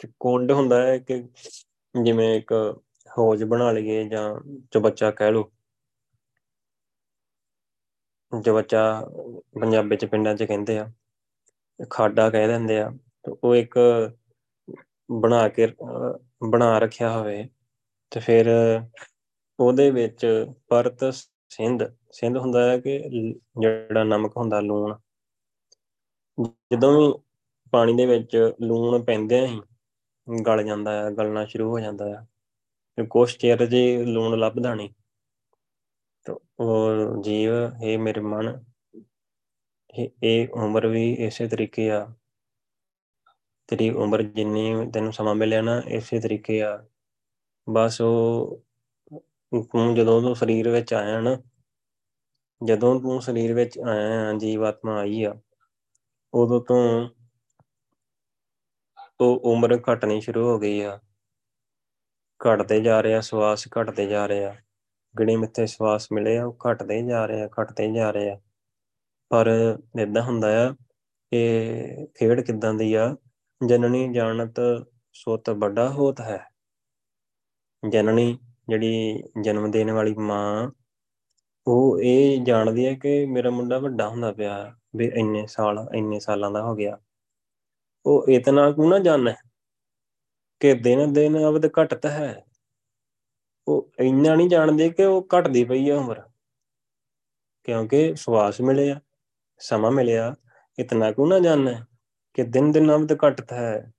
ਤੇ 0.00 0.08
ਕੁੰਡ 0.20 0.52
ਹੁੰਦਾ 0.52 0.82
ਹੈ 0.82 0.98
ਕਿ 0.98 1.22
ਜਿਵੇਂ 2.02 2.34
ਇੱਕ 2.36 2.52
ਹੌਜ 3.18 3.44
ਬਣਾ 3.44 3.72
ਲਈਏ 3.72 4.04
ਜਾਂ 4.08 4.40
ਚਬੱਚਾ 4.70 5.10
ਕਹਿ 5.10 5.32
ਲਓ। 5.32 5.50
ਚਬੱਚਾ 8.32 8.82
ਪੰਜਾਬੀ 9.60 9.96
ਚ 9.96 10.04
ਪਿੰਡਾਂ 10.04 10.34
ਚ 10.34 10.42
ਕਹਿੰਦੇ 10.42 10.78
ਆ, 10.78 10.92
ਖਾਡਾ 11.90 12.30
ਕਹਿ 12.30 12.46
ਦਿੰਦੇ 12.46 12.80
ਆ 12.80 12.90
ਉਹ 13.42 13.54
ਇੱਕ 13.56 13.78
ਬਣਾ 15.10 15.48
ਕੇ, 15.48 15.66
ਬਣਾ 16.50 16.78
ਰੱਖਿਆ 16.78 17.10
ਹੋਵੇ, 17.18 17.48
ਤੇ 18.10 18.20
ਫਿਰ 18.20 18.48
ਉਹਦੇ 19.60 19.90
ਵਿੱਚ 19.90 20.46
ਪਰਤ 20.68 21.04
ਸਿੰਧ 21.48 21.82
ਸਿੰਧ 22.12 22.36
ਹੁੰਦਾ 22.36 22.70
ਹੈ 22.70 22.78
ਕਿ 22.78 22.98
ਜਿਹੜਾ 23.60 24.04
ਨਮਕ 24.04 24.36
ਹੁੰਦਾ 24.36 24.60
ਲੂਣ। 24.60 24.94
ਜਦੋਂ 26.72 26.92
ਵੀ 26.98 27.12
ਪਾਣੀ 27.70 27.94
ਦੇ 27.94 28.06
ਵਿੱਚ 28.06 28.52
ਲੂਣ 28.62 29.02
ਪੈਂਦੇ 29.02 29.46
ਹੀ 29.46 29.60
ਗਲ 30.46 30.62
ਜਾਂਦਾ 30.62 31.04
ਹੈ 31.04 31.10
ਗਲਣਾ 31.10 31.44
ਸ਼ੁਰੂ 31.44 31.70
ਹੋ 31.70 31.80
ਜਾਂਦਾ 31.80 32.08
ਹੈ 32.08 32.28
ਤੇ 32.96 33.06
ਕੁਛ 33.06 33.36
ਚਿਰ 33.36 33.66
ਜੇ 33.66 34.04
ਲੂਣ 34.04 34.38
ਲੱਭਦਾ 34.38 34.74
ਨਹੀਂ 34.74 34.90
ਤਾਂ 36.26 36.34
ਉਹ 36.60 37.22
ਜੀਵ, 37.22 37.50
ਇਹ 37.82 37.98
ਮੇਰੇ 37.98 38.20
ਮਨ, 38.20 38.64
ਇਹ 40.22 40.48
ਉਮਰ 40.48 40.86
ਵੀ 40.86 41.12
ਇਸੇ 41.12 41.48
ਤਰੀਕੇ 41.48 41.90
ਆ। 41.90 42.14
ਤੇਰੀ 43.66 43.90
ਉਮਰ 43.90 44.22
ਜਿੰਨੀ 44.22 44.90
ਤੈਨੂੰ 44.90 45.12
ਸਮਾਂ 45.12 45.34
ਮਿਲਿਆ 45.34 45.62
ਨਾ, 45.62 45.82
ਇਸੇ 45.88 46.20
ਤਰੀਕੇ 46.20 46.62
ਆ। 46.62 46.86
ਬਸ 47.70 48.00
ਉਹ, 48.00 48.62
ਤੂੰ 49.62 49.94
ਜਦੋਂ 49.94 50.22
ਤੂੰ 50.22 50.36
ਸਰੀਰ 50.36 50.68
ਵਿੱਚ 50.68 50.94
ਆਇਆ 50.94 51.20
ਨਾ, 51.20 51.42
ਜਦੋਂ 52.64 53.00
ਤੂੰ 53.00 53.22
ਸਰੀਰ 53.22 53.54
ਵਿੱਚ 53.54 53.78
ਆਇਆ 53.78 54.32
ਜੀਵਾਤਮਾ 54.32 54.98
ਆਈ 54.98 55.22
ਆ, 55.22 55.40
ਉਦੋਂ 56.34 56.60
ਤੋਂ 56.60 57.08
ਉਹ 59.20 59.40
ਉਮਰ 59.44 59.78
ਘਟਣੀ 59.92 60.20
ਸ਼ੁਰੂ 60.20 60.46
ਹੋ 60.48 60.58
ਗਈ 60.58 60.80
ਆ। 60.80 60.98
ਘਟਦੇ 62.40 62.80
ਜਾ 62.80 63.02
ਰਿਹਾ 63.02 63.20
ਸਵਾਸ 63.20 63.68
ਘਟਦੇ 63.68 64.06
ਜਾ 64.06 64.28
ਰਿਹਾ 64.28 64.54
ਗਿਣੇ 65.18 65.36
ਮਿੱਥੇ 65.36 65.66
ਸਵਾਸ 65.66 66.08
ਮਿਲੇ 66.12 66.38
ਆ, 66.38 66.44
ਉਹ 66.44 66.56
ਘਟਦੇ 66.70 67.02
ਜਾ 67.02 67.26
ਰਹੇ 67.26 67.42
ਆ, 67.42 67.48
ਘਟਦੇ 67.60 67.92
ਜਾ 67.92 68.10
ਰਹੇ 68.10 68.30
ਆ। 68.30 68.40
ਪਰ 69.30 69.78
ਇਦਾਂ 70.00 70.22
ਹੁੰਦਾ 70.22 70.68
ਆ 70.68 70.72
ਕਿ 71.30 72.06
ਖੇਡ 72.18 72.40
ਕਿਦਾਂ 72.40 72.74
ਦੀ 72.74 72.94
ਆ? 72.94 73.16
ਜਨਨੀ 73.66 74.12
ਜਾਣਤ 74.14 74.60
ਸੁਤ 75.12 75.50
ਵੱਡਾ 75.50 75.88
ਹੋਤ 75.90 76.20
ਹੈ। 76.20 76.46
ਜਨਨੀ 77.88 78.38
ਜਿਹੜੀ 78.68 79.22
ਜਨਮ 79.40 79.70
ਦੇਣ 79.70 79.90
ਵਾਲੀ 79.90 80.14
ਮਾਂ, 80.14 80.70
ਉਹ 81.66 82.00
ਇਹ 82.00 82.40
ਜਾਣਦੀ 82.44 82.86
ਹੈ 82.86 82.94
ਕਿ 82.94 83.26
ਮੇਰਾ 83.26 83.50
ਮੁੰਡਾ 83.50 83.78
ਵੱਡਾ 83.78 84.08
ਹੁੰਦਾ 84.08 84.32
ਪਿਆ, 84.32 84.74
ਵੀ 84.96 85.10
ਇੰਨੇ 85.14 85.46
ਸਾਲ, 85.46 85.86
ਇੰਨੇ 85.94 86.20
ਸਾਲਾਂ 86.20 86.50
ਦਾ 86.50 86.62
ਹੋ 86.62 86.74
ਗਿਆ। 86.74 86.98
ਉਹ 88.06 88.26
ਇਤਨਾ 88.28 88.70
ਕੁ 88.72 88.88
ਨਾ 88.90 88.98
ਜਾਣੇ 88.98 89.32
ਕਿ 90.60 90.74
ਦਿਨ 90.74 91.12
ਦਿਨ 91.12 91.38
ਅਵਦ 91.38 91.66
ਘਟਤ 91.66 92.06
ਹੈ। 92.06 92.44
ਉਹ 93.68 93.90
ਇੰਨਾ 94.00 94.34
ਨਹੀਂ 94.34 94.48
ਜਾਣਦੇ 94.48 94.88
ਕਿ 94.90 95.04
ਉਹ 95.04 95.26
ਘਟਦੀ 95.38 95.64
ਪਈ 95.64 95.90
ਹੈ 95.90 95.96
ਉਮਰ। 95.96 96.22
ਕਿਉਂਕਿ 97.64 98.14
ਸਵਾਸ 98.16 98.60
ਮਿਲਿਆ, 98.60 99.00
ਸਮਾਂ 99.58 99.90
ਮਿਲਿਆ, 99.90 100.34
ਇਤਨਾ 100.78 101.12
ਕੁ 101.12 101.26
ਨਾ 101.26 101.38
ਜਾਣੇ 101.38 101.74
ਕਿ 102.34 102.42
ਦਿਨ 102.42 102.72
ਦਿਨ 102.72 102.92
ਅਵਦ 102.94 103.12
ਘਟਤ 103.12 103.52
ਹੈ। 103.52 103.92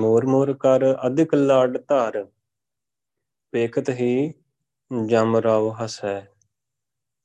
ਮੋਰ 0.00 0.26
ਮੋਰ 0.26 0.52
ਕਰ 0.54 0.80
ਅਧਿਕ 1.06 1.34
ਲਾਡ 1.34 1.78
ਧਾਰ, 1.88 2.26
ਵੇਖਤ 3.52 3.90
ਹੀ 3.90 4.34
ਜਮ 5.06 5.36
ਰਾਵ 5.36 5.70
ਹਸੈ 5.84 6.20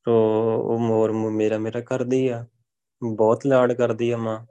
ਤੋ 0.05 0.13
ਉਹ 0.63 0.79
ਮੋਰ 0.79 1.11
ਮੇਰਾ 1.11 1.57
ਮੇਰਾ 1.57 1.81
ਕਰਦੀ 1.81 2.27
ਆ, 2.27 2.45
ਬਹੁਤ 3.01 3.45
ਲਾਡ 3.45 3.73
ਕਰਦੀ 3.73 4.11
ਆ 4.11 4.17
ਮਾਂ। 4.17 4.45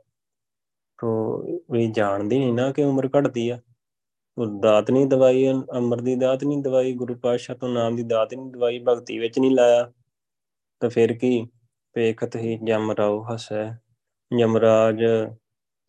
ਤੋ 0.99 1.45
ਇਹ 1.77 1.93
ਜਾਣਦੀ 1.93 2.39
ਨਹੀਂ 2.39 2.53
ਨਾ 2.53 2.73
ਕਿ 2.73 2.85
ਉਮਰ 2.85 3.09
ਘਟਦੀ 3.19 3.49
ਆ। 3.49 3.59
ਉਹ 4.39 4.61
ਦਾਤ 4.61 4.91
ਨਹੀਂ 4.91 5.07
ਦਵਾਈ 5.07 5.53
ਅਮਰ 5.53 6.01
ਦੀ 6.01 6.17
ਦਾਤ 6.17 6.45
ਨਹੀਂ 6.45 6.63
ਦਵਾਈ, 6.63 6.93
ਗੁਰੂ 6.93 7.15
ਪਾਤਸ਼ਾਹ 7.15 7.57
ਤੋਂ 7.57 7.69
ਨਾਮ 7.69 7.97
ਦੀ 7.97 8.03
ਦਾਤ 8.03 8.35
ਨਹੀਂ 8.35 8.47
ਦਵਾਈ, 8.47 8.79
ਭਗਤੀ 8.79 9.19
ਵਿੱਚ 9.19 9.39
ਨਹੀਂ 9.39 9.51
ਲਾਇਆ। 9.51 9.93
ਤਾਂ 10.81 10.91
ਫਿਰ 10.91 11.13
ਕੀ? 11.13 11.49
ਵੇਖਤ 11.97 12.37
ਹੀ 12.37 12.59
ਜਮ 12.65 12.93
ਰਾਉ 12.93 13.25
ਹਸੈ। 13.35 13.77
ਯਮਰਾਜ 14.41 15.05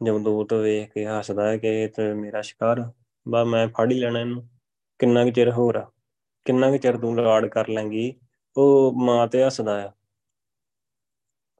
ਜਮਦੂਤ 0.03 0.53
ਵੇਖ 0.53 0.93
ਕੇ 0.93 1.05
ਹੱਸਦਾ 1.05 1.47
ਹੈ 1.47 1.57
ਕਿ 1.57 1.87
ਤੇ 1.87 2.13
ਮੇਰਾ 2.13 2.41
ਸ਼ਿਕਾਰ 2.41 2.91
ਬਾ, 3.27 3.43
ਮੈਂ 3.43 3.67
ਫੜ 3.67 3.91
ਹੀ 3.91 3.99
ਲੈਣਾ 3.99 4.19
ਇਹਨੂੰ। 4.19 4.49
ਕਿੰਨਾ 4.99 5.25
ਕੁ 5.25 5.31
ਚਿਰ 5.31 5.51
ਹੋਰ 5.51 5.75
ਆ? 5.75 5.91
ਕਿੰਨਾ 6.45 6.71
ਕੁ 6.71 6.77
ਚਿਰ 6.77 6.97
ਤੂੰ 6.97 7.21
ਲਾੜ 7.21 7.47
ਕਰ 7.47 7.67
ਲੈਂਗੀ 7.67 8.19
ਉਹ 8.57 8.93
ਮਾਂ 8.97 9.27
ਤੇ 9.27 9.43
ਹੱਸਦਾ 9.43 9.87
ਆ। 9.87 9.91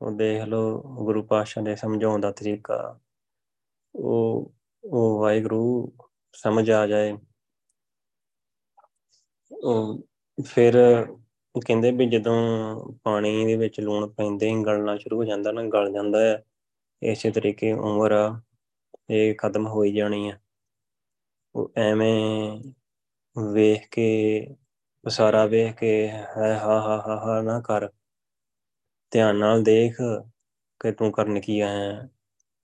ਉਹ 0.01 0.11
ਦੇਖ 0.11 0.41
ਲਓ, 0.41 0.81
ਗੁਰੂ 0.81 1.23
ਪਾਤਸ਼ਾਹ 1.23 1.63
ਦੇ 1.63 1.75
ਸਮਝਾਉਣ 1.75 2.21
ਦਾ 2.21 2.31
ਤਰੀਕਾ। 2.31 2.99
ਉਹ 3.95 4.53
ਉਹ 4.83 5.19
ਵਾਹਿਗੁਰੂ 5.21 5.91
ਸਮਝ 6.33 6.69
ਆ 6.71 6.87
ਜਾਏ। 6.87 7.17
ਉਹ 9.51 10.01
ਫਿਰ 10.45 10.75
ਕਹਿੰਦੇ 11.55 11.91
ਵੀ 11.91 12.05
ਜਦੋਂ 12.05 12.35
ਪਾਣੀ 13.03 13.45
ਦੇ 13.45 13.55
ਵਿੱਚ 13.55 13.79
ਲੂਣ 13.79 14.07
ਪੈਂਦੇ 14.09 14.49
ਹੀ 14.49 14.63
ਗਲਣਾ 14.63 14.97
ਸ਼ੁਰੂ 14.97 15.17
ਹੋ 15.17 15.23
ਜਾਂਦਾ 15.23 15.51
ਨਾ, 15.51 15.63
ਗਲ 15.63 15.91
ਜਾਂਦਾ 15.93 16.21
ਹੈ। 16.21 16.43
ਇਸੇ 17.01 17.31
ਤਰੀਕੇ 17.31 17.73
ਉਮਰ 17.73 18.11
ਆ, 18.11 18.41
ਇਹ 19.09 19.35
ਖਤਮ 19.35 19.67
ਹੋਈ 19.67 19.93
ਜਾਣੀ 19.93 20.29
ਆ। 20.29 20.37
ਉਹ 21.55 21.71
ਐਵੇਂ 21.77 22.61
ਵੇਖ 23.35 23.87
ਕੇ 23.91 24.07
ਸਾਰਾ 25.09 25.45
ਵੇਖ 25.45 25.75
ਕੇ 25.75 26.07
ਹੈ 26.07 26.23
ਹਾ 26.37 26.79
ਹਾ 26.81 26.97
ਹਾ 27.07 27.17
ਹਾ 27.25 27.41
ਨਾ 27.41 27.61
ਕਰ। 27.61 27.89
ਧਿਆਨ 29.11 29.35
ਨਾਲ 29.35 29.63
ਦੇਖ 29.63 29.97
ਕਿ 30.81 30.91
ਤੂੰ 30.91 31.11
ਕਰਨ 31.11 31.39
ਕੀ 31.39 31.59
ਆਇਆ। 31.59 32.07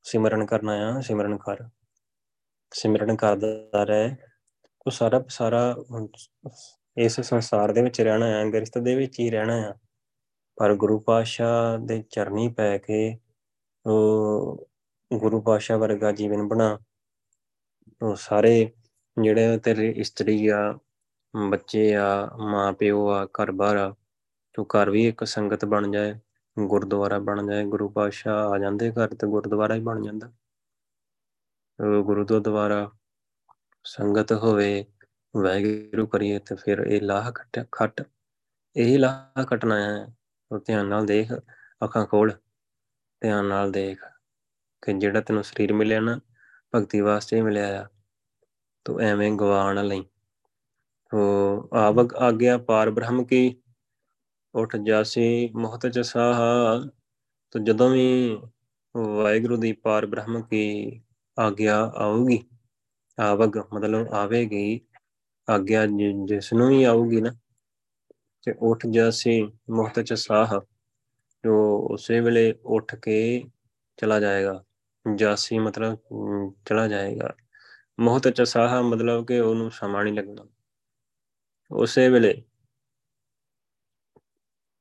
ਸਿਮਰਨ 0.05 0.45
ਕਰਨਾ 0.45 0.71
ਆ, 0.71 1.01
ਸਿਮਰਨ 1.01 1.37
ਕਰ। 1.37 1.69
ਸਿਮਰਨ 2.73 3.15
ਕਰਦਾ 3.15 3.83
ਰਹਿ। 3.83 4.15
ਉਹ 4.87 4.91
ਸਾਰਾ 4.91 5.23
ਸਾਰਾ 5.29 5.75
ਇਸ 6.97 7.21
ਸੰਸਾਰ 7.21 7.71
ਦੇ 7.71 7.81
ਵਿੱਚ 7.81 8.01
ਰਹਿਣਾ 8.01 8.25
ਆ 8.25 8.45
ਗ੍ਰਸਤ 8.45 8.77
ਦੇ 8.77 8.95
ਵਿੱਚ 8.95 9.19
ਹੀ 9.19 9.29
ਰਹਿਣਾ 9.29 9.55
ਆ। 9.55 9.73
ਪਰ 10.55 10.75
ਗੁਰੂ 10.75 10.99
ਪਾਤਸ਼ਾਹ 10.99 11.77
ਦੇ 11.77 12.03
ਚਰਨੀ 12.09 12.47
ਪੈ 12.47 12.77
ਕੇ 12.77 13.19
ਉਹ 13.85 14.69
ਗੁਰੂ 15.13 15.41
ਪਾਤਸ਼ਾਹ 15.41 15.77
ਵਰਗਾ 15.77 16.11
ਜੀਵਨ 16.11 16.47
ਬਣਾ। 16.47 16.79
ਉਹ 18.01 18.15
ਸਾਰੇ 18.15 18.71
ਜਿਹੜੇ 19.21 19.57
ਤੇਰੇ 19.57 19.91
ਇਸਤਰੀ 19.91 20.47
ਆ, 20.47 20.79
ਬੱਚੇ 21.49 21.95
ਆ 21.95 22.29
ਮਾਂ 22.37 22.73
ਪਿਓ 22.73 23.07
ਆ, 23.09 23.25
ਘਰ-ਬਾਰ 23.25 23.77
ਆ, 23.77 23.95
ਤੂੰ 24.53 24.65
ਘਰ 24.65 24.89
ਵੀ 24.89 25.07
ਇੱਕ 25.07 25.23
ਸੰਗਤ 25.23 25.65
ਬਣ 25.65 25.91
ਜਾਏ। 25.91 26.15
ਗੁਰਦੁਆਰਾ 26.57 27.19
ਬਣ 27.19 27.45
ਜਾਏ, 27.47 27.63
ਗੁਰੂ 27.65 27.89
ਪਾਤਸ਼ਾਹ 27.89 28.53
ਆ 28.53 28.57
ਜਾਂਦੇ 28.59 28.91
ਘਰ 28.91 29.13
ਤੇ 29.15 29.27
ਗੁਰਦੁਆਰਾ 29.27 29.75
ਹੀ 29.75 29.79
ਬਣ 29.81 30.01
ਜਾਂਦਾ। 30.03 30.31
ਗੁਰੂ 32.03 32.25
ਤੋਂ 32.25 32.39
ਦੁਆਰਾ 32.41 32.89
ਸੰਗਤ 33.85 34.31
ਹੋਵੇ, 34.33 34.85
ਵਾਹਿਗੁਰੂ 35.33 36.05
ਕਰੀਏ 36.07 36.39
ਤੇ 36.39 36.55
ਫਿਰ 36.55 36.79
ਇਹ 36.79 37.01
ਲਾਹ 37.01 37.31
ਖੱਟ 37.31 37.59
ਖੱਟ, 37.71 38.01
ਇਹ 38.75 38.97
ਲਾਹ 38.99 39.43
ਕੱਟਣਾ 39.45 39.79
ਹੈ। 39.81 40.05
ਉਹ 40.51 40.59
ਧਿਆਨ 40.59 40.85
ਨਾਲ 40.85 41.05
ਦੇਖ, 41.05 41.33
ਅੱਖਾਂ 41.83 42.05
ਖੋਲ, 42.05 42.31
ਧਿਆਨ 43.21 43.45
ਨਾਲ 43.45 43.71
ਦੇਖ 43.71 44.03
ਕਿ 44.83 44.93
ਜਿਹੜਾ 44.93 45.21
ਤੈਨੂੰ 45.21 45.43
ਸਰੀਰ 45.43 45.73
ਮਿਲਿਆ 45.73 45.99
ਨਾ, 45.99 46.19
ਭਗਤੀ 46.73 47.01
ਵਾਸਤੇ 47.01 47.41
ਮਿਲਿਆ 47.41 47.81
ਆ, 47.81 47.87
ਤੂੰ 48.85 48.99
ਐਵੇਂ 49.01 49.31
ਗਵਾ 49.31 49.71
ਨਾ 49.73 49.81
ਲਈ। 49.81 50.03
ਤੋ 51.11 51.69
ਆਵਗ 51.73 52.13
ਆਗਿਆ 52.15 52.57
ਪਾਰ 52.57 52.89
ਬ੍ਰਹਮ 52.91 53.23
ਕੀ 53.23 53.55
ਉਠ 54.55 54.75
ਜਾਸੀ 54.75 55.49
ਮੋਹਤ 55.55 55.87
ਚ 55.87 55.99
ਸਾਹ 55.99 56.35
ਤੋ 57.51 57.59
ਜਦੋਂ 57.59 57.89
ਵੀ 57.89 58.37
ਵਾਹਿਗੁਰੂ 58.97 59.57
ਦੀ 59.57 59.71
ਪਾਰ 59.71 60.05
ਬ੍ਰਹਮ 60.05 60.41
ਕੀ 60.41 61.01
ਆਗਿਆ 61.39 61.91
ਆਊਗੀ, 61.95 62.43
ਆਵਗ 63.19 63.57
ਮਤਲਬ 63.73 64.13
ਆਵੇਗੀ, 64.13 64.81
ਆਗਿਆ 65.49 65.85
ਜਿਸ 66.25 66.53
ਨੂੰ 66.53 66.69
ਵੀ 66.69 66.83
ਆਊਗੀ 66.83 67.21
ਨਾ, 67.21 67.31
ਤੇ 68.43 68.53
ਉੱਠ 68.59 68.87
ਜਾਸੀ 68.89 69.43
ਮੁਹਤ 69.69 69.99
ਚ 69.99 70.13
ਸਾਹ, 70.13 70.59
ਜੋ 71.45 71.87
ਉਸੇ 71.91 72.19
ਵੇਲੇ 72.19 72.53
ਉੱਠ 72.65 72.95
ਕੇ 72.95 73.43
ਚਲਾ 73.97 74.19
ਜਾਏਗਾ 74.19 74.63
ਜਾਸੀ 75.15 75.59
ਮਤਲਬ 75.59 75.97
ਚਲਾ 76.65 76.87
ਜਾਏਗਾ। 76.87 77.33
ਮੁਹਤ 77.99 78.27
ਚ 78.27 78.41
ਸਾਹ 78.41 78.83
ਮਤਲਬ 78.83 79.25
ਕਿ 79.25 79.39
ਉਹਨੂੰ 79.39 79.71
ਸਮਾਂ 79.71 80.03
ਨਹੀਂ 80.03 80.13
ਲੱਗਣਾ। 80.13 80.47
ਉਸੇ 81.71 82.09
ਵੇਲੇ 82.09 82.43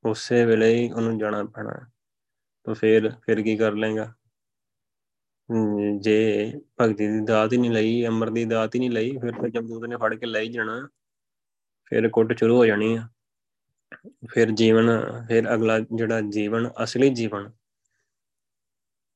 ਉਸੇ 0.05 0.45
ਵੇਲੇ 0.45 0.75
ਹੀ 0.75 0.91
ਉਹਨੂੰ 0.91 1.17
ਜਾਣਾ 1.17 1.43
ਪੈਣਾ। 1.43 1.73
ਤਾਂ 2.63 2.75
ਫਿਰ 2.75 3.09
ਫਿਰ 3.09 3.41
ਕੀ 3.41 3.57
ਕਰ 3.57 3.71
ਲੇਗਾ 3.71 4.13
ਜੇ 5.99 6.53
ਭਗਤੀ 6.81 7.07
ਦੀ 7.07 7.25
ਦਾਤ 7.25 7.53
ਹੀ 7.53 7.57
ਨਹੀਂ 7.57 7.71
ਲਈ, 7.71 8.07
ਅਮਰ 8.07 8.29
ਦੀ 8.29 8.45
ਦਾਤ 8.45 8.75
ਹੀ 8.75 8.79
ਨਹੀਂ 8.79 8.91
ਲਈ, 8.91 9.17
ਫਿਰ 9.17 9.31
ਤਾਂ 9.31 9.49
ਜਮਦੂਤ 9.49 9.85
ਨੇ 9.85 9.97
ਫੜ 9.97 10.15
ਕੇ 10.15 10.25
ਲੈ 10.25 10.39
ਹੀ 10.39 10.49
ਜਾਣਾ। 10.49 10.89
ਫਿਰ 11.85 12.09
ਕੁੱਟ 12.09 12.37
ਸ਼ੁਰੂ 12.37 12.57
ਹੋ 12.57 12.65
ਜਾਣੀ 12.65 12.95
ਆ। 12.95 13.07
ਫਿਰ 14.29 14.51
ਜੀਵਨ, 14.51 14.87
ਫਿਰ 15.27 15.53
ਅਗਲਾ 15.53 15.79
ਜਿਹੜਾ 15.79 16.21
ਜੀਵਨ, 16.21 16.69
ਅਸਲੀ 16.83 17.09
ਜੀਵਨ, 17.09 17.51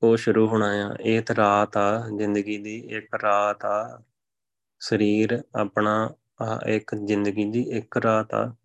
ਉਹ 0.03 0.17
ਸ਼ੁਰੂ 0.17 0.47
ਹੋਣਾ 0.47 0.67
ਆ। 0.67 0.95
ਇਹ 1.01 1.21
ਤਾਂ 1.21 1.35
ਰਾਤ 1.35 1.77
ਆ, 1.77 2.09
ਜ਼ਿੰਦਗੀ 2.17 2.57
ਦੀ 2.57 2.79
ਇੱਕ 2.79 3.15
ਰਾਤ 3.23 3.65
ਆ। 3.65 4.03
ਸਰੀਰ 4.79 5.43
ਆਪਣਾ 5.55 6.15
ਆ, 6.41 6.59
ਇੱਕ 6.67 6.95
ਜ਼ਿੰਦਗੀ 6.95 7.51
ਦੀ 7.51 7.61
ਇੱਕ 7.69 7.97
ਰਾਤ 7.97 8.33
ਆ। 8.33 8.55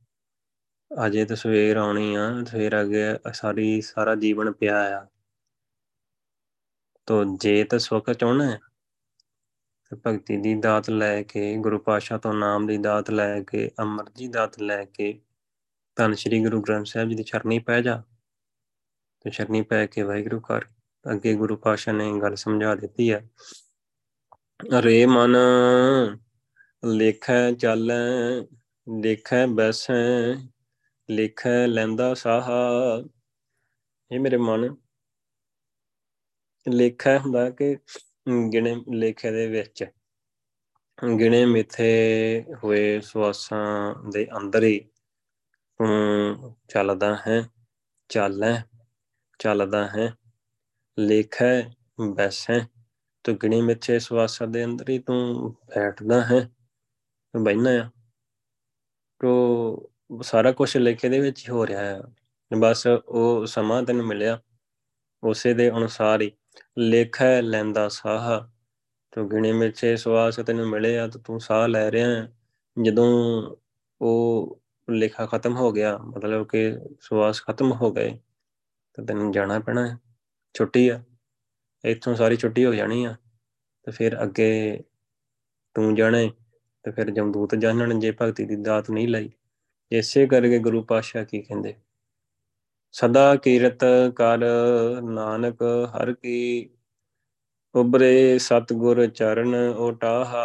ਅਜੇ 1.06 1.24
ਤਾਂ 1.24 1.36
ਸਵੇਰ 1.36 1.76
ਆਉਣੀ 1.76 2.14
ਆ, 2.14 2.44
ਸਵੇਰ 2.44 2.80
ਅੱਗੇ 2.82 3.04
ਸਾਰੀ, 3.34 3.80
ਸਾਰਾ 3.80 4.14
ਜੀਵਨ 4.14 4.52
ਪਿਆ 4.52 5.00
ਆ। 5.00 5.06
ਤੋ 7.06 7.24
ਜੇ 7.40 7.64
ਤਾਂ 7.64 7.78
ਸੁੱਖ 7.78 8.10
ਚਾਹਣਾ 8.10 8.50
ਹੈ, 8.50 8.60
ਤੇ 9.90 9.96
ਭਗਤੀ 10.06 10.36
ਦੀ 10.36 10.54
ਦਾਤ 10.54 10.90
ਲੈ 10.90 11.22
ਕੇ, 11.22 11.56
ਗੁਰੂ 11.56 11.78
ਪਾਸ਼ਾ 11.78 12.18
ਤੋਂ 12.18 12.34
ਨਾਮ 12.34 12.66
ਦੀ 12.66 12.78
ਦਾਤ 12.78 13.10
ਲੈ 13.10 13.40
ਕੇ, 13.42 13.70
ਅਮਰ 13.82 14.10
ਦੀ 14.10 14.28
ਦਾਤ 14.28 14.60
ਲੈ 14.62 14.84
ਕੇ, 14.84 15.20
ਧੰਨ 15.96 16.14
ਸ਼੍ਰੀ 16.14 16.42
ਗੁਰੂ 16.44 16.60
ਗ੍ਰੰਥ 16.62 16.86
ਸਾਹਿਬ 16.86 17.08
ਜੀ 17.08 17.14
ਦੀ 17.14 17.22
ਚਰਨੀ 17.22 17.58
ਪੈ 17.58 17.80
ਜਾ। 17.80 18.02
ਤੇ 19.20 19.30
ਚਰਨੀ 19.30 19.62
ਪੈ 19.62 19.86
ਕੇ 19.86 20.02
ਵਾਹਿਗੁਰੂ 20.02 20.40
ਕਰ 20.40 20.64
ਅੱਗੇ 21.12 21.34
ਗੁਰੂ 21.34 21.56
ਪਾਸ਼ਾ 21.56 21.92
ਨੇ 21.92 22.12
ਗੱਲ 22.22 22.34
ਸਮਝਾ 22.36 22.74
ਦਿੱਤੀ 22.74 23.12
ਹੈ 23.12 23.30
ਰੇ 24.80 25.06
ਮਨ 25.06 25.36
ਲੇਖੈ 26.84 27.52
ਚੱਲੈ 27.52 27.94
ਲੇਖੈ 29.02 29.46
ਬੈਸੈ 29.46 30.34
ਲੇਖੈ 31.10 31.66
ਲੈਂਦਾ 31.66 32.14
ਸਾਹਾ। 32.14 32.58
ਇਹ 34.12 34.20
ਮੇਰੇ 34.20 34.36
ਮਨ 34.36 34.76
ਲੇਖਾ 36.68 37.18
ਹੁੰਦਾ 37.18 37.50
ਕਿ 37.50 37.76
ਗਿਣੇ, 38.52 38.76
ਲੇਖੇ 38.92 39.30
ਦੇ 39.30 39.48
ਵਿੱਚ 39.48 39.84
ਗਿਣੇ 41.18 41.46
ਮਿੱਥੇ 41.46 42.44
ਹੋਏ 42.64 43.00
ਸਵਾਸਾਂ 43.00 43.94
ਦੇ 44.12 44.28
ਅੰਦਰ 44.36 44.64
ਹੀ 44.64 44.80
ਤੂੰ 45.78 46.56
ਚੱਲਦਾ 46.68 47.16
ਹੈ, 47.26 47.48
ਚੱਲੈ 48.08 48.62
ਚੱਲਦਾ 49.38 49.88
ਹੈ। 49.88 50.14
ਲੇਖਾ, 50.98 51.44
ਬੈਸੈ, 52.14 52.60
ਤੂੰ 53.24 53.34
ਗਿਣੇ 53.36 53.60
ਮਿੱਥੇ 53.62 53.98
ਸਵਾਸਾਂ 53.98 54.48
ਦੇ 54.48 54.64
ਅੰਦਰ 54.64 54.88
ਹੀ 54.88 54.98
ਤੂੰ 54.98 55.50
ਬੈਠਦਾ 55.52 56.24
ਹੈ। 56.24 56.50
ਬੈਠਣਾ 57.42 57.70
ਆ। 57.70 57.90
ਤੋ 59.20 59.93
ਸਾਰਾ 60.22 60.52
ਕੁਝ 60.52 60.76
ਲੇਖੇ 60.76 61.08
ਦੇ 61.08 61.20
ਵਿੱਚ 61.20 61.44
ਹੀ 61.44 61.50
ਹੋ 61.50 61.66
ਰਿਹਾ 61.66 61.80
ਹੈ। 61.80 62.02
ਬਸ 62.58 62.86
ਉਹ 63.08 63.46
ਸਮਾਂ 63.46 63.82
ਤੈਨੂੰ 63.82 64.06
ਮਿਲਿਆ। 64.06 64.40
ਉਸੇ 65.22 65.54
ਦੇ 65.54 65.70
ਅਨੁਸਾਰ 65.70 66.20
ਹੀ 66.20 66.32
ਲੇਖਾ 66.78 67.24
ਲੈਂਦਾ 67.40 67.88
ਸਾਹ। 67.88 68.54
ਤੋ 69.10 69.28
ਗਿਣੇ 69.28 69.52
ਮਿੱਠੇ 69.52 69.96
ਸਵਾਸ 69.96 70.36
ਤੈਨੂੰ 70.36 70.68
ਮਿਲੇ 70.68 70.98
ਆ 70.98 71.08
ਤਾਂ 71.08 71.20
ਤੂੰ 71.20 71.40
ਸਾਹ 71.40 71.68
ਲੈ 71.68 71.90
ਰਿਹਾ 71.90 72.08
ਹੈ। 72.08 72.36
ਜਦੋਂ 72.82 73.42
ਉਹ 74.00 74.60
ਲੇਖਾ 74.90 75.26
ਖਤਮ 75.26 75.56
ਹੋ 75.56 75.72
ਗਿਆ, 75.72 75.98
ਮਤਲਬ 75.98 76.46
ਕਿ 76.48 76.78
ਸਵਾਸ 77.00 77.42
ਖਤਮ 77.42 77.72
ਹੋ 77.72 77.92
ਗਏ, 77.92 78.18
ਤਾਂ 78.94 79.04
ਤੈਨੂੰ 79.04 79.32
ਜਾਣਾ 79.32 79.58
ਪੈਣਾ 79.58 79.88
ਹੈ। 79.88 79.98
ਛੁੱਟੀ 80.54 80.88
ਆ। 80.88 81.02
ਇੱਥੋਂ 81.84 82.14
ਸਾਰੀ 82.14 82.36
ਛੁੱਟੀ 82.36 82.64
ਹੋ 82.64 82.74
ਜਾਣੀ 82.74 83.04
ਆ। 83.04 83.16
ਤੇ 83.82 83.92
ਫਿਰ 83.92 84.22
ਅੱਗੇ 84.22 84.80
ਤੂੰ 85.74 85.94
ਜਾਣੇ 85.94 86.32
ਤੇ 86.82 86.90
ਫਿਰ 86.90 87.10
ਜਮਦੂਤ 87.10 87.54
ਜਾਣਨ 87.54 88.00
ਜੇ 88.00 88.12
ਭਗਤੀ 88.22 88.44
ਦੀ 88.44 88.56
ਦਾਤ 88.56 88.90
ਨਹੀਂ 88.90 89.08
ਲਈ। 89.08 89.30
ਇਸੇ 89.92 90.26
ਕਰਕੇ 90.26 90.58
ਗੁਰੂ 90.58 90.82
ਪਾਤਸ਼ਾਹ 90.82 91.24
ਕੀ 91.24 91.42
ਕਹਿੰਦੇ? 91.42 91.74
ਸਦਾ 92.92 93.36
ਕੀਰਤ 93.36 93.80
ਕਰ 94.16 94.38
ਨਾਨਕ, 95.02 95.62
ਹਰ 95.62 96.12
ਕੀ 96.12 96.70
ਉਬਰੇ 97.74 98.38
ਸਤਗੁਰ 98.38 99.06
ਚਰਨ 99.06 99.54
ਓਟਾਹਾ 99.76 100.42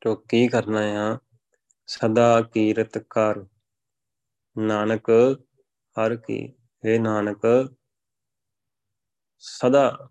ਤੋ 0.00 0.14
ਕੀ 0.14 0.48
ਕਰਨਾ 0.48 0.80
ਆ? 0.80 1.18
ਸਦਾ 1.86 2.40
ਕੀਰਤ 2.40 2.98
ਕਰ 2.98 3.44
ਨਾਨਕ, 4.58 5.10
ਹਰ 5.96 6.16
ਕੀ। 6.16 6.54
ਇਹ 6.84 7.00
ਨਾਨਕ, 7.00 7.74
ਸਦਾ 9.38 10.08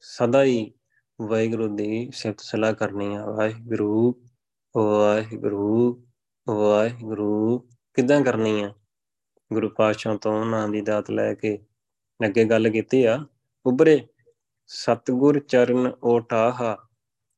ਸਦਾ 0.00 0.42
ਹੀ 0.42 0.72
ਵਾਹਿਗੁਰੂ 1.20 1.76
ਦੀ 1.76 2.10
ਸਿਫਤ 2.10 2.40
ਸਲਾਹ 2.40 2.72
ਕਰਨੀ 2.72 3.14
ਆ। 3.14 3.24
ਵਾਹਿਗੁਰੂ 3.24 4.27
ਵਾਹਿਗੁਰੂ 4.76 6.02
ਵਾਹਿਗੁਰੂ 6.48 7.58
ਕਿਦਾਂ 7.94 8.20
ਕਰਨੀ 8.22 8.62
ਆ? 8.62 8.74
ਗੁਰੂ 9.52 9.68
ਪਾਤਸ਼ਾਹ 9.68 10.16
ਤੋਂ 10.16 10.46
ਨਾਮ 10.46 10.72
ਦੀ 10.72 10.80
ਦਾਤ 10.80 11.10
ਲੈ 11.10 11.34
ਕੇ 11.34 11.58
ਅੱਗੇ 12.26 12.44
ਗੱਲ 12.44 12.68
ਕੀਤੀ 12.68 13.04
ਆ। 13.04 13.24
ਉਬਰੇ 13.66 14.06
ਸਤਗੁਰ 14.66 15.38
ਚਰਨ 15.38 15.92
ਓਟਾਹਾ। 16.04 16.76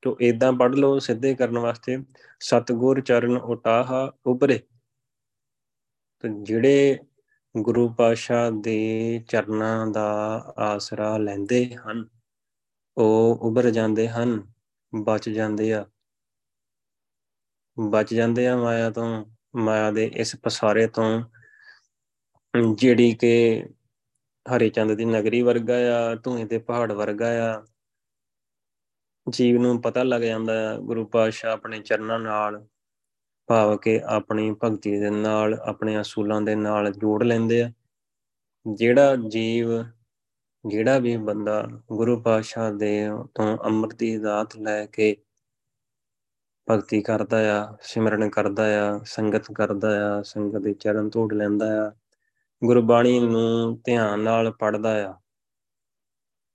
ਤੋ 0.02 0.16
ਇਦਾਂ 0.20 0.52
ਪੜ 0.52 0.74
ਲਓ 0.74 0.98
ਸਿੱਧੇ 0.98 1.34
ਕਰਨ 1.34 1.58
ਵਾਸਤੇ। 1.58 1.98
ਸਤਗੁਰ 2.40 3.00
ਚਰਨ 3.00 3.36
ਓਟਾਹਾ 3.36 4.12
ਉਬਰੇ 4.26 4.60
ਤੇ 6.20 6.28
ਜਿਹੜੇ 6.42 6.98
ਗੁਰੂ 7.56 7.88
ਪਾਤਸ਼ਾਹ 7.88 8.50
ਦੇ 8.50 9.20
ਚਰਨਾਂ 9.28 9.86
ਦਾ 9.86 10.08
ਆਸਰਾ 10.58 11.16
ਲੈਂਦੇ 11.18 11.74
ਹਨ, 11.74 12.08
ਉਹ 12.96 13.38
ਉਬਰ 13.42 13.70
ਜਾਂਦੇ 13.70 14.08
ਹਨ, 14.08 14.42
ਬਚ 14.92 15.28
ਜਾਂਦੇ 15.28 15.72
ਆ। 15.72 15.86
ਬਚ 17.78 18.14
ਜਾਂਦੇ 18.14 18.46
ਆ 18.46 18.56
ਮਾਇਆ 18.56 18.90
ਤੋਂ, 18.90 19.24
ਮਾਇਆ 19.56 19.90
ਦੇ 19.90 20.10
ਇਸ 20.14 20.36
ਪਸਾਰੇ 20.36 20.86
ਤੋਂ, 20.86 21.22
ਜਿਹੜੀ 22.74 23.14
ਕਿ 23.14 23.66
ਹਰੇ 24.56 24.68
ਚੰਦ 24.68 24.92
ਦੀ 24.92 25.04
ਨਗਰੀ 25.04 25.42
ਵਰਗਾ 25.42 25.74
ਆ, 25.74 26.14
ਧੂਏ 26.14 26.44
ਦੇ 26.44 26.58
ਪਹਾੜ 26.58 26.92
ਵਰਗਾ 26.92 27.56
ਆ। 27.56 27.66
ਜੀਵ 29.30 29.60
ਨੂੰ 29.60 29.82
ਪਤਾ 29.82 30.02
ਲੱਗ 30.02 30.22
ਜਾਂਦਾ 30.22 30.74
ਆ, 30.74 30.76
ਗੁਰੂ 30.76 31.06
ਪਾਤਸ਼ਾਹ 31.06 31.52
ਆਪਣੇ 31.52 31.80
ਚਰਨਾਂ 31.80 32.18
ਨਾਲ 32.18 32.66
ਭਾਵ 33.46 33.76
ਕਿ 33.76 34.00
ਆਪਣੀ 34.04 34.56
ਭਗਤੀ 34.64 35.00
ਦੇ 35.00 35.10
ਨਾਲ, 35.10 35.54
ਆਪਣੇ 35.54 36.00
ਅਸੂਲਾਂ 36.00 36.40
ਦੇ 36.40 36.54
ਨਾਲ 36.54 36.92
ਜੋੜ 36.92 37.22
ਲੈਂਦੇ 37.24 37.62
ਆ। 37.62 37.72
ਜਿਹੜਾ 38.72 39.16
ਜੀਵ, 39.16 39.68
ਜਿਹੜਾ 40.66 40.98
ਵੀ 40.98 41.16
ਬੰਦਾ 41.16 41.68
ਗੁਰੂ 41.92 42.20
ਪਾਤਸ਼ਾਹ 42.20 42.72
ਦੇ 42.72 43.08
ਤੋਂ 43.34 43.58
ਅੰਮ੍ਰਿਤ 43.64 43.98
ਦੀ 43.98 44.18
ਦਾਤ 44.18 44.56
ਲੈ 44.56 44.86
ਕੇ 44.86 45.16
ਭਗਤੀ 46.68 47.02
ਕਰਦਾ 47.02 47.62
ਆ, 47.62 47.76
ਸਿਮਰਨ 47.82 48.30
ਕਰਦਾ 48.30 48.90
ਆ, 48.90 49.00
ਸੰਗਤ 49.04 49.52
ਕਰਦਾ 49.52 50.18
ਆ, 50.18 50.22
ਸੰਗਤ 50.22 50.56
ਦੇ 50.56 50.74
ਚਰਨ 50.74 51.08
ਧੂੜ 51.08 51.34
ਲੈਂਦਾ 51.34 51.88
ਆ। 51.88 51.92
ਗੁਰਬਾਣੀ 52.64 53.20
ਨੂੰ 53.20 53.80
ਧਿਆਨ 53.84 54.20
ਨਾਲ 54.20 54.50
ਪੜਦਾ 54.52 55.10
ਆ। 55.10 55.14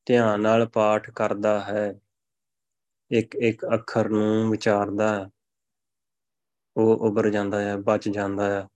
ਧਿਆਨ 0.05 0.41
ਨਾਲ 0.41 0.65
ਪਾਠ 0.67 1.11
ਕਰਦਾ 1.11 1.59
ਹੈ। 1.59 1.93
ਇੱਕ 3.11 3.35
ਇੱਕ 3.35 3.65
ਅੱਖਰ 3.73 4.09
ਨੂੰ 4.09 4.51
ਵਿਚਾਰਦਾ 4.51 5.15
ਹੈ 5.15 5.29
ਉਹ 6.77 6.97
ਉਬਰ 6.97 7.29
ਜਾਂਦਾ 7.29 7.61
ਹੈ 7.61 7.77
ਬਚ 7.77 8.09
ਜਾਂਦਾ 8.09 8.49
ਹੈ 8.49 8.67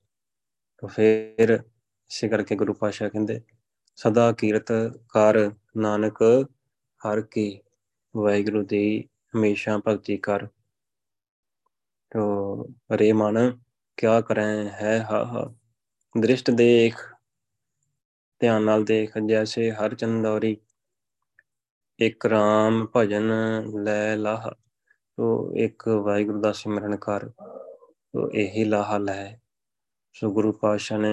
ਤਾਂ 0.78 0.90
ਫਿਰ 0.90 1.50
ਇਸੇ 1.50 2.28
ਕਰਕੇ 2.28 2.56
ਗੁਰੂ 2.56 2.74
ਪਾਸ਼ਾ 2.74 3.10
ਕਹਿੰਦੇ, 3.10 3.42
ਸਦਾ 3.96 4.32
ਕੀਰਤ 4.32 4.72
ਕਰ 5.10 5.52
ਨਾਨਕ, 5.78 6.24
ਹਰ 7.02 7.22
ਕੀ। 7.22 7.62
ਵਾਹਿਗੁਰੂ 8.18 8.64
ਦੀ 8.66 9.10
ਹਮੇਸ਼ਾ 9.36 9.82
ਭਗਤੀ 9.88 10.18
ਕਰ। 10.18 10.48
तो 12.13 12.25
रे 12.93 13.13
मन 13.13 13.37
क्या 13.99 14.21
करें 14.23 14.71
है 14.73 14.99
हा 15.05 15.25
हा 15.25 15.45
दृष्ट 16.15 16.51
देख 16.53 17.03
ਧਿਆਨ 18.41 18.63
ਨਾਲ 18.63 18.85
ਦੇਖ 18.85 19.17
ਜੈਸੇ 19.19 19.71
ਹਰ 19.71 19.95
ਚੰਦੌਰੀ 19.95 20.57
ਇੱਕ 21.99 22.27
ਰਾਮ 22.27 22.87
ਭਜਨ 22.95 23.31
ਲੈ 23.85 24.17
ਲਾਹ 24.17 24.51
ਤੋ 25.19 25.29
ਇੱਕ 25.57 25.89
ਵਾਹਿਗੁਰੂ 25.89 26.41
ਦਾ 26.41 26.51
ਸਿਮਰਨ 26.53 26.97
ਕਰ 26.97 27.29
ਤੋ 27.29 28.29
ਇਹੀ 28.33 28.65
ਲਾਹ 28.65 28.99
ਲੈ 28.99 29.39
ਸੋ 30.15 30.31
ਗੁਰੂ 30.33 30.53
ਪਾਤਸ਼ਾਹ 30.53 30.99
ਨੇ 30.99 31.13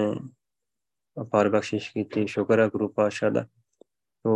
ਅਪਾਰ 1.16 1.48
ਬਖਸ਼ਿਸ਼ 1.48 1.90
ਕੀਤੀ 1.92 2.26
ਸ਼ੁਕਰ 2.26 2.60
ਹੈ 2.60 2.66
ਗੁਰੂ 2.68 2.88
ਪਾਤਸ਼ਾਹ 2.88 3.30
ਦਾ 3.30 3.46
ਤੋ 4.24 4.34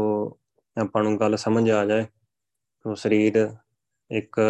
ਆਪਾਂ 0.76 1.02
ਨੂੰ 1.02 1.18
ਗੱਲ 1.20 1.36
ਸਮਝ 1.36 1.70
ਆ 1.70 1.84
ਜਾਏ 1.84 2.06
ਤੋ 2.84 2.94
ਸਰੀਰ 2.94 3.38
ਇੱਕ 4.10 4.40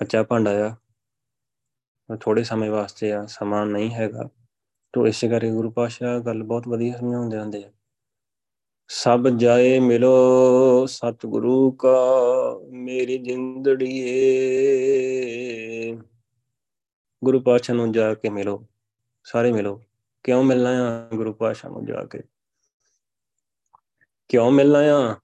ਕੱਚਾ 0.00 0.22
ਭਾਂਡਾ 0.22 0.50
ਆ 0.66 0.74
ਥੋੜੇ 2.15 2.43
ਸਮੇਂ 2.43 2.71
ਵਾਸਤੇ 2.71 3.13
ਆ, 3.13 3.25
ਸਮਾਂ 3.25 3.65
ਨਹੀਂ 3.65 3.91
ਹੈਗਾ। 3.91 4.29
ਤੋਂ 4.93 5.07
ਇਸੇ 5.07 5.29
ਕਰਕੇ 5.29 5.51
ਗੁਰੂ 5.51 5.71
ਪਾਸ਼ਾ 5.71 6.19
ਗੱਲ 6.19 6.43
ਬਹੁਤ 6.43 6.67
ਵਧੀਆ 6.67 6.97
ਸਮਝਾਉਂਦੇ 6.97 7.37
ਹੁੰਦੇ 7.37 7.63
ਆ। 7.63 7.71
ਸਭ 8.87 9.27
ਜਾਏ 9.27 9.79
ਮਿਲੋ, 9.79 10.85
ਸਤਿਗੁਰੂ 10.85 11.71
ਕਾ, 11.71 11.97
ਮੇਰੀ 12.69 13.17
ਜਿੰਦੜੀਏ। 13.17 14.11
ਗੁਰੂ 17.23 17.39
ਪਾਸ਼ਾ 17.39 17.73
ਨੂੰ 17.73 17.91
ਜਾ 17.91 18.13
ਕੇ 18.13 18.29
ਮਿਲੋ, 18.29 18.65
ਸਾਰੇ 19.23 19.51
ਮਿਲੋ। 19.51 19.83
ਕਿਉਂ 20.23 20.43
ਮਿਲਣਾ 20.43 20.69
ਆ 20.69 21.09
ਗੁਰੂ 21.15 21.33
ਪਾਸ਼ਾ 21.33 21.69
ਨੂੰ 21.69 21.85
ਜਾ 21.85 22.03
ਕੇ? 22.03 22.21
ਕਿਉਂ 24.29 24.51
ਮਿਲਣਾ 24.51 24.79
ਆ? 24.79 25.15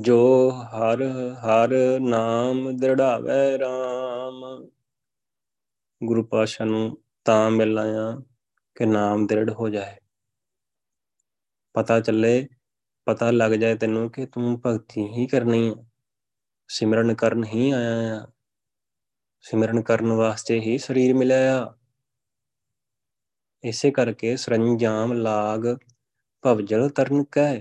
ਜੋ 0.00 0.50
ਹਰ 0.50 1.02
ਹਰ 1.34 1.98
ਨਾਮ 2.00 2.76
ਦ੍ਰਿੜਾਵੇ 2.76 3.56
RAM 3.56 4.70
ਗੁਰੂ 6.04 6.24
ਪਾਤਸ਼ਾਹ 6.24 6.66
ਨੂੰ 6.66 7.02
ਤਾਂ 7.24 7.50
ਮਿਲਣਾ 7.50 7.82
ਆ 7.82 8.22
ਕਿ 8.74 8.86
ਨਾਮ 8.86 9.26
ਦ੍ਰਿੜ 9.26 9.50
ਹੋ 9.50 9.68
ਜਾਏ। 9.68 9.96
ਪਤਾ 11.72 12.00
ਚੱਲੇ, 12.00 12.48
ਪਤਾ 13.04 13.30
ਲੱਗ 13.30 13.52
ਜਾਏ 13.52 13.76
ਤੈਨੂੰ 13.76 14.10
ਕਿ 14.10 14.26
ਤੂੰ 14.26 14.62
ਭਗਤੀ 14.66 15.02
ਹੀ 15.02 15.26
ਕਰਨੀ 15.26 15.68
ਹੈ 15.70 15.74
ਸਿਮਰਨ 16.68 17.14
ਕਰਨ 17.14 17.44
ਹੀ 17.44 17.70
ਆਇਆ 17.70 18.20
ਆ। 18.22 18.26
ਸਿਮਰਨ 19.40 19.82
ਕਰਨ 19.82 20.12
ਵਾਸਤੇ 20.12 20.60
ਹੀ 20.60 20.78
ਸਰੀਰ 20.78 21.14
ਮਿਲਿਆ 21.14 21.64
ਆ। 21.64 21.74
ਇਸੇ 23.64 23.90
ਕਰਕੇ 23.90 24.36
ਸਰੰਜਾਮ 24.36 25.12
ਲਾਗ 25.12 25.60
ਭਵਜਲ 26.42 26.88
ਤਰਨ 26.88 27.24
ਕੈ। 27.24 27.60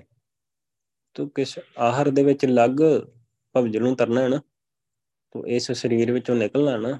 ਤੂੰ 1.14 1.30
ਕਿਸ 1.30 1.60
ਆਹਰ 1.78 2.10
ਦੇ 2.10 2.24
ਵਿੱਚ 2.24 2.46
ਲੱਗ 2.46 2.76
ਭਵਜਲ 3.54 3.82
ਨੂੰ 3.82 3.96
ਤਰਨਾ 3.96 4.22
ਹੈ 4.22 4.28
ਨਾ 4.28 4.42
ਤੂੰ 5.32 5.48
ਇਸ 5.48 5.72
ਸਰੀਰ 5.72 6.12
ਵਿੱਚੋਂ 6.12 6.36
ਨਿਕਲਣਾ 6.36 6.78
ਨਾ। 6.78 7.00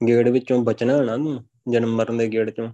ਗੇੜ 0.00 0.28
ਵਿੱਚੋਂ 0.28 0.64
ਬਚਣਾ 0.64 1.02
ਨਾ 1.02 1.16
ਨੂੰ 1.16 1.44
ਜਨਮ 1.68 1.96
ਮਰਨ 1.96 2.16
ਦੇ 2.16 2.28
ਗੇੜ 2.28 2.50
ਚੋਂ। 2.50 2.72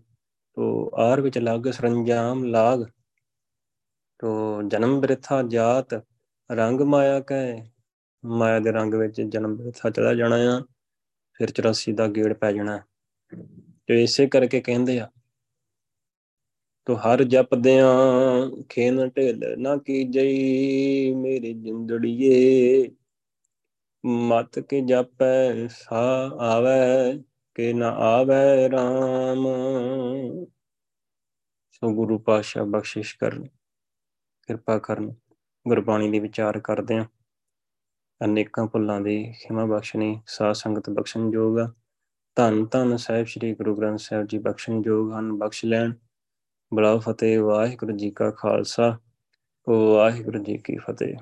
ਤੋ 0.55 0.91
ਆਰ 0.95 1.21
ਵਿੱਚ 1.21 1.39
ਲੱਗ 1.39 1.71
ਸਰੰਜਾਮ 1.71 2.45
ਲਾਗ। 2.45 2.85
ਤੋ 4.19 4.63
ਜਨਮ 4.63 5.01
ਬ੍ਰਿਥਾ 5.01 5.43
ਜਾਤ, 5.43 5.95
ਰੰਗ 6.51 6.81
ਮਾਇਆ 6.81 7.21
ਕੈ 7.21 7.71
ਮਾਇਆ 8.25 8.59
ਦੇ 8.59 8.73
ਰੰਗ 8.73 8.95
ਵਿੱਚ 8.95 9.21
ਜਨਮ 9.21 9.57
ਬ੍ਰਿਥਾ 9.57 9.91
ਚਲਾ 9.91 10.15
ਜਾਣਾ 10.15 10.37
ਆ, 10.37 10.63
ਫਿਰ 11.35 11.51
84 11.51 11.93
ਦਾ 11.93 12.07
ਗੇੜ 12.07 12.33
ਪੈ 12.33 12.53
ਜਾਣਾ। 12.53 12.81
ਤੇ 13.87 14.03
ਇਸੇ 14.03 14.27
ਕਰਕੇ 14.27 14.61
ਕਹਿੰਦੇ 14.61 14.99
ਆ, 15.01 15.11
ਤੋ 16.85 16.95
ਹਰ 16.95 17.23
ਜਪਦਿਆਂ 17.25 17.93
ਖੇਨ 18.69 19.09
ਢੇਲ 19.09 19.45
ਨਾ 19.59 19.77
ਕੀਜਈ, 19.77 21.15
ਮੇਰੀ 21.15 21.53
ਜਿੰਦੜੀਏ। 21.53 22.91
ਮਤ 24.07 24.59
ਕੇ 24.59 24.81
ਜਾਪੈ, 24.81 25.69
ਸਾ 25.69 26.31
ਆਵੈ, 26.41 27.13
ਕਿ 27.55 27.73
ਨਾ 27.73 27.89
ਆਵੈ 27.89 28.69
RAM 28.69 29.45
ਸੋ 31.71 31.95
ਗੁਰੂ 31.95 32.19
ਪਾਸ਼ਾ 32.19 32.65
ਬਖਸ਼ਿਸ਼ 32.65 33.19
ਕਰਨ, 33.19 33.47
ਕਿਰਪਾ 34.47 34.79
ਕਰਨ। 34.79 35.15
ਗੁਰਬਾਣੀ 35.69 36.11
ਦੇ 36.11 36.19
ਵਿਚਾਰ 36.19 36.61
ਕਰਦੇ 36.61 36.99
ਆ 36.99 37.07
ਅਨੇਕਾਂ 38.25 38.67
ਭੁੱਲਾਂ 38.67 39.01
ਦੀ 39.01 39.33
ਖਿਮਾ 39.33 39.65
ਬਖਸ਼ਣੀ, 39.67 40.21
ਸਾਧ 40.27 40.53
ਸੰਗਤ 40.53 40.91
ਬਖਸ਼ਣ 40.91 41.31
ਜੋਗ 41.31 41.59
ਧੰਨ 42.37 42.67
ਧੰਨ 42.67 42.97
ਸਾਹਿਬ 42.97 43.27
ਸ੍ਰੀ 43.27 43.55
ਗੁਰੂ 43.55 43.77
ਗ੍ਰੰਥ 43.77 43.99
ਸਾਹਿਬ 43.99 44.27
ਜੀ 44.27 44.39
ਬਖਸ਼ਣ 44.39 44.83
ਜੋਗ 44.83 45.13
ਹਨ, 45.13 45.33
ਬਖਸ਼ 45.33 45.65
ਲੈਣ। 45.65 45.93
ਬੜਾ 46.75 46.99
ਫਤਿਹ, 46.99 47.41
ਵਾਹਿਗੁਰੂ 47.41 47.97
ਜੀ 47.97 48.11
ਕਾ 48.11 48.31
ਖਾਲਸਾ। 48.31 48.99
ਵਾਹਿਗੁਰੂ 49.69 50.45
ਜੀ 50.45 50.59
ਕੀ 50.59 50.77
ਫਤਿਹ। 50.77 51.17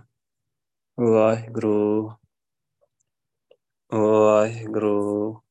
ਵਾਹਿਗੁਰੂ 1.01 2.13
ਵਾਹਿਗੁਰੂ 3.93 5.42